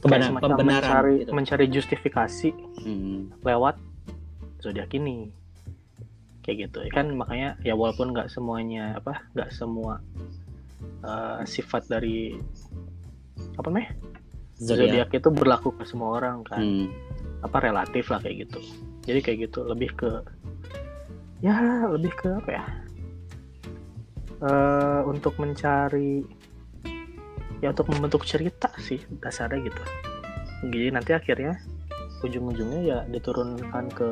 Kebenar- 0.00 0.08
kayak 0.08 0.24
semacam 0.24 0.48
pembenaran 0.48 0.80
mencari 0.80 1.14
gitu. 1.18 1.30
mencari 1.30 1.64
justifikasi 1.68 2.48
Hmm. 2.80 3.28
lewat 3.44 3.76
zodiak 4.58 4.88
ini 4.90 5.28
kayak 6.40 6.66
gitu 6.66 6.80
kan 6.88 7.12
makanya 7.12 7.60
ya 7.60 7.76
walaupun 7.76 8.08
nggak 8.10 8.32
semuanya 8.32 8.96
apa 8.96 9.20
nggak 9.36 9.52
semua 9.52 10.00
eh, 10.82 11.40
sifat 11.46 11.88
dari 11.88 12.36
apa 13.56 13.66
namanya? 13.68 13.92
Zodiak. 14.60 15.08
itu 15.16 15.28
berlaku 15.32 15.72
ke 15.72 15.88
semua 15.88 16.20
orang 16.20 16.44
kan? 16.44 16.60
Hmm. 16.60 16.88
apa 17.40 17.56
relatif 17.56 18.12
lah 18.12 18.20
kayak 18.20 18.44
gitu. 18.44 18.60
Jadi 19.08 19.20
kayak 19.24 19.38
gitu 19.48 19.64
lebih 19.64 19.96
ke 19.96 20.20
ya 21.40 21.88
lebih 21.88 22.12
ke 22.12 22.28
apa 22.36 22.50
ya? 22.52 22.64
Eh 24.44 25.00
untuk 25.08 25.40
mencari 25.40 26.20
ya 27.64 27.72
untuk 27.72 27.88
membentuk 27.88 28.28
cerita 28.28 28.68
sih 28.76 29.00
dasarnya 29.24 29.72
gitu. 29.72 29.82
Jadi 30.68 30.92
nanti 30.92 31.16
akhirnya 31.16 31.56
ujung-ujungnya 32.20 32.80
ya 32.84 32.98
diturunkan 33.08 33.88
ke 33.88 34.08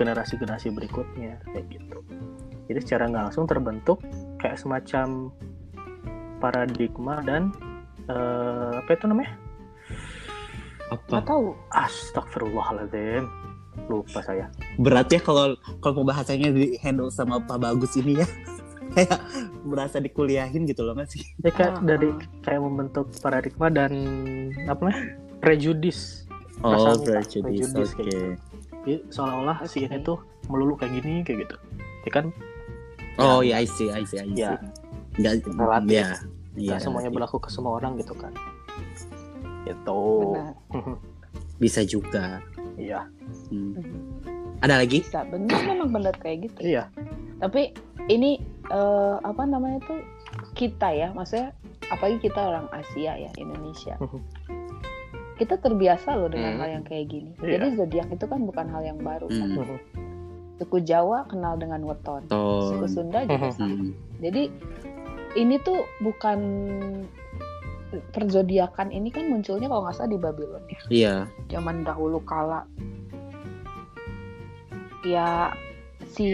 generasi-generasi 0.00 0.72
berikutnya 0.72 1.36
kayak 1.52 1.68
gitu. 1.68 2.00
Jadi 2.72 2.78
secara 2.80 3.12
nggak 3.12 3.24
langsung 3.28 3.44
terbentuk 3.44 4.00
kayak 4.40 4.56
semacam 4.56 5.28
paradigma 6.40 7.20
dan 7.20 7.52
eh, 8.04 8.72
apa 8.76 8.90
itu 8.90 9.04
namanya 9.04 9.32
Apa? 10.90 11.06
Nggak 11.12 11.26
tahu. 11.28 11.46
Astagfirullahaladzim 11.70 13.24
lupa 13.86 14.18
saya 14.20 14.50
Berat 14.76 15.06
ya 15.08 15.20
kalau 15.20 15.54
kalau 15.78 16.02
pembahasannya 16.02 16.50
di 16.50 16.64
handle 16.76 17.08
sama 17.08 17.38
Pak 17.38 17.58
Bagus 17.60 17.94
ini 17.94 18.18
ya. 18.18 18.26
Kayak 18.90 19.22
berasa 19.62 20.02
dikuliahin 20.02 20.66
gitu 20.66 20.82
loh 20.82 20.98
nggak 20.98 21.06
sih? 21.08 21.22
ya 21.38 21.54
kayak 21.54 21.78
Ah, 21.78 21.82
dari 21.86 22.10
ah. 22.10 22.18
kayak 22.42 22.58
membentuk 22.58 23.06
paradigma 23.22 23.70
dan 23.70 23.92
apa 24.66 24.80
namanya 24.82 25.00
prejudis 25.38 26.26
Oh, 26.60 26.92
prejudice 26.98 27.72
Oke. 27.94 28.02
kayak 28.02 28.36
Jadi 28.82 28.94
seolah-olah 29.08 29.62
si 29.64 29.86
ini 29.86 30.02
tuh 30.02 30.18
melulu 30.50 30.74
kayak 30.74 30.98
gini 30.98 31.22
kayak 31.22 31.46
gitu 31.46 31.56
ya 32.02 32.10
kan 32.10 32.26
Oh, 33.16 33.40
ya 33.40 33.62
I 33.62 33.64
see, 33.64 33.88
I 33.88 34.02
see, 34.02 34.18
I 34.18 34.26
see. 34.26 34.42
ya 34.42 34.58
Nggak, 35.20 35.32
Relatif. 35.46 35.92
ya. 35.92 36.08
Iya, 36.50 36.66
nggak 36.66 36.80
semuanya 36.80 37.06
relatif. 37.06 37.14
berlaku 37.14 37.36
ke 37.38 37.50
semua 37.50 37.72
orang 37.74 37.92
gitu 37.96 38.12
kan 38.12 38.32
gitu 39.62 40.00
Benar. 40.26 40.52
Bisa 41.62 41.80
juga. 41.84 42.40
iya 42.74 43.04
Hmm. 43.48 43.76
Ada 44.58 44.80
lagi? 44.80 45.00
Bisa 45.00 45.22
benar 45.24 45.60
memang 45.62 45.90
benar 45.90 46.14
kayak 46.16 46.48
gitu. 46.48 46.58
iya 46.66 46.88
Tapi 47.38 47.70
ini 48.06 48.40
eh, 48.66 49.16
apa 49.20 49.42
namanya 49.42 49.78
tuh 49.82 50.00
kita 50.52 50.90
ya, 50.90 51.08
maksudnya 51.10 51.52
apalagi 51.86 52.18
kita 52.20 52.40
orang 52.40 52.66
Asia 52.70 53.14
ya 53.16 53.30
Indonesia. 53.36 53.94
Kita 55.36 55.56
terbiasa 55.56 56.12
loh 56.14 56.28
dengan 56.28 56.52
Hmm. 56.52 56.60
hal 56.60 56.68
yang 56.70 56.84
kayak 56.84 57.06
gini. 57.08 57.32
Iya. 57.38 57.56
Jadi 57.56 57.66
zodiak 57.74 58.08
itu 58.10 58.24
kan 58.26 58.40
bukan 58.42 58.66
hal 58.68 58.82
yang 58.84 59.00
baru. 59.00 59.24
kan. 59.24 59.48
Hmm. 59.48 59.80
Suku 60.54 60.76
Jawa 60.82 61.24
kenal 61.24 61.56
dengan 61.56 61.80
weton. 61.80 62.28
Suku. 62.28 62.84
Sunda 62.86 63.24
juga 63.24 63.48
Mhm. 63.48 63.54
sama. 63.54 63.72
Hmm. 63.72 63.90
Jadi 64.20 64.42
ini 65.38 65.60
tuh 65.62 65.86
bukan 66.02 66.40
perzodiakan 68.14 68.94
ini 68.94 69.10
kan 69.10 69.26
munculnya 69.26 69.66
kalau 69.66 69.82
nggak 69.86 69.96
salah 69.98 70.10
di 70.14 70.18
Babylon 70.18 70.64
ya. 70.70 70.80
Iya. 70.90 71.14
zaman 71.50 71.82
dahulu 71.82 72.22
kala 72.22 72.62
ya 75.02 75.50
si 76.10 76.30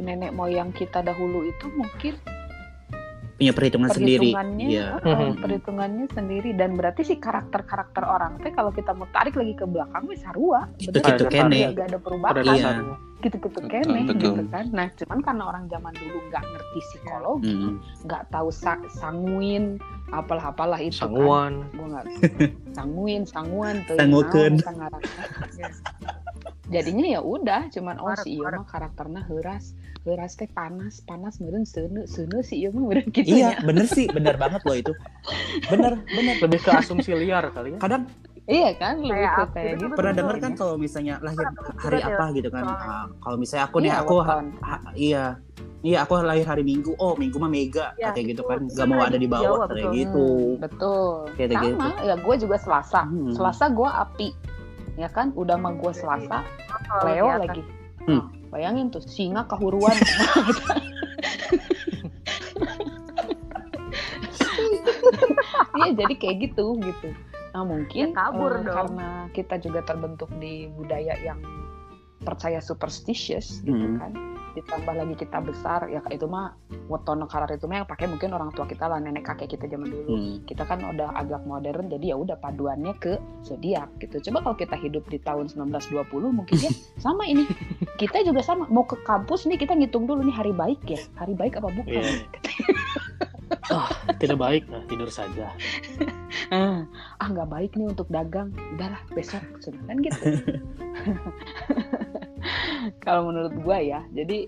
nenek 0.00 0.32
moyang 0.32 0.72
kita 0.72 1.04
dahulu 1.04 1.44
itu 1.44 1.66
mungkin 1.74 2.14
Punya 3.36 3.52
perhitungan 3.52 3.88
sendiri. 3.90 4.32
perhitungannya 4.32 4.66
Iya. 4.66 4.86
Mhm. 4.98 5.30
perhitungannya 5.38 6.06
sendiri 6.08 6.50
dan 6.52 6.72
berarti 6.72 7.04
si 7.04 7.14
karakter-karakter 7.16 8.00
orang 8.00 8.40
teh 8.40 8.48
kalau 8.48 8.72
kita 8.72 8.90
mau 8.90 9.04
tarik 9.08 9.36
lagi 9.36 9.52
ke 9.52 9.64
belakang 9.64 10.04
wes 10.06 10.20
sarua 10.20 10.64
Gitu 10.76 10.88
Pada 10.94 11.14
gitu 11.14 11.24
dasarnya. 11.28 11.68
kene. 11.68 11.76
gak 11.76 11.86
ada 11.86 11.98
perubahan 11.98 12.34
Iya. 12.42 12.70
gitu-gitu 13.18 13.60
kene 13.62 14.00
betul. 14.04 14.32
gitu 14.32 14.42
kan 14.48 14.64
nah 14.70 14.88
cuman 14.90 15.18
karena 15.20 15.42
orang 15.46 15.64
zaman 15.66 15.92
dulu 15.94 16.18
nggak 16.26 16.44
ngerti 16.46 16.78
psikologi 16.82 17.52
Hmm. 17.54 17.76
nggak 18.04 18.22
tahu 18.30 18.48
sa- 18.50 18.86
sanguin 18.90 19.64
apalah 20.08 20.44
apalah 20.48 20.78
itu 20.78 20.94
kan 20.94 21.02
sanguan 21.04 21.52
gue 21.68 21.86
nggak 21.88 22.04
sanguin 22.76 23.22
sanguan 23.24 23.76
tuh 23.84 23.96
Sangukeun. 23.96 24.54
naon 24.54 24.62
kan 24.62 24.74
ngaranna. 24.76 25.22
jadinya 26.66 27.06
ya 27.08 27.20
udah 27.20 27.60
cuman 27.68 27.96
oh 27.96 28.14
si 28.16 28.36
iya 28.36 28.50
mah 28.52 28.62
karakternya 28.64 29.22
heras 29.24 29.74
heras 30.02 30.34
teh 30.34 30.46
panas 30.48 30.98
panas 31.00 31.38
meureun 31.38 31.62
seunu 31.62 32.02
seunu 32.04 32.38
si 32.40 32.60
iya 32.60 32.68
mah 32.68 32.82
meureun 32.84 33.06
gitu 33.08 33.26
Iya, 33.28 33.54
ya 33.54 33.58
bener 33.60 33.86
sih, 33.88 34.06
bener 34.08 34.34
banget 34.36 34.62
loh 34.62 34.76
itu. 34.76 34.92
Bener, 35.66 35.98
bener. 36.04 36.34
lebih 36.38 36.60
ke 36.60 36.70
asumsi 36.72 37.10
liar 37.12 37.50
kali 37.50 37.74
ya 37.74 37.78
Kadang 37.78 38.02
iya 38.46 38.70
kan 38.74 38.98
lebih 39.00 39.10
Kayak 39.10 39.50
kayak 39.52 39.66
gitu. 39.72 39.82
gitu 39.82 39.94
pernah 39.94 40.12
denger 40.14 40.36
kan 40.36 40.52
ya. 40.52 40.56
kalau 40.56 40.74
misalnya 40.76 41.14
lahir 41.18 41.46
hari 41.76 41.98
apa 42.00 42.24
gitu 42.30 42.48
kan. 42.48 42.64
Ah, 42.64 43.06
kalau 43.18 43.36
misalnya 43.36 43.64
aku 43.64 43.76
nih 43.80 43.90
Iya, 43.90 43.98
aku 44.00 44.14
ha- 44.16 44.26
weton. 44.28 44.46
ha- 44.60 44.82
iya. 44.94 45.24
Iya, 45.80 46.02
aku 46.02 46.18
lahir 46.18 46.44
hari 46.44 46.62
Minggu. 46.62 46.96
Oh, 46.96 47.14
Minggu 47.14 47.36
mah 47.36 47.46
Mega. 47.46 47.92
Ya, 47.94 48.10
kayak 48.10 48.34
gitu 48.34 48.42
kan. 48.42 48.64
Gak 48.66 48.86
mau 48.86 49.00
ada 49.00 49.14
di 49.14 49.24
bawah 49.24 49.44
Jawa, 49.62 49.64
kayak 49.66 49.76
betul. 49.76 49.92
gitu. 49.94 50.24
Hmm, 50.26 50.58
betul 50.58 51.10
Kayak 51.32 51.48
sama 51.52 51.62
gitu. 51.62 52.02
ya 52.02 52.14
gue 52.16 52.34
juga 52.38 52.56
selasa 52.56 53.00
Hmm. 53.02 53.32
selasa 53.32 53.64
gue 53.68 53.88
api 53.88 54.28
ya 54.96 55.08
kan 55.08 55.28
udah 55.32 55.54
mah 55.54 55.72
gue 55.74 55.92
selasa 55.92 56.40
Kalau 56.40 57.04
Leo 57.04 57.26
atas. 57.28 57.40
lagi 57.42 57.62
Hmm. 58.02 58.22
Bayangin 58.48 58.88
tuh 58.88 59.02
singa 59.02 59.44
kehuruan 59.44 59.92
Iya 65.76 65.90
jadi 65.94 66.14
kayak 66.16 66.36
gitu 66.42 66.64
gitu. 66.80 67.08
Nah 67.52 67.62
mungkin 67.62 68.06
Ya, 68.06 68.16
kabur 68.16 68.52
eh, 68.54 68.62
dong. 68.62 68.74
karena 68.74 69.08
kita 69.30 69.54
juga 69.58 69.80
terbentuk 69.82 70.28
di 70.38 70.66
budaya 70.70 71.14
yang 71.18 71.40
percaya 72.22 72.58
superstitious 72.58 73.60
gitu 73.62 73.76
Hmm. 73.76 73.98
kan. 74.00 74.12
Ditambah 74.56 74.94
lagi 74.96 75.14
kita 75.20 75.38
besar 75.44 75.84
ya 75.92 76.00
itu 76.08 76.24
mah 76.24 76.56
weton 76.88 77.20
karar 77.28 77.52
itu 77.52 77.68
mah 77.68 77.84
yang 77.84 77.88
pakai 77.88 78.08
mungkin 78.08 78.32
orang 78.32 78.50
tua 78.56 78.64
kita 78.64 78.88
lah 78.88 78.96
nenek 78.96 79.28
kakek 79.28 79.54
kita 79.54 79.68
zaman 79.68 79.92
dulu. 79.92 80.16
Hmm. 80.16 80.34
Kita 80.48 80.64
kan 80.64 80.80
udah 80.80 81.12
agak 81.14 81.44
modern 81.44 81.92
jadi 81.92 82.12
ya 82.12 82.16
udah 82.16 82.36
paduannya 82.40 82.96
ke 82.96 83.20
zodiak 83.44 83.92
gitu. 84.00 84.16
Coba 84.30 84.48
kalau 84.48 84.56
kita 84.56 84.76
hidup 84.80 85.04
di 85.12 85.20
tahun 85.20 85.52
1920 85.52 86.08
mungkin 86.32 86.56
ya 86.56 86.72
sama 87.04 87.28
ini. 87.28 87.44
Kita 88.00 88.24
juga 88.24 88.40
sama 88.40 88.64
mau 88.72 88.88
ke 88.88 88.96
kampus 89.04 89.44
nih 89.44 89.60
kita 89.60 89.76
ngitung 89.76 90.08
dulu 90.08 90.24
nih 90.24 90.34
hari 90.34 90.52
baik 90.56 90.80
ya. 90.88 91.00
Hari 91.20 91.36
baik 91.36 91.60
apa 91.60 91.68
bukan? 91.68 92.00
Iya. 92.00 92.24
ah 93.70 93.90
tidak 94.18 94.38
baik 94.38 94.62
nah, 94.70 94.82
tidur 94.86 95.10
saja 95.10 95.50
ah 96.54 96.86
ah, 97.18 97.28
nggak 97.30 97.50
baik 97.50 97.70
nih 97.74 97.90
untuk 97.90 98.06
dagang 98.10 98.54
udahlah 98.74 99.02
besok 99.14 99.42
kan 99.86 99.96
gitu 100.02 100.20
kalau 103.04 103.28
menurut 103.28 103.54
gua 103.60 103.78
ya 103.78 104.00
jadi 104.10 104.46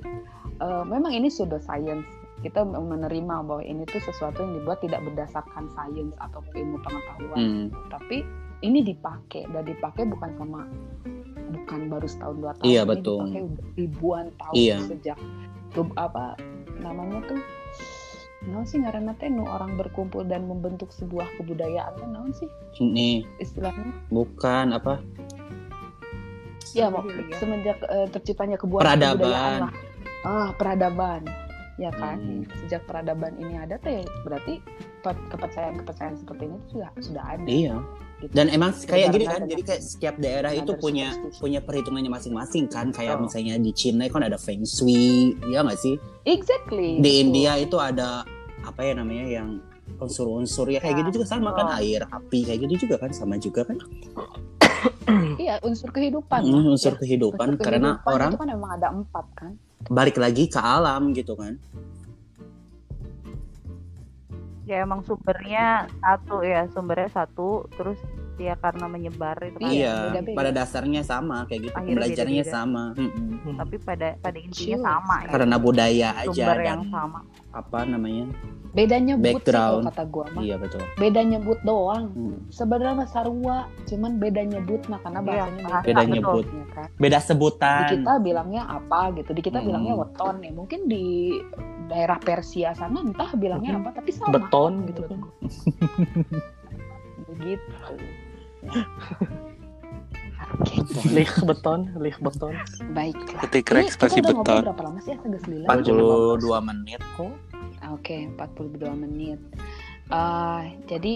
eh, 0.59 0.85
memang 0.85 1.11
ini 1.11 1.29
pseudo 1.29 1.59
science 1.59 2.07
kita 2.39 2.63
menerima 2.63 3.43
bahwa 3.43 3.59
ini 3.61 3.83
tuh 3.85 3.99
sesuatu 3.99 4.47
yang 4.47 4.63
dibuat 4.63 4.79
tidak 4.79 5.03
berdasarkan 5.03 5.67
sains 5.75 6.15
atau 6.23 6.39
ilmu 6.55 6.79
pengetahuan 6.81 7.39
Hmm. 7.39 7.67
tapi 7.91 8.23
ini 8.63 8.83
dipakai 8.83 9.47
dan 9.51 9.67
dipakai 9.67 10.07
bukan 10.07 10.31
sama 10.35 10.63
bukan 11.49 11.81
baru 11.89 12.07
setahun 12.07 12.37
dua 12.39 12.53
tahun 12.57 12.67
Iya, 12.69 12.83
ini 12.83 12.91
betul. 12.91 13.19
dipakai 13.19 13.43
ribuan 13.75 14.27
tahun 14.39 14.55
Iya. 14.55 14.77
sejak 14.87 15.19
apa 15.97 16.35
namanya 16.79 17.23
tuh 17.27 17.41
Naon 18.39 18.63
sih 18.63 18.79
ngaranna 18.79 19.19
teh 19.19 19.27
nu 19.27 19.43
orang 19.43 19.75
berkumpul 19.75 20.23
dan 20.23 20.47
membentuk 20.47 20.95
sebuah 20.95 21.27
kebudayaan 21.37 21.91
teh 21.99 22.07
naon 22.07 22.31
sih 22.31 22.47
Ini 22.79 23.27
istilahnya? 23.43 23.91
bukan 24.15 24.71
apa? 24.73 25.03
Ya, 26.79 26.87
mau 26.89 27.03
Iya. 27.03 27.35
semenjak 27.35 27.79
eh, 27.83 28.07
terciptanya 28.09 28.55
kebuah 28.55 28.81
Peradaban. 28.81 29.19
kebudayaan 29.19 29.55
lah. 29.61 29.73
Ah, 30.23 30.49
peradaban. 30.55 31.23
Ya 31.77 31.91
kan? 31.93 32.19
Hmm. 32.19 32.43
Sejak 32.61 32.83
peradaban 32.85 33.35
ini 33.37 33.55
ada 33.55 33.79
teh 33.79 34.03
berarti 34.23 34.59
pe- 34.99 35.27
kepercayaan-kepercayaan 35.29 36.15
seperti 36.17 36.43
ini 36.45 36.59
sudah 36.69 36.91
sudah 36.97 37.25
ada. 37.29 37.47
Iya. 37.47 37.77
gitu. 38.19 38.35
Dan 38.35 38.51
emang 38.51 38.75
kayak 38.75 39.15
gini 39.15 39.25
kan, 39.25 39.47
jadi 39.47 39.63
kayak 39.65 39.79
setiap 39.81 40.19
daerah 40.19 40.51
itu 40.51 40.75
punya 40.75 41.15
punya 41.39 41.59
perhitungannya 41.59 42.11
masing-masing 42.11 42.67
kan. 42.67 42.91
Kayak 42.91 43.15
Oh. 43.15 43.23
misalnya 43.23 43.55
di 43.57 43.71
Cina 43.71 44.07
kan 44.07 44.23
ada 44.23 44.35
Feng 44.35 44.63
Shui, 44.65 45.39
ya 45.47 45.63
nggak 45.63 45.79
sih? 45.79 45.95
Exactly. 46.25 46.99
Di. 46.99 47.23
India 47.23 47.55
itu 47.57 47.75
ada 47.75 48.27
apa 48.61 48.81
ya 48.83 48.99
namanya 48.99 49.23
yang 49.25 49.63
unsur-unsur 49.97 50.67
ya 50.67 50.79
kayak 50.79 50.95
Ya. 50.95 51.01
gitu 51.01 51.11
juga 51.17 51.27
sama 51.29 51.55
kan 51.55 51.67
Oh. 51.69 51.79
air, 51.79 52.03
api 52.05 52.43
kayak 52.43 52.59
gitu 52.67 52.85
juga 52.85 52.99
kan 52.99 53.11
sama 53.13 53.39
juga 53.39 53.63
kan. 53.63 53.79
Iya, 55.49 55.65
unsur 55.65 55.89
kehidupan. 55.89 56.45
Hmm, 56.45 56.77
unsur 56.77 56.93
ya. 56.93 57.01
kehidupan 57.01 57.57
Unsur 57.57 57.65
karena 57.65 57.97
kehidupan 57.97 58.13
orang 58.13 58.29
itu 58.29 58.39
kan 58.45 58.49
memang 58.53 58.71
ada 58.77 58.89
empat 58.93 59.27
kan. 59.33 59.53
balik 59.89 60.21
lagi 60.21 60.45
ke 60.53 60.61
alam 60.61 61.17
gitu 61.17 61.33
kan. 61.33 61.57
ya 64.69 64.85
emang 64.85 65.01
sumbernya 65.01 65.89
satu 66.05 66.45
ya 66.45 66.69
sumbernya 66.77 67.09
satu 67.09 67.65
terus 67.73 67.97
ya 68.41 68.55
karena 68.55 68.87
menyebar 68.87 69.37
itu 69.43 69.59
kan. 69.59 69.69
Iya, 69.69 69.95
beda-beda. 70.09 70.37
pada 70.37 70.51
dasarnya 70.53 71.03
sama 71.03 71.37
kayak 71.45 71.61
gitu. 71.61 71.75
Akhirnya 71.75 71.91
Pembelajarannya 71.99 72.43
beda-beda. 72.43 72.57
sama. 72.57 72.85
Mm-mm. 72.95 73.27
Hmm. 73.39 73.57
Tapi 73.57 73.77
pada 73.79 74.09
pada 74.17 74.39
intinya 74.39 74.79
sama 74.81 75.15
ya. 75.19 75.29
Karena 75.29 75.57
budaya 75.57 76.09
aja 76.17 76.27
Sumber 76.29 76.57
dan 76.57 76.65
yang 76.65 76.83
sama. 76.89 77.21
apa 77.51 77.79
namanya? 77.83 78.25
Beda 78.69 78.97
nyebut 78.97 79.25
sih 79.41 79.49
kalau 79.49 79.81
Background. 79.81 79.85
kata 79.89 80.03
gua 80.07 80.27
mah. 80.31 80.43
Iya 80.43 80.57
betul. 80.57 80.83
Beda 80.95 81.21
nyebut 81.23 81.59
doang. 81.63 82.05
Hmm. 82.11 82.37
Sebenarnya 82.49 82.95
mah 82.95 83.09
sarua, 83.09 83.59
cuman 83.85 84.13
beda 84.17 84.43
nyebut 84.45 84.81
nah 84.87 84.99
karena 84.99 85.19
Iya, 85.19 85.27
bahasanya 85.27 85.63
bahasa, 85.65 85.85
Beda 85.85 85.97
betul. 85.99 86.13
nyebut. 86.13 86.45
Ya 86.47 86.67
kan? 86.71 86.89
Beda 86.95 87.19
Di 87.19 87.25
sebutan. 87.25 87.83
kita 87.91 88.13
bilangnya 88.19 88.63
apa 88.65 89.01
gitu, 89.13 89.31
di 89.31 89.41
kita 89.41 89.59
Hmm. 89.59 89.67
bilangnya 89.67 89.95
weton 89.97 90.37
ya. 90.39 90.53
Mungkin 90.53 90.81
di 90.87 91.05
daerah 91.89 92.19
Persia 92.19 92.71
sana 92.73 93.01
entah 93.01 93.33
bilangnya 93.35 93.73
Mungkin 93.73 93.89
apa, 93.89 93.97
tapi 93.97 94.11
sama. 94.13 94.33
beton 94.35 94.73
gitu 94.85 95.03
kan. 95.03 95.21
Begitu. 97.29 97.73
Lih 101.13 101.31
beton, 101.45 101.81
lih 102.01 102.17
beton. 102.19 102.55
Baiklah. 102.97 103.41
Ketik 103.47 103.71
Ini 103.71 103.87
ekspresi 103.87 104.19
kita 104.19 104.33
udah 104.33 104.35
ngobrol 104.35 104.55
beton. 104.55 104.65
berapa 104.67 104.83
lama 104.83 104.99
sih? 105.05 105.15
Agak 105.15 105.41
sembilan. 105.45 105.67
42 105.69 106.69
menit 106.69 107.01
kok. 107.15 107.33
Oke, 107.95 108.17
42 108.35 108.93
menit. 108.97 109.39
Eh, 110.09 110.63
jadi 110.89 111.13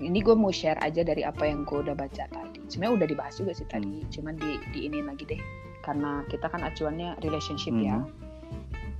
ini 0.00 0.18
gue 0.22 0.34
mau 0.34 0.50
share 0.50 0.78
aja 0.82 1.02
dari 1.06 1.22
apa 1.22 1.44
yang 1.46 1.66
gue 1.66 1.82
udah 1.82 1.94
baca 1.94 2.24
tadi. 2.26 2.60
Sebenarnya 2.66 2.94
udah 3.04 3.06
dibahas 3.10 3.34
juga 3.38 3.52
sih 3.54 3.66
tadi, 3.68 4.02
cuman 4.10 4.34
di 4.38 4.58
di 4.72 4.80
ini 4.88 5.02
lagi 5.04 5.26
deh. 5.28 5.42
Karena 5.84 6.24
kita 6.32 6.48
kan 6.48 6.64
acuannya 6.64 7.20
relationship 7.20 7.74
ya. 7.76 8.00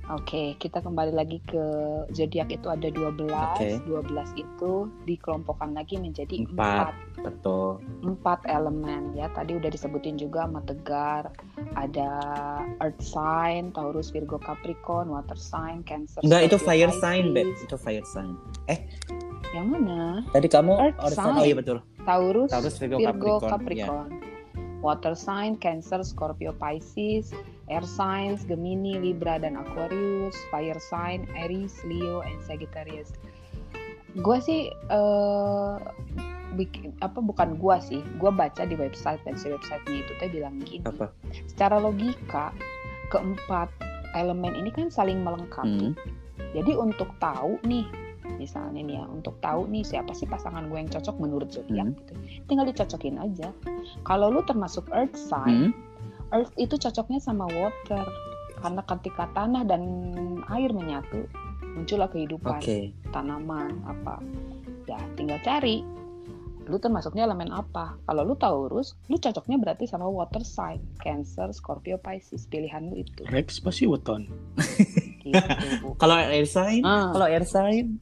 Oke, 0.05 0.53
kita 0.61 0.85
kembali 0.85 1.17
lagi 1.17 1.41
ke 1.49 1.65
zodiak 2.13 2.53
itu 2.53 2.69
ada 2.69 2.93
12. 2.93 3.25
Oke. 3.25 3.81
12 3.89 4.37
itu 4.37 4.85
dikelompokkan 5.09 5.73
lagi 5.73 5.97
menjadi 5.97 6.45
Empat. 6.45 6.93
empat 6.93 6.93
Betul. 7.25 7.81
empat 8.05 8.39
elemen 8.45 9.17
ya 9.17 9.25
tadi 9.33 9.57
udah 9.57 9.65
disebutin 9.65 10.13
juga 10.13 10.45
sama 10.45 10.61
tegar 10.61 11.33
ada 11.73 12.09
earth 12.85 13.01
sign 13.01 13.73
Taurus 13.73 14.13
Virgo 14.13 14.37
Capricorn 14.37 15.09
water 15.09 15.33
sign 15.33 15.81
Cancer 15.81 16.21
Enggak 16.21 16.53
itu 16.53 16.57
fire 16.61 16.93
sign, 16.93 17.33
Beb. 17.33 17.49
Pisces. 17.49 17.65
Itu 17.65 17.75
fire 17.81 18.05
sign. 18.05 18.37
yang 19.57 19.71
mana 19.71 20.21
Tadi 20.29 20.45
kamu 20.45 20.73
Earth 20.75 20.99
Earth 21.01 21.17
sign. 21.17 21.33
Oh 21.33 21.41
iya 21.41 21.57
betul. 21.57 21.77
Taurus, 22.05 22.53
Taurus 22.53 22.77
Virgo, 22.77 23.01
Virgo 23.01 23.41
Capricorn. 23.41 23.49
Capricorn, 23.49 24.09
Ya. 24.13 24.24
Water 24.85 25.17
sign 25.17 25.57
Cancer 25.57 26.05
Scorpio 26.05 26.53
Pisces 26.53 27.33
air 27.65 27.81
signs 27.81 28.45
Gemini 28.45 29.01
Libra 29.01 29.41
dan 29.41 29.57
Aquarius 29.57 30.37
fire 30.53 30.77
sign 30.77 31.25
Aries 31.33 31.73
Leo 31.89 32.21
and 32.21 32.37
Sagittarius 32.45 33.09
gue 34.13 34.37
sih 34.37 34.69
eh 34.69 35.75
bikin 36.55 36.95
apa 37.03 37.19
bukan 37.19 37.59
gua 37.59 37.83
sih 37.83 37.99
gua 38.15 38.31
baca 38.31 38.63
di 38.63 38.79
website 38.79 39.19
dan 39.27 39.35
si 39.35 39.51
websitenya 39.51 40.07
itu 40.07 40.13
teh 40.23 40.31
bilang 40.31 40.55
gini 40.63 40.87
Apa? 40.87 41.11
secara 41.51 41.83
logika 41.83 42.55
keempat 43.11 43.67
elemen 44.15 44.55
ini 44.55 44.71
kan 44.71 44.87
saling 44.87 45.21
melengkapi. 45.21 45.91
Hmm. 45.91 45.95
Jadi 46.55 46.71
untuk 46.79 47.11
tahu 47.19 47.59
nih, 47.67 47.83
misalnya 48.35 48.81
nih 48.81 48.95
ya, 48.97 49.05
untuk 49.05 49.37
tahu 49.39 49.67
nih 49.67 49.81
siapa 49.81 50.11
sih 50.11 50.25
pasangan 50.25 50.65
gue 50.65 50.77
yang 50.77 50.89
cocok 50.89 51.15
menurut 51.17 51.49
zodiak 51.49 51.85
Hmm. 51.85 51.97
gitu, 51.97 52.13
tinggal 52.45 52.65
dicocokin 52.65 53.17
aja. 53.17 53.49
Kalau 54.01 54.27
lu 54.29 54.41
termasuk 54.41 54.89
earth 54.91 55.15
sign, 55.15 55.69
Hmm. 55.69 55.73
earth 56.31 56.53
itu 56.55 56.75
cocoknya 56.75 57.17
sama 57.17 57.45
water, 57.47 58.05
karena 58.57 58.81
ketika 58.83 59.29
tanah 59.31 59.63
dan 59.63 59.81
air 60.49 60.71
menyatu, 60.71 61.25
muncullah 61.75 62.07
kehidupan, 62.07 62.59
Oke. 62.59 62.91
tanaman 63.09 63.83
apa. 63.83 64.19
Ya, 64.85 64.97
tinggal 65.13 65.41
cari. 65.41 65.81
Lu 66.65 66.81
termasuknya 66.81 67.29
elemen 67.29 67.53
apa? 67.53 67.93
Kalau 68.09 68.25
lu 68.25 68.33
Taurus, 68.33 68.97
lu 69.05 69.21
cocoknya 69.21 69.61
berarti 69.61 69.85
sama 69.85 70.09
water 70.09 70.41
sign, 70.41 70.81
Cancer, 70.97 71.53
Scorpio, 71.53 72.01
Pisces. 72.01 72.49
Pilihan 72.49 72.89
lu 72.89 72.97
itu. 72.97 73.21
Rex 73.29 73.61
pasti 73.61 73.85
weton. 73.85 74.25
Gitu. 75.21 75.89
Kalau 76.01 76.15
air 76.17 76.45
sign, 76.45 76.81
Ah. 76.81 77.13
kalau 77.13 77.25
air 77.25 77.45
sign, 77.45 78.01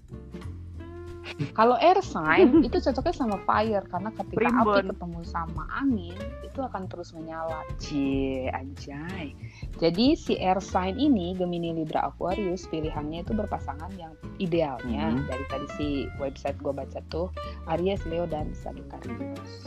Kalau 1.51 1.75
air 1.77 1.97
sign 1.99 2.49
itu 2.67 2.77
cocoknya 2.77 3.13
sama 3.13 3.37
fire 3.43 3.85
karena 3.87 4.09
ketika 4.13 4.37
Primbon. 4.37 4.73
api 4.85 4.89
ketemu 4.93 5.19
sama 5.25 5.63
angin 5.73 6.17
itu 6.41 6.59
akan 6.59 6.85
terus 6.85 7.09
menyala. 7.11 7.65
Cie, 7.77 8.49
anjay. 8.49 9.33
Jadi 9.77 10.13
si 10.13 10.37
air 10.37 10.59
sign 10.59 10.95
ini 10.95 11.33
Gemini 11.33 11.73
Libra 11.73 12.07
Aquarius 12.07 12.69
pilihannya 12.69 13.25
itu 13.25 13.33
berpasangan 13.33 13.89
yang 13.97 14.13
idealnya 14.37 15.09
Mhm. 15.11 15.25
dari 15.25 15.45
tadi 15.49 15.67
si 15.75 15.87
website 16.17 16.57
gue 16.59 16.69
baca 16.69 16.99
tuh 17.09 17.27
Aries, 17.67 18.05
Leo 18.05 18.25
dan 18.25 18.53
Sagittarius. 18.53 19.65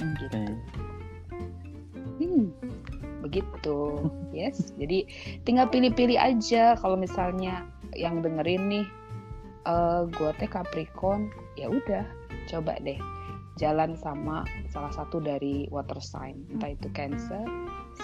Hmm, 0.00 0.12
gitu. 0.16 0.40
Hmm, 2.18 2.46
begitu. 3.20 3.78
Yes. 4.32 4.72
Jadi 4.80 5.04
tinggal 5.44 5.68
pilih-pilih 5.68 6.16
aja 6.16 6.72
kalau 6.80 6.96
misalnya 6.96 7.68
yang 7.92 8.24
dengerin 8.24 8.64
nih 8.64 8.86
eh 9.66 10.02
gua 10.18 10.30
teh 10.36 10.50
Capricorn, 10.50 11.30
ya 11.54 11.70
udah 11.70 12.04
coba 12.50 12.74
deh 12.82 12.98
jalan 13.60 13.92
sama 14.00 14.48
salah 14.72 14.92
satu 14.92 15.20
dari 15.20 15.68
water 15.68 16.00
sign, 16.00 16.40
entah 16.48 16.72
itu 16.72 16.88
Cancer, 16.96 17.44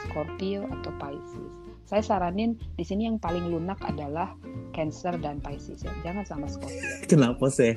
Scorpio 0.05 0.69
atau 0.81 0.93
Pisces. 1.01 1.55
Saya 1.89 2.05
saranin 2.05 2.61
di 2.77 2.85
sini 2.85 3.09
yang 3.09 3.17
paling 3.17 3.49
lunak 3.49 3.81
adalah 3.81 4.37
Cancer 4.77 5.17
dan 5.17 5.41
Pisces 5.41 5.81
ya. 5.81 5.93
Jangan 6.05 6.25
sama 6.29 6.47
Scorpio. 6.53 6.85
kenapa 7.13 7.49
sih? 7.49 7.73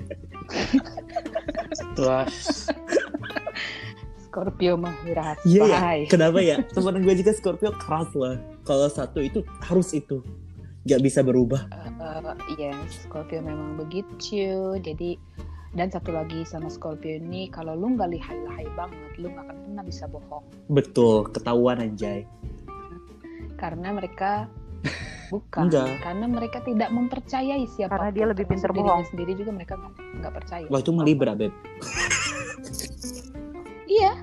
Terus 1.95 2.67
Scorpio 4.27 4.75
mah 4.75 4.95
rahasia. 5.07 5.47
Iya 5.47 5.65
ya. 5.71 6.07
Kenapa 6.11 6.39
ya? 6.43 6.59
Temen 6.75 7.03
gue 7.07 7.15
juga 7.23 7.31
Scorpio 7.31 7.71
keras 7.79 8.11
lah. 8.19 8.35
Kalau 8.67 8.91
satu 8.91 9.23
itu 9.23 9.47
harus 9.63 9.95
itu, 9.95 10.19
nggak 10.85 11.01
bisa 11.01 11.19
berubah. 11.21 11.61
Eh, 11.69 12.33
Iya, 12.57 12.73
Scorpio 12.89 13.41
memang 13.41 13.77
begitu. 13.77 14.75
Jadi 14.81 15.15
dan 15.71 15.87
satu 15.87 16.11
lagi 16.11 16.43
sama 16.43 16.67
Scorpio 16.67 17.15
ini, 17.15 17.47
kalau 17.47 17.77
lu 17.79 17.95
nggak 17.95 18.11
lihai-lihai 18.11 18.67
banget, 18.75 19.11
lu 19.15 19.31
nggak 19.31 19.45
akan 19.47 19.57
pernah 19.63 19.83
bisa 19.87 20.03
bohong. 20.09 20.43
Betul, 20.67 21.31
ketahuan 21.31 21.79
anjay. 21.79 22.27
Karena 23.55 23.95
mereka 23.95 24.51
bukan, 25.33 25.69
Enggak. 25.71 25.87
karena 26.03 26.25
mereka 26.27 26.57
tidak 26.65 26.89
mempercayai 26.91 27.63
siapa. 27.71 27.95
Karena 27.95 28.11
dia 28.11 28.25
lebih 28.27 28.45
pintar 28.51 28.73
bohong. 28.75 29.07
Sendiri 29.13 29.31
juga 29.37 29.55
mereka 29.55 29.79
nggak 30.19 30.33
percaya. 30.33 30.65
Wah 30.67 30.79
itu 30.83 30.91
mah 30.91 31.05
Libra, 31.07 31.33
Beb. 31.37 31.53
Iya, 33.91 34.15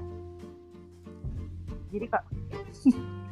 Jadi 1.89 2.05
kak 2.09 2.25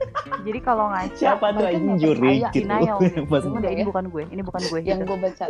Jadi 0.46 0.58
kalau 0.60 0.88
ngaca 0.88 1.12
Siapa 1.14 1.46
tuh 1.52 1.60
mereka 1.60 1.76
anjing 1.76 1.96
juri 2.00 2.32
gitu. 2.40 2.54
denial 2.64 2.96
gitu. 3.04 3.20
Pas, 3.28 3.40
Cuma 3.44 3.56
Enggak 3.60 3.72
ini 3.72 3.82
ya. 3.82 3.86
bukan 3.86 4.04
gue, 4.08 4.22
ini 4.32 4.42
bukan 4.42 4.62
gue. 4.64 4.80
yang 4.80 4.98
gitu. 4.98 5.08
gue 5.10 5.18
baca 5.20 5.44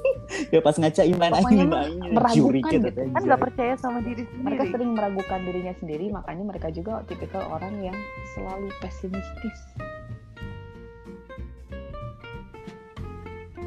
ya 0.54 0.60
pas 0.60 0.74
ngaca 0.74 1.02
iman 1.04 1.30
Pokoknya 1.30 1.44
anjing 1.44 1.70
meragukan 2.14 2.32
juri 2.32 2.60
gitu. 2.64 2.86
gitu. 2.88 3.00
kan 3.10 3.22
nggak 3.22 3.40
percaya 3.40 3.72
sama 3.76 3.98
diri 4.00 4.22
mereka 4.38 4.62
sendiri. 4.62 4.72
sering 4.72 4.90
meragukan 4.94 5.38
dirinya 5.44 5.74
sendiri, 5.76 6.04
makanya 6.08 6.44
mereka 6.46 6.68
juga 6.70 6.92
tipikal 7.04 7.42
orang 7.50 7.74
yang 7.82 7.96
selalu 8.32 8.68
pesimistis. 8.80 9.58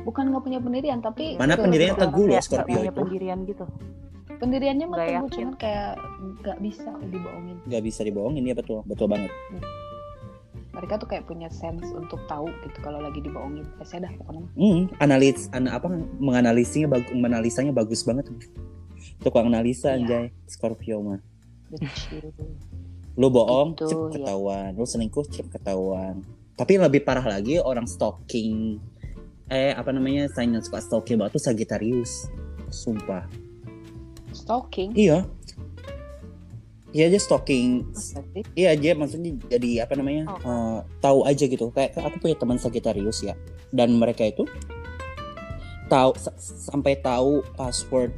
Bukan 0.04 0.36
nggak 0.36 0.44
punya 0.44 0.60
pendirian, 0.60 1.00
tapi 1.00 1.40
Mana 1.40 1.56
pendiriannya 1.56 1.96
teguh 1.96 2.26
loh 2.26 2.36
nggak 2.36 2.44
Scorpio 2.44 2.76
punya 2.76 2.92
itu. 2.92 3.00
pendirian 3.00 3.40
gitu. 3.46 3.66
pendiriannya 4.34 4.86
mah 4.92 4.98
teguh, 5.00 5.28
cuman 5.32 5.54
kayak 5.56 5.92
nggak 6.44 6.58
bisa 6.60 6.92
dibohongin. 7.00 7.58
Nggak 7.64 7.82
bisa 7.88 8.02
dibohongin 8.04 8.44
ya 8.44 8.56
betul, 8.58 8.84
betul 8.84 9.08
banget. 9.08 9.32
Mereka 10.84 11.00
tuh 11.00 11.08
kayak 11.08 11.24
punya 11.24 11.48
sense 11.48 11.88
untuk 11.96 12.20
tahu 12.28 12.52
gitu 12.68 12.78
kalau 12.84 13.00
lagi 13.00 13.24
dibohongin. 13.24 13.64
Eh, 13.80 13.88
saya 13.88 14.04
dah 14.04 14.12
pokoknya. 14.20 14.44
Hmm, 14.54 14.92
analis, 15.00 15.48
an 15.56 15.72
apa 15.72 15.88
menganalisanya 16.20 16.92
bagus, 16.92 17.08
menganalisanya 17.16 17.72
bagus 17.72 18.04
banget. 18.04 18.28
Tukang 19.24 19.48
analisa 19.48 19.96
Iya. 19.96 20.04
anjay, 20.04 20.26
Scorpio 20.44 21.00
mah. 21.00 21.20
Lu 23.16 23.32
bohong, 23.32 23.80
Gitu, 23.80 23.88
cepet 23.88 24.20
ya. 24.20 24.28
ketahuan. 24.28 24.70
Lu 24.76 24.84
selingkuh, 24.84 25.24
cepet 25.24 25.56
ketahuan. 25.56 26.20
Tapi 26.54 26.76
lebih 26.76 27.00
parah 27.00 27.24
lagi 27.24 27.64
orang 27.64 27.88
stalking. 27.88 28.76
Eh, 29.48 29.72
apa 29.72 29.96
namanya? 29.96 30.28
Sign 30.28 30.52
yang 30.52 30.62
suka 30.62 30.84
stalking 30.84 31.16
banget 31.16 31.40
tuh 31.40 31.44
Sagittarius. 31.48 32.28
Sumpah. 32.68 33.24
Stalking. 34.34 34.92
Iya. 34.92 35.24
Iya 36.94 37.10
aja 37.10 37.20
stalking. 37.20 37.90
Iya 38.54 38.78
aja 38.78 38.94
maksudnya 38.94 39.34
jadi 39.50 39.84
apa 39.84 39.98
namanya? 39.98 40.30
Oh. 40.30 40.38
eh, 40.40 40.80
tahu 41.02 41.20
aja 41.26 41.44
gitu. 41.44 41.74
Kayak 41.74 41.98
aku 41.98 42.22
punya 42.22 42.38
teman 42.38 42.58
Sagittarius 42.58 43.20
ya. 43.20 43.34
Dan 43.70 43.98
mereka 43.98 44.24
itu 44.24 44.46
tahu 45.90 46.14
sa- 46.16 46.38
sampai 46.38 47.02
tahu 47.02 47.42
password 47.54 48.14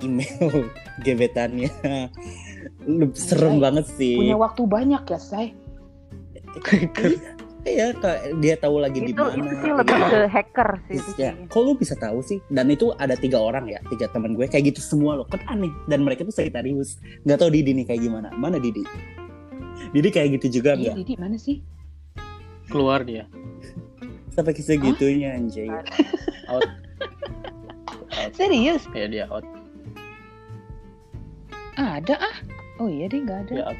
email 0.00 0.70
gebetannya. 1.04 1.70
Serem 3.18 3.58
banget 3.58 3.90
sih. 3.90 4.14
punya 4.16 4.38
waktu 4.38 4.62
banyak 4.64 5.02
ya, 5.04 5.18
say. 5.18 5.50
Iya, 7.60 7.92
kayak 7.92 8.40
dia 8.40 8.56
tahu 8.56 8.80
lagi 8.80 9.04
di 9.04 9.12
mana. 9.12 9.36
itu 9.36 9.52
sih 9.60 9.68
lebih 9.68 10.00
ke 10.08 10.20
hacker 10.32 10.70
sih 10.88 10.96
itu 10.96 11.10
Ya, 11.20 11.36
kok 11.44 11.60
lu 11.60 11.76
bisa 11.76 11.92
tahu 11.92 12.24
sih? 12.24 12.40
Dan 12.48 12.72
itu 12.72 12.88
ada 12.96 13.12
tiga 13.12 13.36
orang 13.36 13.68
ya, 13.68 13.76
tiga 13.92 14.08
teman 14.08 14.32
gue 14.32 14.48
kayak 14.48 14.72
gitu 14.72 14.80
semua 14.80 15.20
loh. 15.20 15.28
Kan 15.28 15.44
aneh. 15.44 15.68
Dan 15.84 16.00
mereka 16.00 16.24
tuh 16.24 16.32
Sagittarius. 16.32 16.96
Nggak 17.28 17.36
tahu 17.36 17.52
Didi 17.52 17.76
nih 17.76 17.84
kayak 17.84 18.00
gimana. 18.00 18.32
Mana 18.32 18.56
Didi? 18.56 18.80
Didi 19.92 20.08
kayak 20.08 20.40
gitu 20.40 20.60
juga 20.60 20.72
Iya, 20.72 20.80
nggak? 20.88 20.94
Didi 21.04 21.14
mana 21.16 21.36
sih? 21.36 21.60
keluar 22.70 23.02
dia 23.02 23.26
Sampai 24.30 24.54
segitunya 24.54 25.34
anjay. 25.34 25.66
out 26.52 26.62
Serius? 28.30 28.86
ya 28.94 29.10
dia 29.10 29.24
out 29.26 29.42
Ada 31.74 32.14
ah. 32.14 32.36
Oh 32.78 32.86
iya 32.86 33.10
deh 33.10 33.20
nggak 33.20 33.38
ada. 33.48 33.52
dia 33.52 33.64
out 33.66 33.78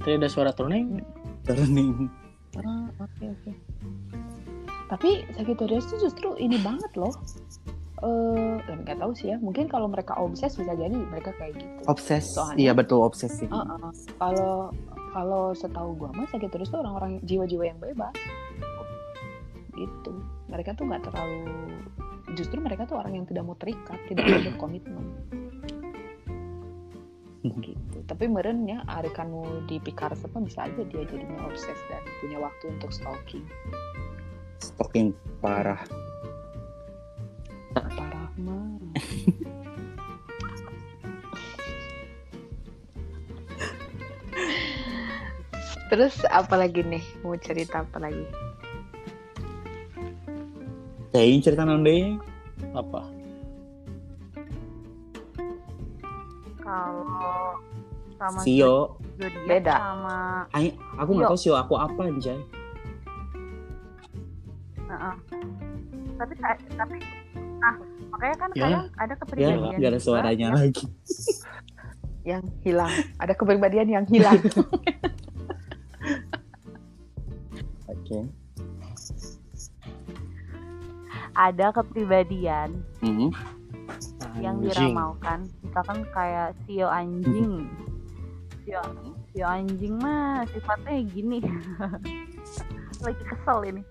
tadi 0.00 0.12
ada 0.16 0.28
suara 0.32 0.50
turning 0.50 1.04
Turning. 1.44 2.08
Ah, 2.54 2.88
oke 2.98 3.24
oke. 3.24 3.52
Tapi 4.86 5.10
Sagittarius 5.32 5.88
tuh 5.88 5.98
justru 5.98 6.36
ini 6.36 6.60
banget 6.60 6.92
loh. 6.94 7.16
Eh, 8.02 8.54
nggak 8.60 8.98
tahu 8.98 9.12
sih 9.14 9.30
ya. 9.30 9.38
Mungkin 9.38 9.66
kalau 9.66 9.86
mereka 9.86 10.12
obses 10.14 10.52
bisa 10.52 10.74
jadi 10.74 10.92
mereka 10.92 11.32
kayak 11.34 11.56
gitu. 11.56 11.80
Obses. 11.86 12.28
Soalnya- 12.28 12.58
Iya 12.60 12.72
betul 12.74 13.00
obsesi. 13.00 13.46
Ah, 13.48 13.64
ah. 13.70 13.92
Kalau 14.18 14.68
kalau 15.10 15.42
setahu 15.52 15.96
gua 15.96 16.10
mah 16.10 16.26
Sagittarius 16.26 16.68
tuh 16.68 16.80
orang-orang 16.80 17.22
jiwa-jiwa 17.22 17.64
yang 17.64 17.78
bebas. 17.78 18.12
Gitu. 19.72 20.12
Mereka 20.46 20.74
tuh 20.74 20.84
nggak 20.84 21.08
terlalu 21.08 21.48
justru 22.32 22.58
mereka 22.58 22.84
tuh 22.84 22.96
orang 22.96 23.12
yang 23.14 23.26
tidak 23.26 23.44
mau 23.44 23.56
terikat, 23.56 23.96
tidak 24.06 24.24
mau 24.24 24.40
berkomitmen. 24.50 25.04
Gitu. 27.42 27.98
Tapi 28.06 28.30
merennya 28.30 28.86
Ari 28.86 29.10
kanu 29.10 29.66
di 29.66 29.82
Picard 29.82 30.14
mah 30.30 30.42
bisa 30.46 30.70
aja 30.70 30.82
dia 30.86 31.02
jadinya 31.02 31.42
obses 31.50 31.78
dan 31.90 32.02
punya 32.22 32.38
waktu 32.38 32.70
untuk 32.70 32.94
stalking. 32.94 33.42
Stalking 34.62 35.10
parah. 35.42 35.82
Parah 37.74 38.30
mah. 38.38 38.78
Terus 45.90 46.24
apa 46.32 46.56
lagi 46.56 46.80
nih? 46.86 47.04
Mau 47.20 47.36
cerita 47.36 47.84
apa 47.84 48.00
lagi? 48.00 48.24
Kayaknya 51.12 51.38
cerita 51.44 51.62
nonde. 51.68 52.16
apa 52.72 53.21
sama 58.22 58.38
Sio. 58.40 58.74
Beda. 59.44 59.74
sama 59.74 60.46
Ay, 60.50 60.66
aku 60.94 61.10
nggak 61.12 61.28
tahu 61.28 61.40
Sio 61.40 61.54
aku 61.54 61.74
apa 61.74 62.00
anjay. 62.02 62.38
Heeh. 64.82 65.14
tapi 66.12 66.34
kayak- 66.36 66.62
tapi 66.72 66.96
ah 67.60 67.74
makanya 68.08 68.36
kan 68.36 68.50
Ya. 68.52 68.62
kadang 68.62 68.84
ada 68.94 69.08
Ya, 69.08 69.16
kepribadian 69.16 69.58
nggak 69.58 69.74
ada 69.82 69.90
juga 69.90 69.98
suaranya 69.98 70.46
yang- 70.46 70.54
lagi. 70.60 70.84
Yang 72.22 72.44
hilang. 72.62 72.92
Ada 73.18 73.32
kepribadian 73.34 73.88
yang 73.90 74.06
hilang. 74.06 74.38
Oke. 77.88 78.18
ada 81.32 81.72
kepribadian 81.72 82.84
Mhm. 83.00 83.32
yang 84.38 84.60
Anjing. 84.60 84.68
diramalkan 84.68 85.38
misalkan 85.62 86.04
kayak 86.10 86.52
sio 86.62 86.84
anjing 86.86 87.64
sio 88.62 88.82
sio 89.34 89.46
anjing 89.46 89.94
mah 89.98 90.46
sifatnya 90.50 91.02
gini. 91.10 91.38
Lagi 93.04 93.22
kesel 93.26 93.58
ini. 93.68 93.82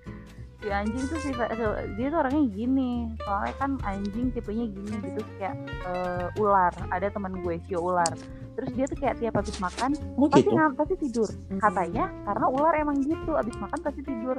Si 0.61 0.69
anjing 0.69 1.03
tuh 1.09 1.19
sifat 1.19 1.57
dia 1.97 2.07
tuh 2.13 2.19
orangnya 2.21 2.43
gini. 2.53 2.91
Soalnya 3.25 3.53
kan 3.57 3.71
anjing 3.83 4.29
tipenya 4.31 4.65
gini 4.69 4.95
gitu 5.03 5.21
kayak 5.39 5.55
eh, 5.87 6.41
ular. 6.41 6.73
Ada 6.93 7.11
teman 7.11 7.41
gue 7.41 7.59
sio 7.67 7.81
ular. 7.81 8.13
Terus 8.55 8.69
dia 8.75 8.85
tuh 8.85 8.97
kayak 8.99 9.15
tiap 9.23 9.33
habis 9.39 9.57
makan 9.57 9.95
Oh 10.19 10.27
pasti 10.27 10.43
gitu. 10.45 10.55
ngam 10.55 10.71
pasti 10.75 10.95
tidur. 10.99 11.29
Katanya 11.57 12.05
karena 12.27 12.45
ular 12.51 12.73
emang 12.77 12.97
gitu 13.01 13.31
abis 13.35 13.55
makan 13.57 13.79
pasti 13.81 14.01
tidur. 14.03 14.37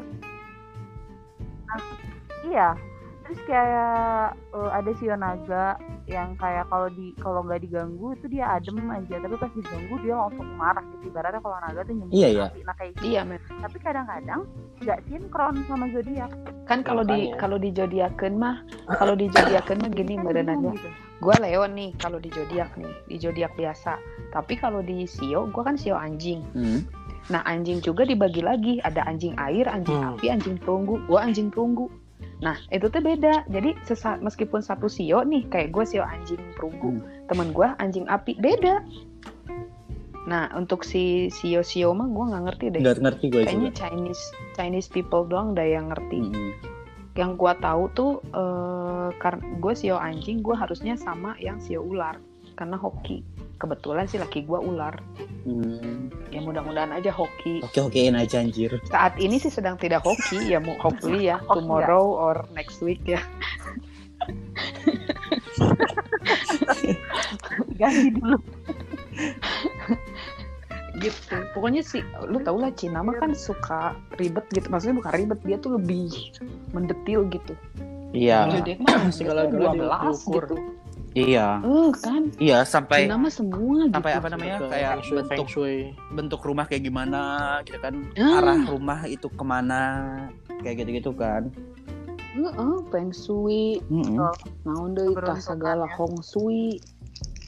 Nah, 1.66 1.80
iya 2.44 2.76
terus 3.32 3.48
kayak 3.48 3.96
eh, 4.52 4.70
ada 4.70 4.90
sio 4.92 5.16
naga 5.16 5.80
yang 6.04 6.36
kayak 6.36 6.68
kalau 6.68 6.92
di 6.92 7.16
kalau 7.16 7.40
nggak 7.40 7.64
diganggu 7.64 8.12
itu 8.12 8.28
dia 8.28 8.44
adem 8.52 8.76
aja 8.86 9.16
tapi 9.16 9.34
pas 9.34 9.48
diganggu 9.50 9.94
dia 10.00 10.12
langsung 10.12 10.44
marah 10.52 10.84
gitu 10.92 11.08
ibaratnya 11.08 11.40
kalau 11.40 11.56
naga 11.58 11.80
tuh 11.80 11.96
nyembunyi 11.96 12.12
Iya, 12.12 12.28
iya. 12.28 12.46
nah 12.62 12.74
kayak 12.76 12.90
gitu 12.92 13.04
iya, 13.08 13.20
men. 13.24 13.40
tapi 13.58 13.76
kadang-kadang 13.80 14.40
nggak 14.78 15.00
sinkron 15.08 15.54
sama 15.64 15.88
zodiak 15.88 16.28
Kan 16.62 16.84
kalau 16.84 17.02
di 17.02 17.32
kalau 17.34 17.56
di 17.56 17.72
zodiakeun 17.72 18.36
mah 18.36 18.60
kalau 18.94 19.16
di 19.16 19.26
zodiakeun 19.28 19.80
mah 19.80 19.90
gini 19.90 20.14
Kan 20.14 20.22
merenanya. 20.22 20.60
bingung 20.60 20.76
gitu. 20.76 20.90
Gua 21.18 21.36
Leo 21.38 21.64
nih 21.64 21.90
kalau 21.96 22.18
di 22.18 22.28
zodiak 22.28 22.74
nih, 22.74 22.92
di 23.06 23.16
zodiak 23.16 23.52
biasa. 23.54 23.94
Tapi 24.30 24.58
kalau 24.58 24.78
di 24.80 25.02
Sio, 25.04 25.46
gua 25.48 25.62
kan 25.64 25.78
Sio 25.78 25.94
anjing. 25.94 26.42
Hmm. 26.52 26.82
Nah, 27.30 27.42
anjing 27.44 27.78
juga 27.78 28.02
dibagi 28.02 28.42
lagi, 28.42 28.82
ada 28.82 29.06
anjing 29.06 29.34
air, 29.38 29.66
anjing 29.66 29.94
Hmm. 29.96 30.14
api, 30.14 30.26
anjing 30.28 30.56
perunggu. 30.56 30.98
Gua 31.06 31.22
anjing 31.22 31.46
perunggu. 31.46 31.86
Nah, 32.42 32.58
itu 32.68 32.90
tuh 32.90 32.98
beda. 32.98 33.46
Jadi 33.46 33.78
sesa- 33.86 34.18
meskipun 34.18 34.60
satu 34.60 34.90
Sio 34.90 35.22
nih, 35.22 35.46
kayak 35.46 35.70
gue 35.70 35.84
Sio 35.86 36.02
anjing 36.02 36.42
perunggu, 36.58 36.98
Hmm. 36.98 37.06
teman 37.30 37.54
gua 37.54 37.78
anjing 37.78 38.02
api, 38.04 38.34
beda. 38.34 38.82
Nah, 40.22 40.50
untuk 40.54 40.82
si 40.82 41.30
Sio 41.30 41.62
Sio 41.62 41.94
mah 41.94 42.06
gua 42.06 42.34
nggak 42.34 42.44
ngerti 42.50 42.64
deh. 42.74 42.80
Nggak 42.82 42.98
ngerti 42.98 43.24
gue 43.30 43.42
Kayaknya 43.46 43.70
juga. 43.70 43.78
Chinese 43.78 44.22
Chinese 44.54 44.88
people 44.90 45.22
doang 45.26 45.54
dah 45.54 45.66
yang 45.66 45.90
ngerti. 45.90 46.18
Mhm. 46.18 46.50
Yang 47.14 47.30
gua 47.38 47.52
tahu 47.58 47.82
tuh 47.94 48.12
eh 48.30 49.08
karena 49.18 49.42
gue 49.58 49.74
Sio 49.74 49.96
anjing, 49.98 50.42
gua 50.42 50.58
harusnya 50.58 50.94
sama 50.94 51.38
yang 51.38 51.62
Sio 51.62 51.82
ular 51.82 52.18
karena 52.54 52.74
hoki. 52.74 53.22
Kebetulan 53.58 54.06
sih 54.06 54.18
laki 54.18 54.42
gua 54.42 54.58
ular. 54.58 54.98
Hmm. 55.42 56.06
Ya 56.30 56.38
mudah-mudahan 56.38 56.94
aja 56.94 57.10
hoki. 57.10 57.66
Oke 57.66 57.82
okein 57.82 58.14
aja 58.14 58.38
anjir. 58.38 58.78
Saat 58.86 59.18
ini 59.18 59.42
sih 59.42 59.50
sedang 59.50 59.74
tidak 59.74 60.06
hoki 60.06 60.54
ya 60.54 60.62
mau 60.62 60.78
hopefully 60.78 61.26
ya 61.26 61.42
tomorrow 61.50 62.14
or 62.14 62.46
next 62.54 62.78
week 62.78 63.02
ya. 63.02 63.18
ganti 67.78 68.08
dulu 68.14 68.38
gitu. 71.02 71.34
Pokoknya 71.56 71.82
sih 71.82 72.04
lu 72.30 72.38
tau 72.46 72.62
lah 72.62 72.70
Cina 72.78 73.02
mah 73.02 73.18
kan 73.18 73.34
suka 73.34 73.98
ribet 74.20 74.46
gitu. 74.54 74.70
Maksudnya 74.70 75.02
bukan 75.02 75.12
ribet, 75.18 75.40
dia 75.42 75.56
tuh 75.58 75.74
lebih 75.80 76.12
mendetil 76.70 77.26
gitu. 77.32 77.54
Iya. 78.12 78.60
Jadi 78.60 78.76
mah 78.78 79.10
Segala-gala 79.10 79.72
12 79.74 80.22
diukur. 80.22 80.42
gitu. 80.46 80.56
Iya. 81.12 81.60
Eh 81.60 81.90
kan 81.94 82.22
Iya 82.36 82.64
sampai 82.64 83.04
Cina 83.04 83.16
mah 83.16 83.28
semua 83.28 83.84
gitu. 83.84 83.94
sampai 83.94 84.12
apa 84.12 84.28
namanya 84.28 84.56
Ke 84.56 84.66
kayak 84.66 84.90
feng 84.90 85.02
shui, 85.02 85.16
feng 85.18 85.28
bentuk 85.28 85.48
shui. 85.48 85.76
bentuk 86.10 86.40
rumah 86.40 86.64
kayak 86.64 86.82
gimana 86.82 87.22
gitu 87.62 87.78
kan 87.78 87.94
Ah. 88.16 88.38
arah 88.38 88.60
rumah 88.64 89.00
itu 89.04 89.26
ke 89.26 89.44
mana 89.44 89.80
kayak 90.60 90.80
gitu-gitu 90.80 91.12
kan 91.12 91.52
Heeh, 92.32 92.76
feng 92.88 93.12
shui, 93.12 93.76
Mm-mm. 93.86 94.16
naon 94.64 94.96
deui 94.96 95.12
tah 95.12 95.36
Keberuntungan 95.36 95.44
sagala 95.44 95.84
ya. 95.84 95.92
hong 95.94 96.16
shui. 96.22 96.80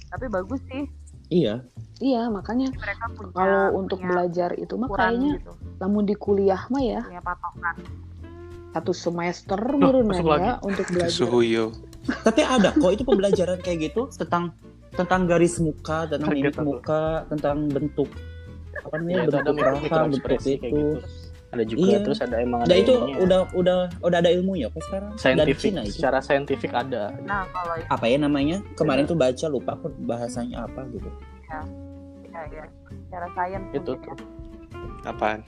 tapi 0.06 0.28
bagus 0.28 0.60
sih 0.66 0.84
iya 1.28 1.64
Iya, 1.96 2.26
makanya 2.26 2.68
mereka 2.70 3.06
punya 3.08 3.32
kalau 3.32 3.64
untuk 3.76 3.96
punya 3.96 4.08
belajar 4.10 4.50
itu 4.54 4.74
mah 4.74 4.90
kayaknya 4.90 5.38
gitu 5.38 5.52
lamun 5.78 6.04
di 6.04 6.14
kuliah 6.14 6.62
mah 6.68 6.82
ya 6.82 7.00
punya 7.00 7.22
patokan 7.22 7.76
satu 8.70 8.92
semester 8.92 9.56
meureun 9.72 10.10
ya 10.36 10.58
untuk 10.60 10.84
belajar. 10.86 11.08
Suhuyo. 11.08 11.70
Tapi 12.22 12.40
ada 12.40 12.70
kok 12.70 12.90
itu 12.90 13.02
pembelajaran 13.02 13.58
kayak 13.58 13.90
gitu 13.90 14.08
tentang 14.12 14.52
tentang 14.90 15.26
garis 15.26 15.58
muka 15.58 16.06
tentang 16.06 16.30
mimik 16.30 16.54
aku. 16.54 16.62
muka 16.64 17.02
tentang 17.26 17.56
bentuk 17.66 18.10
apa 18.76 18.94
namanya 18.96 19.16
Ya, 19.16 19.24
bentuk 19.26 19.56
rasa 19.56 19.96
bentuk 20.06 20.22
itu 20.38 20.50
gitu. 20.60 20.80
Ada 21.48 21.62
juga 21.62 21.86
Iya. 21.86 21.98
terus 22.02 22.18
ada 22.18 22.36
emang 22.36 22.60
ada 22.60 22.68
Nah 22.68 22.76
itu 22.76 22.92
ilmunya. 22.92 23.16
udah 23.22 23.40
udah 23.54 23.78
udah 24.02 24.18
ada 24.18 24.26
ilmunya 24.28 24.66
kok 24.68 24.82
sekarang 24.82 25.10
dari 25.10 25.22
scientific 25.22 25.62
Cina 25.62 25.80
itu 25.80 25.94
secara 25.94 26.18
saintifik 26.18 26.72
ada 26.72 27.04
nah 27.22 27.46
kalau 27.48 27.74
itu 27.78 27.86
apa 27.88 28.04
ya 28.04 28.16
namanya 28.18 28.56
kemarin 28.74 29.04
tuh 29.04 29.14
baca 29.14 29.46
lupa 29.46 29.70
aku 29.72 29.86
bahasanya 30.02 30.66
apa 30.66 30.82
gitu 30.90 31.06
ya, 31.46 31.60
ya 32.50 32.64
secara 33.06 33.26
sains 33.32 33.66
itu 33.70 33.80
tuh 33.86 33.96
ya. 34.02 34.14
Apaan? 35.06 35.40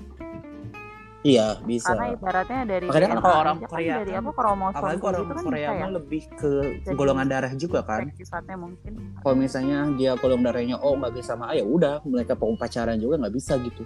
Iya 1.27 1.59
bisa. 1.67 1.91
Karena 1.91 2.15
ibaratnya 2.15 2.63
dari 2.63 2.87
Makanya 2.87 3.09
kan 3.11 3.19
kalau 3.19 3.39
orang 3.43 3.57
kan 3.59 3.67
Korea 3.67 3.95
dari 3.99 4.13
kan, 4.15 4.23
apa 4.23 4.31
kromosom 4.31 4.79
apalagi 4.79 4.97
kayak 4.97 5.11
orang 5.11 5.19
gitu 5.19 5.35
kan 5.35 5.43
Korea 5.43 5.67
ya? 5.67 5.87
lebih 5.91 6.23
ke 6.39 6.51
Jadi- 6.87 6.95
golongan 6.95 7.27
darah 7.27 7.53
juga 7.59 7.81
kan. 7.83 8.01
sifatnya 8.15 8.57
mungkin. 8.57 8.93
Kalau 9.19 9.35
misalnya 9.35 9.79
dia 9.99 10.13
golongan 10.15 10.45
darahnya 10.47 10.77
O 10.79 10.89
nggak 10.95 11.13
bisa 11.13 11.35
sama 11.35 11.51
A 11.51 11.53
ya 11.59 11.67
udah 11.67 11.95
mereka 12.07 12.39
mau 12.39 12.55
pacaran 12.55 12.97
juga 12.97 13.19
nggak 13.19 13.35
bisa 13.35 13.59
gitu. 13.59 13.83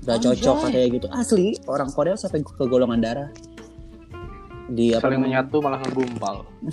Nggak 0.00 0.18
cocok 0.24 0.56
Anjay. 0.64 0.72
kayak 0.72 0.88
gitu. 0.96 1.06
Asli 1.12 1.46
orang 1.68 1.92
Korea 1.92 2.16
sampai 2.16 2.40
ke 2.40 2.64
golongan 2.64 3.00
darah. 3.04 3.28
Di 4.70 4.96
apa 4.96 5.04
saling 5.04 5.20
menyatu 5.20 5.58
malah 5.58 5.82
ngegumpal 5.82 6.46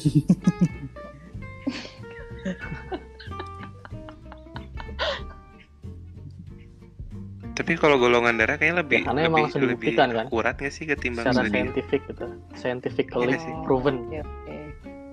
Tapi 7.58 7.66
Tapi 7.68 7.74
kalau 7.76 7.98
golongan 7.98 8.38
darah 8.38 8.56
kayaknya 8.56 8.78
lebih 8.80 8.98
Ya, 9.00 9.06
karena 9.08 9.18
lebih, 9.20 9.28
emang 9.28 9.42
langsung 9.44 9.62
lebih 9.66 9.92
kan? 9.92 10.14
akurat 10.16 10.56
nggak 10.56 10.70
sih 10.70 10.86
ketimbang 10.86 11.26
secara 11.26 11.38
zodiak? 11.40 11.52
scientific 11.52 12.02
gitu 12.06 12.26
scientifically 12.54 13.26
Iya 13.28 13.38
sih. 13.40 13.54
proven 13.64 13.96
Oke, 14.04 14.18
oke. 14.22 14.56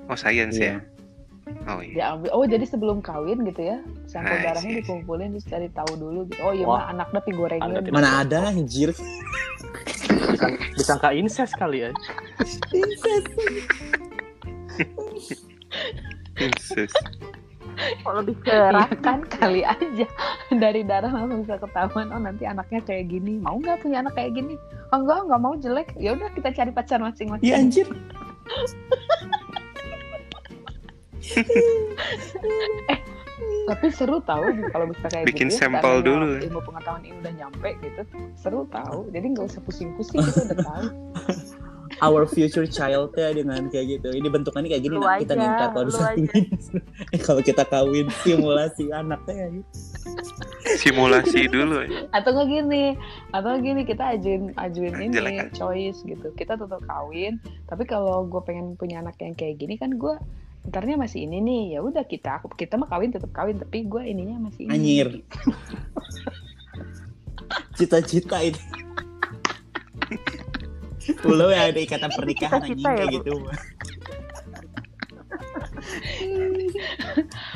Oh 0.04 0.14
science 0.14 0.54
Iya. 0.54 0.66
ya. 0.66 0.78
Oh 1.66 1.80
iya. 1.80 1.94
Diambil. 1.94 2.28
Oh 2.30 2.44
jadi 2.44 2.64
sebelum 2.64 3.00
kawin 3.00 3.40
gitu 3.42 3.62
ya 3.62 3.76
sampel 4.04 4.32
Nice, 4.34 4.44
darahnya 4.46 4.70
yes. 4.70 4.78
dikumpulin 4.82 5.28
terus 5.30 5.46
cari 5.46 5.68
tahu 5.70 5.92
dulu 5.94 6.20
gitu. 6.26 6.40
Oh 6.42 6.52
iya 6.52 6.64
mah 6.66 6.84
anaknya 6.86 7.20
pi 7.20 7.32
gorengan. 7.32 7.64
Anda 7.66 7.80
tidak- 7.80 7.94
Mana 7.94 8.10
ada 8.18 8.38
anjir. 8.46 8.90
Disang- 10.26 10.60
disangka 10.74 11.08
incest 11.10 11.52
kali 11.54 11.78
ya 11.80 11.90
Incest. 16.36 16.92
Kok 18.04 18.14
lebih 18.22 18.34
Ya 18.46 18.70
kan 19.02 19.20
kali 19.26 19.62
aja. 19.64 20.06
Dari 20.52 20.80
darah 20.84 21.10
langsung 21.12 21.44
bisa 21.44 21.56
ketahuan 21.60 22.12
oh 22.12 22.20
nanti 22.20 22.44
anaknya 22.48 22.80
kayak 22.84 23.10
gini. 23.10 23.40
Mau 23.40 23.58
nggak 23.60 23.82
punya 23.84 24.00
anak 24.04 24.14
kayak 24.16 24.36
gini? 24.36 24.54
Oh, 24.92 25.02
enggak 25.02 25.26
nggak 25.26 25.40
mau 25.42 25.54
jelek. 25.58 25.88
Ya 25.98 26.14
udah 26.14 26.28
kita 26.32 26.54
cari 26.54 26.70
pacar 26.70 26.98
masing-masing. 27.00 27.44
Iya 27.44 27.60
anjir. 27.60 27.88
tapi 33.64 33.86
seru 33.88 34.20
tahu 34.20 34.44
kalau 34.70 34.86
bisa 34.92 35.06
kayak 35.08 35.24
Bikin 35.24 35.48
gitu 35.48 35.56
sampel 35.56 36.04
darahnya 36.04 36.04
dulu. 36.04 36.26
ilmu 36.44 36.60
pengetahuan 36.68 37.02
ini 37.04 37.16
udah 37.24 37.32
nyampe 37.32 37.70
gitu 37.80 38.02
seru 38.36 38.68
tahu 38.68 39.08
jadi 39.08 39.26
nggak 39.32 39.46
usah 39.48 39.60
pusing-pusing 39.64 40.20
kita 40.20 40.40
udah 40.52 40.58
tahu 40.60 40.86
Our 42.00 42.24
future 42.26 42.66
child 42.66 43.12
ya 43.14 43.30
dengan 43.32 43.68
kayak 43.68 44.00
gitu. 44.00 44.08
Ini 44.12 44.28
bentukannya 44.28 44.68
kayak 44.72 44.82
gini. 44.84 44.94
Lu 44.96 45.04
Nah, 45.04 45.20
kita 45.20 45.34
minta 45.36 45.64
kalau 45.70 45.84
disatuin. 45.88 46.26
Eh, 47.12 47.20
kalau 47.26 47.40
kita 47.44 47.62
kawin 47.68 48.06
simulasi 48.24 48.88
anaknya 48.90 49.34
ya. 49.48 49.62
Simulasi 50.80 51.46
dulu. 51.48 51.84
ya. 51.84 52.08
atau 52.12 52.32
nggak 52.32 52.48
gini 52.48 52.96
atau 53.30 53.58
gini 53.60 53.82
kita 53.84 54.16
ajuin 54.16 54.54
ajuin 54.56 54.94
ini 54.96 55.12
Jelek 55.12 55.34
kan? 55.36 55.48
choice 55.52 56.00
gitu 56.06 56.32
kita 56.38 56.56
tetap 56.56 56.80
kawin 56.88 57.36
tapi 57.68 57.84
kalau 57.84 58.24
gue 58.24 58.40
pengen 58.46 58.72
punya 58.78 59.04
anak 59.04 59.18
yang 59.20 59.36
kayak 59.36 59.60
gini 59.60 59.76
kan 59.76 59.92
gue 59.96 60.14
ntarnya 60.64 60.96
masih 60.96 61.28
ini 61.28 61.44
nih 61.44 61.62
ya 61.76 61.84
udah 61.84 62.04
kita 62.08 62.40
kita 62.56 62.80
mah 62.80 62.88
kawin 62.88 63.12
tetap 63.12 63.28
kawin 63.36 63.60
tapi 63.60 63.84
gue 63.84 64.02
ininya 64.08 64.48
masih 64.48 64.64
ini 64.68 64.72
Anjir. 64.72 65.08
Cita-cita 67.76 68.38
itu. 68.40 68.60
Ulo 71.24 71.52
ya 71.52 71.68
ada 71.68 71.80
ikatan 71.80 72.10
pernikahan 72.12 72.60
anjing 72.64 72.80
ya, 72.80 72.88
kayak 72.96 73.08
Bu? 73.08 73.14
gitu. 73.20 73.34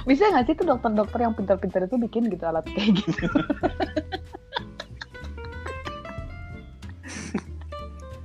bisa 0.08 0.24
nggak 0.28 0.44
sih 0.48 0.54
tuh 0.56 0.66
dokter-dokter 0.66 1.18
yang 1.24 1.34
pintar-pintar 1.36 1.86
itu 1.86 1.96
bikin 1.96 2.28
gitu 2.28 2.44
alat 2.44 2.64
kayak 2.68 2.92
gitu 3.00 3.26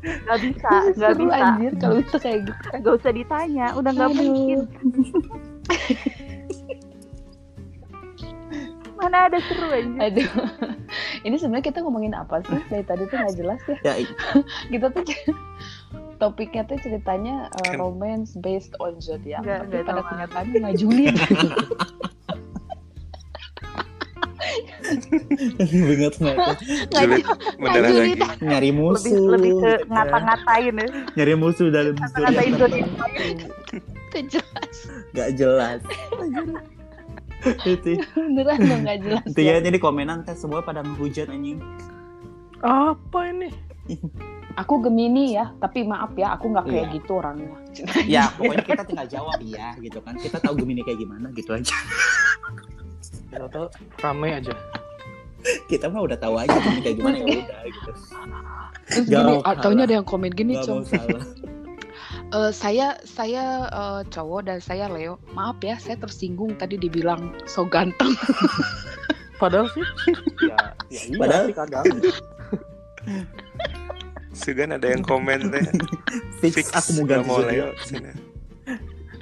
Gak 0.04 0.40
bisa, 0.44 0.72
gak 1.00 1.16
bisa. 1.16 1.36
anjir 1.40 1.72
kalau 1.80 1.96
bisa 2.04 2.18
kayak 2.20 2.40
gitu 2.44 2.66
Gak 2.84 2.94
usah 3.00 3.12
ditanya, 3.16 3.66
udah 3.80 3.92
gak 3.96 4.10
Aduh. 4.12 4.20
mungkin. 4.20 4.60
Mana 9.04 9.28
ada 9.28 9.40
seru 9.42 9.68
aja. 9.68 9.84
aduh 10.02 10.30
ini 11.28 11.36
sebenarnya 11.36 11.66
kita 11.66 11.80
ngomongin 11.80 12.14
apa 12.14 12.40
sih 12.42 12.56
dari 12.68 12.84
tadi 12.84 13.04
tuh 13.06 13.18
nggak 13.18 13.36
jelas 13.36 13.60
ya 13.68 13.78
Ya, 13.84 13.94
kita 14.72 14.88
tuh 14.90 15.04
topiknya 16.16 16.64
tuh 16.64 16.80
ceritanya 16.80 17.52
uh, 17.52 17.64
Kan- 17.66 17.78
romance 17.78 18.34
based 18.36 18.72
on 18.80 18.96
zodiac 18.98 19.44
Nggak- 19.44 19.60
tapi 19.62 19.74
nggak 19.74 19.86
pada 19.86 19.94
tahu. 19.94 20.10
kenyataannya 20.10 20.58
nggak 20.58 20.78
julid 20.78 21.16
banget 21.16 21.52
Julid 26.92 27.26
julid. 27.64 28.20
lagi. 28.20 28.40
nyari 28.42 28.70
Lebih 28.70 28.74
musuh. 28.74 29.26
lebih 29.30 29.52
ke 29.54 29.72
gitu 29.74 29.84
kan. 29.84 29.90
ngata-ngatain 29.90 30.74
ya. 30.76 30.88
Nyari 31.14 31.34
musuh 31.34 31.68
dalam 31.70 31.94
Ngata-ngatain 31.96 32.54
zodiak. 32.54 32.88
Nggak 34.14 34.26
jelas 34.30 34.76
Gak 35.14 35.30
jelas. 35.34 35.80
itu. 37.76 38.00
Beneran 38.16 38.58
dong 38.64 38.82
nggak 38.88 38.98
jelas 39.04 39.24
itu 39.28 39.42
ya 39.44 39.60
jadi 39.60 39.78
komenan 39.80 40.24
teh 40.24 40.36
semua 40.36 40.64
pada 40.64 40.82
menghujat 40.84 41.28
anjing. 41.30 41.60
Apa 42.64 43.30
ini? 43.30 43.50
Aku 44.54 44.80
gemini 44.80 45.36
ya 45.36 45.52
tapi 45.58 45.84
maaf 45.84 46.14
ya 46.16 46.38
aku 46.38 46.54
nggak 46.54 46.66
kayak 46.70 46.88
Iya. 46.88 46.96
gitu 46.96 47.12
orangnya. 47.20 47.52
Ya 48.06 48.24
pokoknya 48.38 48.66
kita 48.66 48.84
tinggal 48.86 49.08
jawab 49.10 49.38
iya 49.42 49.76
gitu 49.82 50.00
kan. 50.00 50.14
Kita 50.16 50.38
tahu 50.40 50.62
Gemini 50.62 50.86
kayak 50.86 51.00
gimana 51.02 51.28
gitu 51.34 51.52
aja. 51.58 51.74
Kita 53.34 53.46
tuh 53.50 53.68
rame 54.00 54.30
aja. 54.40 54.54
Kita 55.68 55.92
mah 55.92 56.06
udah 56.06 56.18
tahu 56.22 56.38
aja 56.40 56.54
Gemini 56.54 56.82
kayak 56.86 56.96
gimana 57.02 57.16
ya 57.20 57.26
udah 57.28 57.60
gitu. 57.68 57.92
terus 58.84 59.08
gini 59.08 59.34
ah, 59.48 59.56
taunya 59.58 59.84
ada 59.88 59.96
yang 59.96 60.08
komen 60.08 60.32
gini 60.36 60.60
nggak 60.60 60.68
com 60.68 60.84
Eh, 62.34 62.50
saya 62.50 62.98
saya 63.06 63.70
eh, 63.70 64.02
cowok 64.10 64.50
dan 64.50 64.58
saya 64.58 64.90
Leo. 64.90 65.22
Maaf 65.38 65.62
ya 65.62 65.78
saya 65.78 66.02
tersinggung 66.02 66.58
tadi 66.58 66.82
dibilang 66.82 67.30
so 67.46 67.62
ganteng. 67.62 68.18
Padahal 69.42 69.70
sih. 69.78 69.86
Ya, 70.50 70.58
ya 70.90 71.02
iya 71.06 71.18
Padahal- 71.22 71.48
sih 71.50 71.56
kadang 71.56 71.86
Sugan 74.34 74.74
ada 74.74 74.90
yang 74.90 75.06
komen 75.06 75.54
teh. 75.54 75.62
fix, 76.42 76.74
aku 76.74 76.98
mau 76.98 77.06
ganti 77.06 77.30
mau 77.30 77.40
Leo. 77.46 77.70
Sini. 77.86 78.34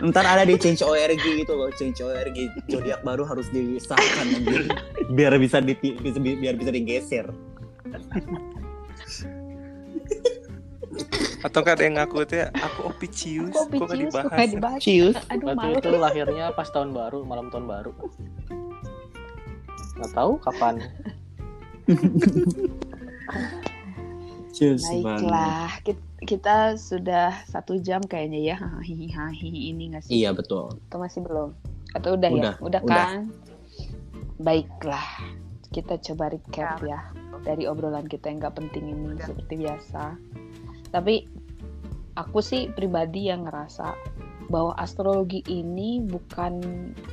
ntar 0.02 0.26
ada 0.26 0.42
di 0.42 0.58
change 0.58 0.82
ORG 0.82 1.46
gitu 1.46 1.54
loh 1.54 1.70
change 1.78 2.02
ORG 2.02 2.34
zodiak 2.74 3.06
baru 3.06 3.22
harus 3.22 3.46
disahkan 3.54 4.34
biar 5.14 5.38
bisa 5.38 5.62
di 5.62 5.78
bisa 5.78 6.18
biar 6.18 6.58
bisa 6.58 6.74
digeser 6.74 7.30
Atau 11.42 11.64
nggak 11.64 11.76
ada 11.80 11.84
yang 11.88 11.96
ngaku 11.98 12.18
teh 12.28 12.46
aku 12.52 12.80
opicius, 12.92 13.50
kok 13.50 13.66
kok 13.66 13.90
picius 13.90 14.14
kok 14.14 14.30
dibahas. 14.36 14.80
cius 14.84 15.16
aduh 15.28 15.56
malu 15.56 15.80
itu 15.80 15.96
lahirnya 15.96 16.54
pas 16.54 16.70
tahun 16.70 16.94
baru, 16.94 17.24
malam 17.26 17.50
tahun 17.50 17.66
baru. 17.66 17.92
Nggak 19.98 20.12
tahu 20.14 20.32
kapan. 20.44 20.76
Baiklah, 24.62 25.82
kit- 25.82 26.12
kita 26.22 26.78
sudah 26.78 27.34
satu 27.50 27.82
jam 27.82 28.04
kayaknya 28.06 28.54
ya. 28.54 28.58
Hihi 28.88 29.10
hihi 29.10 29.74
ini 29.74 29.96
nggak 29.96 30.06
sih? 30.06 30.22
iya 30.22 30.30
betul 30.36 30.78
Atau 30.90 31.02
masih 31.02 31.26
belum? 31.26 31.50
Atau 31.98 32.14
udah, 32.16 32.30
ya? 32.30 32.36
Udah, 32.38 32.54
Udah 32.62 32.82
udah. 32.86 33.06
kan? 33.10 33.22
Baiklah, 34.38 35.08
kita 35.74 35.98
coba 36.02 36.34
recap 36.34 36.82
ya 36.86 37.10
dari 37.42 37.66
obrolan 37.66 38.06
kita 38.06 38.30
yang 38.30 38.38
nggak 38.42 38.54
penting 38.58 38.86
ini 38.90 39.18
seperti 39.18 39.66
biasa. 39.66 40.04
Tapi 40.92 41.28
aku 42.20 42.40
sih 42.44 42.68
pribadi 42.72 43.32
yang 43.32 43.48
ngerasa 43.48 43.96
bahwa 44.52 44.76
astrologi 44.76 45.40
ini 45.48 46.04
bukan 46.04 46.60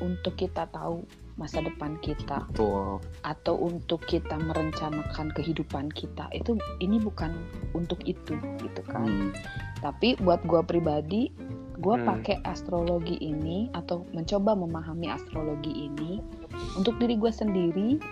untuk 0.03 0.35
kita 0.35 0.67
tahu 0.75 1.07
masa 1.39 1.63
depan 1.63 1.95
kita. 2.03 2.43
Betul. 2.51 2.99
Atau 3.23 3.55
untuk 3.63 4.03
kita 4.11 4.35
merencanakan 4.43 5.31
kehidupan 5.39 5.87
kita. 5.95 6.27
Itu 6.35 6.59
ini 6.83 6.99
bukan 6.99 7.31
untuk 7.79 8.03
itu 8.05 8.35
gitu 8.59 8.83
kan. 8.91 9.07
Hmm. 9.07 9.31
tapi 9.79 10.19
buat 10.19 10.43
gua 10.43 10.67
pribadi 10.67 11.31
gua 11.79 12.03
Hmm. 12.03 12.19
pakai 12.19 12.43
astrologi 12.43 13.15
ini 13.23 13.71
atau 13.79 14.03
mencoba 14.11 14.59
memahami 14.59 15.07
astrologi 15.07 15.87
ini 15.87 16.19
untuk 16.75 16.99
diri 16.99 17.15
gua 17.15 17.31
sendiri 17.31 18.03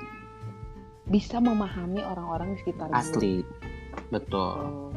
bisa 1.10 1.42
memahami 1.42 2.06
orang-orang 2.06 2.54
di 2.54 2.62
sekitar 2.62 2.86
asli. 2.94 3.42
Betul. 4.14 4.62
Oh. 4.62 4.95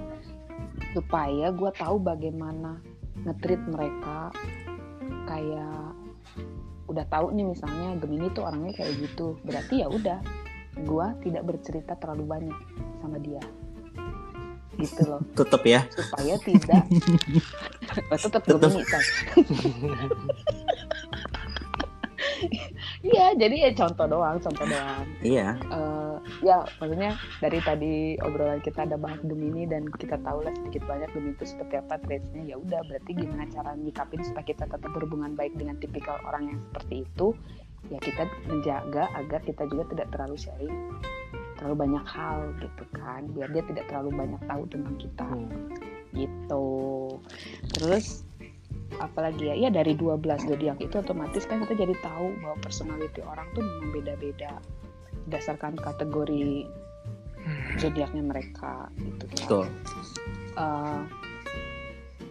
Supaya 0.96 1.52
gua 1.54 1.70
tahu 1.76 2.02
bagaimana 2.02 2.82
ngetrit 3.26 3.62
mereka. 3.70 4.34
Kayak 5.30 5.94
udah 6.90 7.06
tahu 7.06 7.38
nih 7.38 7.54
misalnya 7.54 7.94
Gemini 8.02 8.34
tuh 8.34 8.50
orangnya 8.50 8.74
kayak 8.74 8.98
gitu. 8.98 9.38
Berarti 9.46 9.86
ya 9.86 9.88
udah 9.92 10.20
gua 10.86 11.14
tidak 11.22 11.46
bercerita 11.46 11.94
terlalu 12.00 12.26
banyak 12.26 12.58
sama 13.04 13.18
dia. 13.22 13.42
Gitu 14.80 15.04
loh. 15.06 15.22
Tetep 15.38 15.62
ya. 15.68 15.82
Supaya 15.92 16.36
tidak 16.42 16.84
Oh, 17.90 18.22
tetap. 18.22 18.46
Gemini 18.46 18.86
kan 18.86 19.02
Iya, 23.00 23.32
jadi 23.40 23.56
ya 23.64 23.72
contoh 23.80 24.06
doang, 24.12 24.38
contoh 24.44 24.66
doang. 24.68 25.08
iya 25.24 25.56
Eh, 25.72 26.16
ya, 26.44 26.68
maksudnya 26.84 27.16
dari 27.40 27.60
tadi 27.64 28.20
obrolan 28.20 28.60
kita 28.60 28.84
ada 28.84 29.00
bahas 29.00 29.24
Gemini 29.24 29.64
dan 29.64 29.88
kita 29.88 30.20
tahu 30.20 30.44
lah 30.44 30.52
sedikit 30.60 30.84
banyak 30.84 31.08
Gemini 31.16 31.32
itu 31.40 31.46
seperti 31.48 31.80
apa 31.80 31.96
traitsnya. 32.04 32.44
Ya 32.44 32.56
udah, 32.60 32.84
berarti 32.92 33.12
gimana 33.16 33.48
cara 33.48 33.72
nyikapin 33.80 34.20
supaya 34.28 34.44
kita 34.44 34.68
tetap 34.68 34.92
berhubungan 34.92 35.32
baik 35.40 35.56
dengan 35.56 35.80
tipikal 35.80 36.20
orang 36.28 36.52
yang 36.52 36.60
seperti 36.72 37.08
itu? 37.08 37.28
Ya 37.88 38.00
kita 38.04 38.28
menjaga 38.52 39.08
agar 39.16 39.40
kita 39.48 39.64
juga 39.72 39.84
tidak 39.96 40.08
terlalu 40.12 40.36
sharing 40.36 40.76
terlalu 41.60 41.76
banyak 41.92 42.06
hal 42.08 42.40
gitu 42.64 42.84
kan, 42.96 43.28
biar 43.36 43.52
dia 43.52 43.64
tidak 43.68 43.86
terlalu 43.92 44.16
banyak 44.16 44.42
tahu 44.48 44.64
tentang 44.72 44.96
kita 44.96 45.28
Hmm. 45.28 45.68
gitu. 46.16 46.68
Terus 47.76 48.24
apalagi 48.98 49.54
ya 49.54 49.56
ya 49.56 49.70
dari 49.70 49.94
12 49.94 50.50
zodiak 50.50 50.82
itu 50.82 50.96
otomatis 50.98 51.46
kan 51.46 51.62
kita 51.62 51.86
jadi 51.86 51.96
tahu 52.02 52.34
bahwa 52.42 52.58
personality 52.66 53.22
orang 53.22 53.46
tuh 53.54 53.62
memang 53.62 53.90
beda-beda 53.94 54.58
berdasarkan 55.30 55.78
kategori 55.78 56.66
zodiaknya 57.78 58.24
mereka 58.26 58.90
gitu 58.98 59.26
kan. 59.30 59.38
Betul. 59.46 59.66
Eh, 60.58 61.02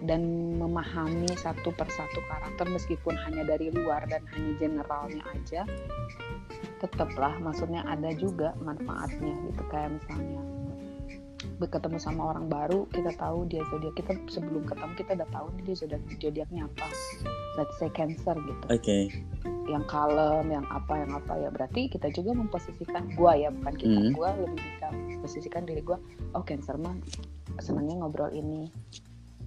dan 0.06 0.22
memahami 0.54 1.26
satu 1.34 1.74
persatu 1.74 2.22
karakter 2.30 2.70
meskipun 2.70 3.18
hanya 3.18 3.42
dari 3.42 3.74
luar 3.74 4.06
dan 4.06 4.22
hanya 4.30 4.52
generalnya 4.62 5.22
aja 5.34 5.66
tetaplah 6.78 7.34
maksudnya 7.42 7.82
ada 7.82 8.14
juga 8.14 8.54
manfaatnya 8.62 9.34
gitu 9.50 9.62
kayak 9.74 9.98
misalnya 9.98 10.42
ketemu 11.70 11.98
sama 12.02 12.34
orang 12.34 12.50
baru 12.50 12.86
kita 12.90 13.14
tahu 13.14 13.46
dia 13.46 13.62
zodiak 13.70 13.94
kita 13.94 14.18
sebelum 14.26 14.66
ketemu 14.66 14.92
kita 14.98 15.10
udah 15.22 15.28
tahu 15.30 15.46
dia 15.62 15.74
zodiak 15.78 16.02
zodiaknya 16.18 16.60
apa. 16.66 16.86
Let's 17.54 17.74
say 17.78 17.90
cancer 17.90 18.34
gitu. 18.38 18.64
Oke. 18.70 18.98
yang 19.68 19.84
kalem, 19.84 20.48
yang 20.48 20.64
apa, 20.72 21.04
yang 21.04 21.12
apa 21.12 21.36
ya. 21.36 21.52
Berarti 21.52 21.92
kita 21.92 22.08
juga 22.08 22.32
memposisikan 22.32 23.04
gua 23.12 23.36
ya 23.36 23.52
bukan 23.52 23.74
kita, 23.76 24.00
Hmm. 24.00 24.12
gua 24.16 24.32
lebih 24.32 24.56
bisa 24.64 24.88
posisikan 25.20 25.68
diri 25.68 25.84
gua, 25.84 26.00
oh 26.32 26.40
cancer 26.40 26.80
mah 26.80 26.96
senangnya 27.60 28.00
ngobrol 28.00 28.32
ini, 28.32 28.72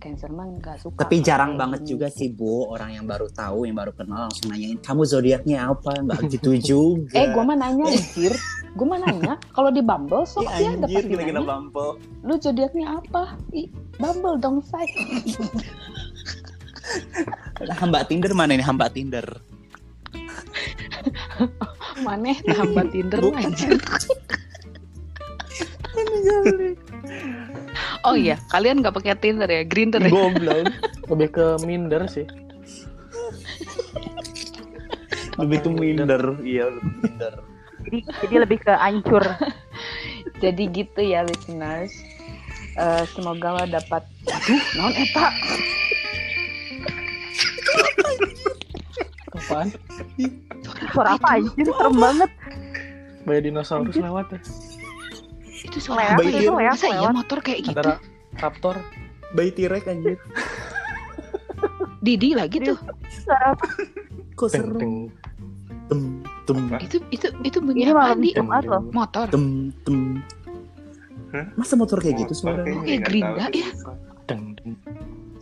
cancer 0.02 0.34
mah 0.34 0.50
nggak 0.50 0.82
suka. 0.82 0.98
Tapi 1.06 1.22
jarang 1.22 1.54
banget 1.56 1.86
juga 1.86 2.10
sih 2.10 2.34
Bu 2.34 2.66
orang 2.68 2.98
yang 2.98 3.06
baru 3.06 3.30
tahu, 3.30 3.70
yang 3.70 3.78
baru 3.78 3.94
kenal 3.94 4.26
langsung 4.26 4.50
nanyain 4.50 4.82
kamu 4.82 5.02
zodiaknya 5.06 5.70
apa? 5.70 5.94
Enggak 6.02 6.22
gitu 6.34 6.52
juga. 6.74 7.22
Eh, 7.22 7.30
gua 7.30 7.46
mah 7.46 7.56
nanya 7.56 7.86
anjir, 7.86 8.34
gua 8.74 8.88
mah 8.92 9.00
nanya 9.06 9.34
kalau 9.54 9.70
di 9.70 9.86
Bumble 9.86 10.26
sok 10.26 10.50
ya 10.58 10.74
dapat 10.74 11.06
anjir 11.06 11.06
gila-gila 11.06 11.40
nanya, 11.40 11.50
Bumble. 11.54 11.92
lu 12.26 12.34
zodiaknya 12.42 12.98
apa? 12.98 13.38
Ih, 13.54 13.70
Bumble 14.02 14.42
dong 14.42 14.58
say. 14.66 14.90
Hamba 17.78 18.02
Tinder 18.04 18.34
mana 18.34 18.58
ini 18.58 18.66
hamba 18.66 18.90
Tinder? 18.90 19.24
Maneh 22.02 22.38
tambah 22.42 22.90
Tinder 22.90 23.22
Bukan. 23.22 23.38
anjir. 23.54 23.78
Oh 28.02 28.18
iya, 28.18 28.42
kalian 28.50 28.82
nggak 28.82 28.98
pakai 28.98 29.14
Tinder 29.18 29.46
ya, 29.46 29.62
Grindr 29.62 30.02
ya? 30.02 30.10
Goblok. 30.10 30.74
Lebih 31.06 31.30
ke 31.30 31.46
minder 31.66 32.02
sih. 32.10 32.26
Lebih 35.38 35.58
ke 35.62 35.70
minder, 35.70 36.22
iya 36.42 36.70
lebih 36.74 36.92
minder. 37.06 37.34
Jadi 37.82 37.98
jadi 38.26 38.36
lebih 38.46 38.58
ke 38.62 38.74
ancur. 38.74 39.24
Jadi 40.42 40.64
gitu 40.74 41.02
ya 41.06 41.22
listeners. 41.22 41.94
Eh, 42.74 43.04
semoga 43.14 43.62
dapat 43.70 44.02
Aduh, 44.26 44.62
naon 44.80 44.94
eta? 44.96 45.28
Apaan? 49.38 49.68
Suara 50.90 51.10
apa 51.20 51.28
anjir 51.38 51.68
serem 51.68 51.96
banget. 52.00 52.32
Bayi 53.28 53.40
dinosaurus 53.46 54.02
lewat 54.02 54.34
ya. 54.34 54.40
Itu 55.72 55.80
suara 55.80 56.20
apa 56.20 56.20
Bayi 56.20 56.44
ya? 56.44 56.52
Masa 56.52 56.92
iya 56.92 57.08
lewat. 57.08 57.16
motor 57.16 57.40
kayak 57.40 57.60
gitu? 57.72 57.80
Ada 57.80 57.96
raptor. 58.44 58.76
Bayi 59.32 59.56
tirek 59.56 59.88
anjir. 59.88 60.20
Didi 62.04 62.36
lagi 62.36 62.60
tuh. 62.60 62.76
Suara 63.08 63.56
apa? 63.56 63.66
Kok 64.36 64.50
seru? 64.52 64.80
Tem 65.88 66.04
tem 66.44 66.58
Itu 66.84 66.98
itu 67.16 67.28
itu 67.48 67.58
bunyi 67.64 67.88
Ini 67.88 67.96
apa 67.96 68.16
di 68.20 68.30
motor? 68.92 69.26
tem 69.32 69.72
tem. 69.88 70.20
Hah? 71.32 71.48
Masa 71.56 71.80
motor 71.80 72.04
kayak 72.04 72.28
gitu 72.28 72.44
suara? 72.44 72.68
Kayak 72.68 73.08
Gerinda 73.08 73.48
ya? 73.56 73.72
teng. 74.28 74.60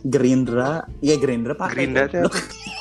Gerindra, 0.00 0.86
ya 1.04 1.18
Gerindra 1.18 1.52
pakai. 1.58 1.90
Gerinda 1.90 2.06
tuh. 2.08 2.30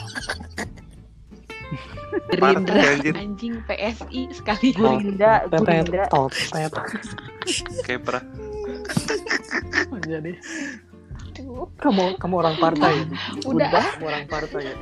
Gerindra 2.30 2.82
anjing 3.18 3.56
PSI 3.66 4.22
sekali. 4.30 4.68
Gurinda, 4.72 5.50
Tetet, 5.50 5.60
Gurinda. 5.60 6.04
tot, 6.14 6.32
pernah 6.38 6.62
Jadi 10.06 10.32
kamu 11.80 12.20
kamu 12.20 12.36
orang 12.38 12.56
partai. 12.62 12.94
Udah. 13.48 13.72
Kamu 13.98 14.06
orang 14.06 14.26
partai 14.30 14.62
ya. 14.70 14.74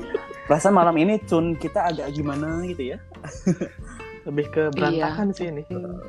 Perasaan 0.48 0.76
malam 0.76 0.96
ini 1.00 1.20
tune 1.24 1.56
kita 1.56 1.88
agak 1.88 2.12
gimana 2.12 2.64
gitu 2.68 2.96
ya? 2.96 2.98
Lebih 4.28 4.46
ke 4.52 4.64
berantakan 4.76 5.32
sih 5.32 5.48
ini. 5.48 5.64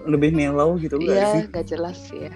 Lebih 0.06 0.34
mellow 0.34 0.74
gitu 0.82 0.98
enggak 0.98 1.14
Iya, 1.14 1.28
sih? 1.30 1.42
gak 1.54 1.66
jelas 1.70 1.98
ya. 2.10 2.32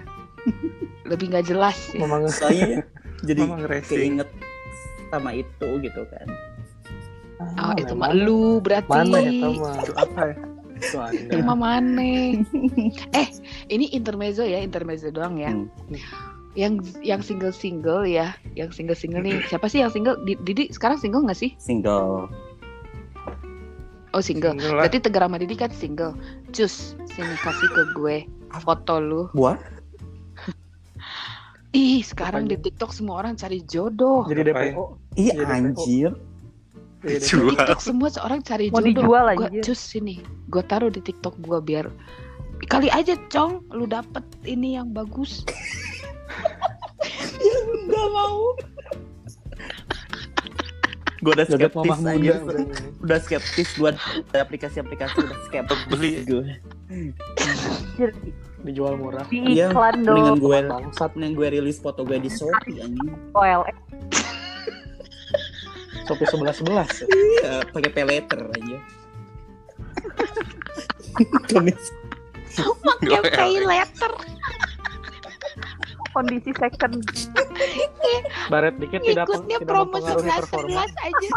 Lebih 1.03 1.25
gak 1.35 1.45
jelas 1.51 1.77
ya. 1.91 1.99
Memang 1.99 2.31
Soalnya 2.31 2.87
jadi 3.23 3.41
Memang 3.43 3.59
keinget 3.83 4.29
sama 5.11 5.35
itu 5.35 5.67
gitu 5.83 6.01
kan. 6.07 6.27
Oh, 7.53 7.71
Ah, 7.71 7.73
itu 7.75 7.93
mah 7.93 8.11
memang. 8.11 8.25
lu 8.25 8.41
berarti. 8.59 8.89
Mana 8.89 9.17
ya 9.19 9.47
mah? 9.51 9.75
Itu 9.79 9.91
apa 9.95 10.21
ya? 10.31 10.35
Itu 10.73 10.97
Anda. 10.97 11.31
Itu 11.31 11.37
maneh. 11.45 12.25
eh, 13.19 13.27
ini 13.67 13.85
intermezzo 13.91 14.43
ya, 14.43 14.59
intermezzo 14.59 15.07
doang 15.09 15.37
ya. 15.37 15.51
Hmm. 15.51 15.67
Yang 16.53 16.73
yang 17.01 17.21
single-single 17.21 18.05
ya, 18.05 18.37
yang 18.53 18.69
single-single 18.69 19.21
nih. 19.21 19.41
Siapa 19.47 19.65
sih 19.65 19.81
yang 19.81 19.89
single? 19.89 20.21
Di- 20.21 20.37
Didi 20.39 20.69
sekarang 20.69 21.01
single 21.01 21.25
gak 21.25 21.39
sih? 21.39 21.53
Single. 21.57 22.29
Oh, 24.13 24.21
single. 24.21 24.53
Single 24.53 24.77
lah. 24.77 24.85
Berarti 24.85 25.01
Tegar 25.01 25.25
sama 25.25 25.41
Didi 25.41 25.55
kan 25.57 25.73
single. 25.73 26.13
Cus, 26.53 26.93
sini 27.09 27.33
kasih 27.41 27.69
ke 27.73 27.83
gue 27.97 28.17
foto 28.61 29.01
lu. 29.01 29.21
Buat? 29.33 29.57
Ih, 31.73 32.05
sekarang 32.05 32.45
Apanya? 32.45 32.61
di 32.61 32.69
TikTok 32.69 32.93
semua 32.93 33.25
orang 33.25 33.33
cari 33.33 33.65
jodoh. 33.65 34.29
Jadi? 34.29 34.53
DPO. 34.53 34.83
Iya 35.17 35.33
anjir. 35.49 36.13
DPO. 37.03 37.21
Jual. 37.21 37.53
TikTok 37.53 37.79
semua 37.79 38.07
seorang 38.09 38.39
cari 38.39 38.67
Mau 38.67 38.77
jodoh. 38.77 38.85
dijual 38.89 39.25
Gua, 39.29 39.45
anjir. 39.45 39.61
cus 39.61 39.77
sini, 39.77 40.19
gue 40.47 40.61
taruh 40.63 40.87
di 40.87 40.99
TikTok 40.99 41.37
gue 41.37 41.59
biar 41.59 41.85
kali 42.63 42.87
aja 42.89 43.13
cong, 43.27 43.59
lu 43.69 43.83
dapet 43.83 44.23
ini 44.43 44.73
yang 44.73 44.89
bagus. 44.89 45.43
Gak 47.85 48.07
mau. 48.09 48.55
Gue 51.19 51.31
udah 51.33 51.45
skeptis 51.45 51.93
muda. 51.93 52.09
aja. 52.09 52.33
Udah 52.99 53.17
skeptis 53.19 53.69
buat 53.73 53.95
aplikasi-aplikasi 54.33 55.21
udah 55.21 55.37
skeptis 55.41 55.79
Beli. 55.87 56.23
gue. 56.23 56.45
Dijual 58.61 58.95
murah. 58.95 59.23
Di 59.27 59.37
Iya, 59.45 59.69
iklan 59.69 60.01
Mendingan 60.01 60.29
dong. 60.29 60.39
gue 60.39 60.57
Bangsat. 60.65 61.11
yang 61.15 61.33
gue 61.33 61.47
rilis 61.49 61.77
foto 61.79 62.01
gue 62.01 62.17
di 62.17 62.27
Shopee 62.27 62.79
anjing. 62.79 63.13
OLX. 63.33 63.75
Shopee 66.03 66.27
sebelas 66.27 66.55
sebelas. 66.59 66.91
Iya, 67.07 67.63
pakai 67.71 67.91
pay 67.91 68.05
letter 68.05 68.41
aja. 68.51 68.77
Pakai 72.83 73.21
pay 73.31 73.55
letter. 73.63 74.11
Kondisi 76.13 76.53
second. 76.61 77.01
Baret 78.53 78.77
dikit 78.77 79.01
tidak 79.01 79.25
Ikutnya 79.25 79.57
tidak 79.57 79.65
promo 79.65 79.97
sebelas 79.97 80.45
sebelas 80.45 80.91
aja. 81.01 81.29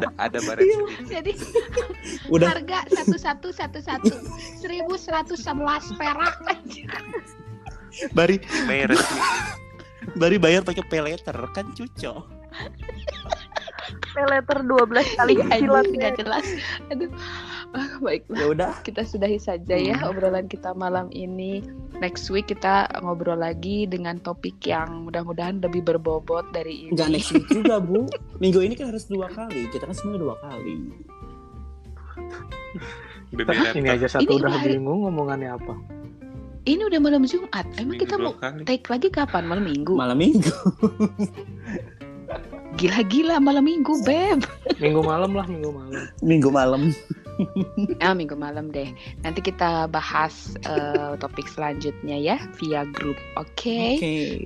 ada, 0.00 0.08
ada 0.16 0.38
baret 0.48 0.64
sedikit. 0.64 1.08
Jadi 1.12 1.32
udah 2.32 2.48
harga 2.56 2.78
satu 2.88 3.16
satu 3.20 3.48
satu 3.52 3.78
satu 3.84 4.14
seribu 4.56 4.96
seratus 4.96 5.44
sebelas 5.44 5.84
perak 6.00 6.40
aja. 6.48 6.88
bari 8.16 8.40
resmi 8.88 9.28
bari 10.16 10.40
bayar 10.40 10.64
pakai 10.64 10.84
pay 10.88 11.04
letter 11.04 11.36
kan 11.52 11.68
cuco. 11.76 12.24
Pay 14.12 14.24
letter 14.24 14.58
12 14.60 14.88
kali 15.14 15.34
silat. 15.42 15.86
nggak 15.88 16.14
jelas. 16.16 16.46
Aduh. 16.88 17.08
Ah, 17.72 17.88
baiklah. 17.98 18.36
Ya 18.36 18.46
udah, 18.46 18.72
kita 18.80 19.00
sudahi 19.02 19.38
saja 19.38 19.72
ya 19.72 19.96
Hmm. 19.96 20.10
obrolan 20.10 20.44
kita 20.44 20.72
malam 20.72 21.08
ini. 21.10 21.64
Next 21.96 22.28
week 22.28 22.46
kita 22.46 22.84
ngobrol 23.00 23.38
lagi 23.38 23.84
dengan 23.84 24.18
topik 24.18 24.60
yang 24.62 25.08
mudah-mudahan 25.08 25.56
lebih 25.58 25.80
berbobot 25.82 26.44
dari 26.50 26.84
ini. 26.84 26.92
nggak 26.92 27.08
next 27.10 27.30
week 27.30 27.48
juga 27.48 27.80
bu. 27.80 28.04
Minggu 28.38 28.60
ini 28.60 28.74
kan 28.74 28.88
harus 28.88 29.06
dua 29.06 29.26
kali. 29.26 29.64
Kita 29.66 29.84
kan 29.84 29.94
semuanya 29.94 30.20
dua 30.22 30.36
kali. 30.38 30.76
Baby 33.30 33.42
Ini 33.42 33.56
laptop. 33.80 33.96
aja 33.96 34.06
satu 34.10 34.28
Ini 34.28 34.36
udah 34.38 34.52
hari- 34.52 34.76
bingung 34.76 34.98
ngomongannya 35.02 35.50
apa. 35.50 35.74
Ini 36.62 36.82
udah 36.84 37.00
malam 37.00 37.24
Jumat. 37.24 37.64
Emang 37.72 37.96
Seminggu 37.96 38.02
kita 38.04 38.14
mau 38.20 38.34
kali. 38.36 38.62
take 38.62 38.86
lagi 38.86 39.08
kapan? 39.08 39.42
Malam 39.42 39.64
Minggu. 39.64 39.96
Malam 39.96 40.14
minggu. 40.14 40.52
Gila-gila 42.80 43.36
malam 43.38 43.68
Minggu, 43.68 44.00
Beb. 44.02 44.48
Minggu 44.80 45.04
malam 45.04 45.36
lah, 45.36 45.44
minggu 45.44 45.70
malam. 45.70 46.02
Minggu 46.24 46.48
malam. 46.50 46.82
Ah, 48.04 48.12
Minggu 48.12 48.36
malam 48.36 48.68
deh. 48.70 48.92
Nanti 49.24 49.40
kita 49.40 49.88
bahas 49.88 50.54
eh, 50.68 51.16
topik 51.16 51.48
selanjutnya 51.48 52.14
ya 52.14 52.36
via 52.60 52.84
grup. 52.92 53.16
Oke. 53.40 53.98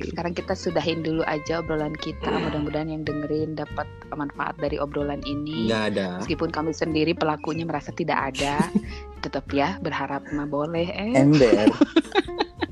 Sekarang 0.06 0.32
kita 0.32 0.54
sudahin 0.54 1.02
dulu 1.02 1.26
aja 1.26 1.60
obrolan 1.60 1.92
kita. 1.98 2.30
Mudah-mudahan 2.30 2.88
yang 2.88 3.02
dengerin 3.02 3.58
dapat 3.58 3.90
manfaat 4.14 4.54
dari 4.62 4.78
obrolan 4.78 5.20
ini. 5.26 5.66
Nggak 5.66 5.84
ada. 5.92 6.06
Meskipun 6.22 6.50
kami 6.54 6.72
sendiri 6.72 7.12
pelakunya 7.12 7.66
merasa 7.66 7.90
tidak 7.90 8.32
ada, 8.32 8.70
tetap 9.24 9.44
ya 9.50 9.76
berharap 9.82 10.22
mah 10.32 10.46
boleh. 10.46 10.86
Eh. 10.86 11.12
Ember. 11.18 11.66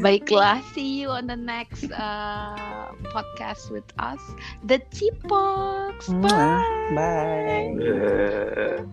Baiklah, 0.00 0.64
see 0.72 1.00
you 1.04 1.10
on 1.10 1.26
the 1.26 1.36
next 1.36 1.90
uh, 1.92 2.92
podcast 3.12 3.70
with 3.70 3.84
us, 3.98 4.20
the 4.64 4.80
Cipox. 4.90 6.08
Mwah. 6.08 6.64
Bye. 6.96 7.76
Bye. 7.76 8.88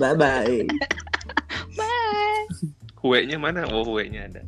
bye 0.00 0.14
bye. 0.14 0.66
Bye. 1.76 2.44
Hue-nya 3.00 3.40
mana? 3.40 3.64
Oh, 3.72 3.84
hue-nya 3.84 4.28
ada. 4.28 4.44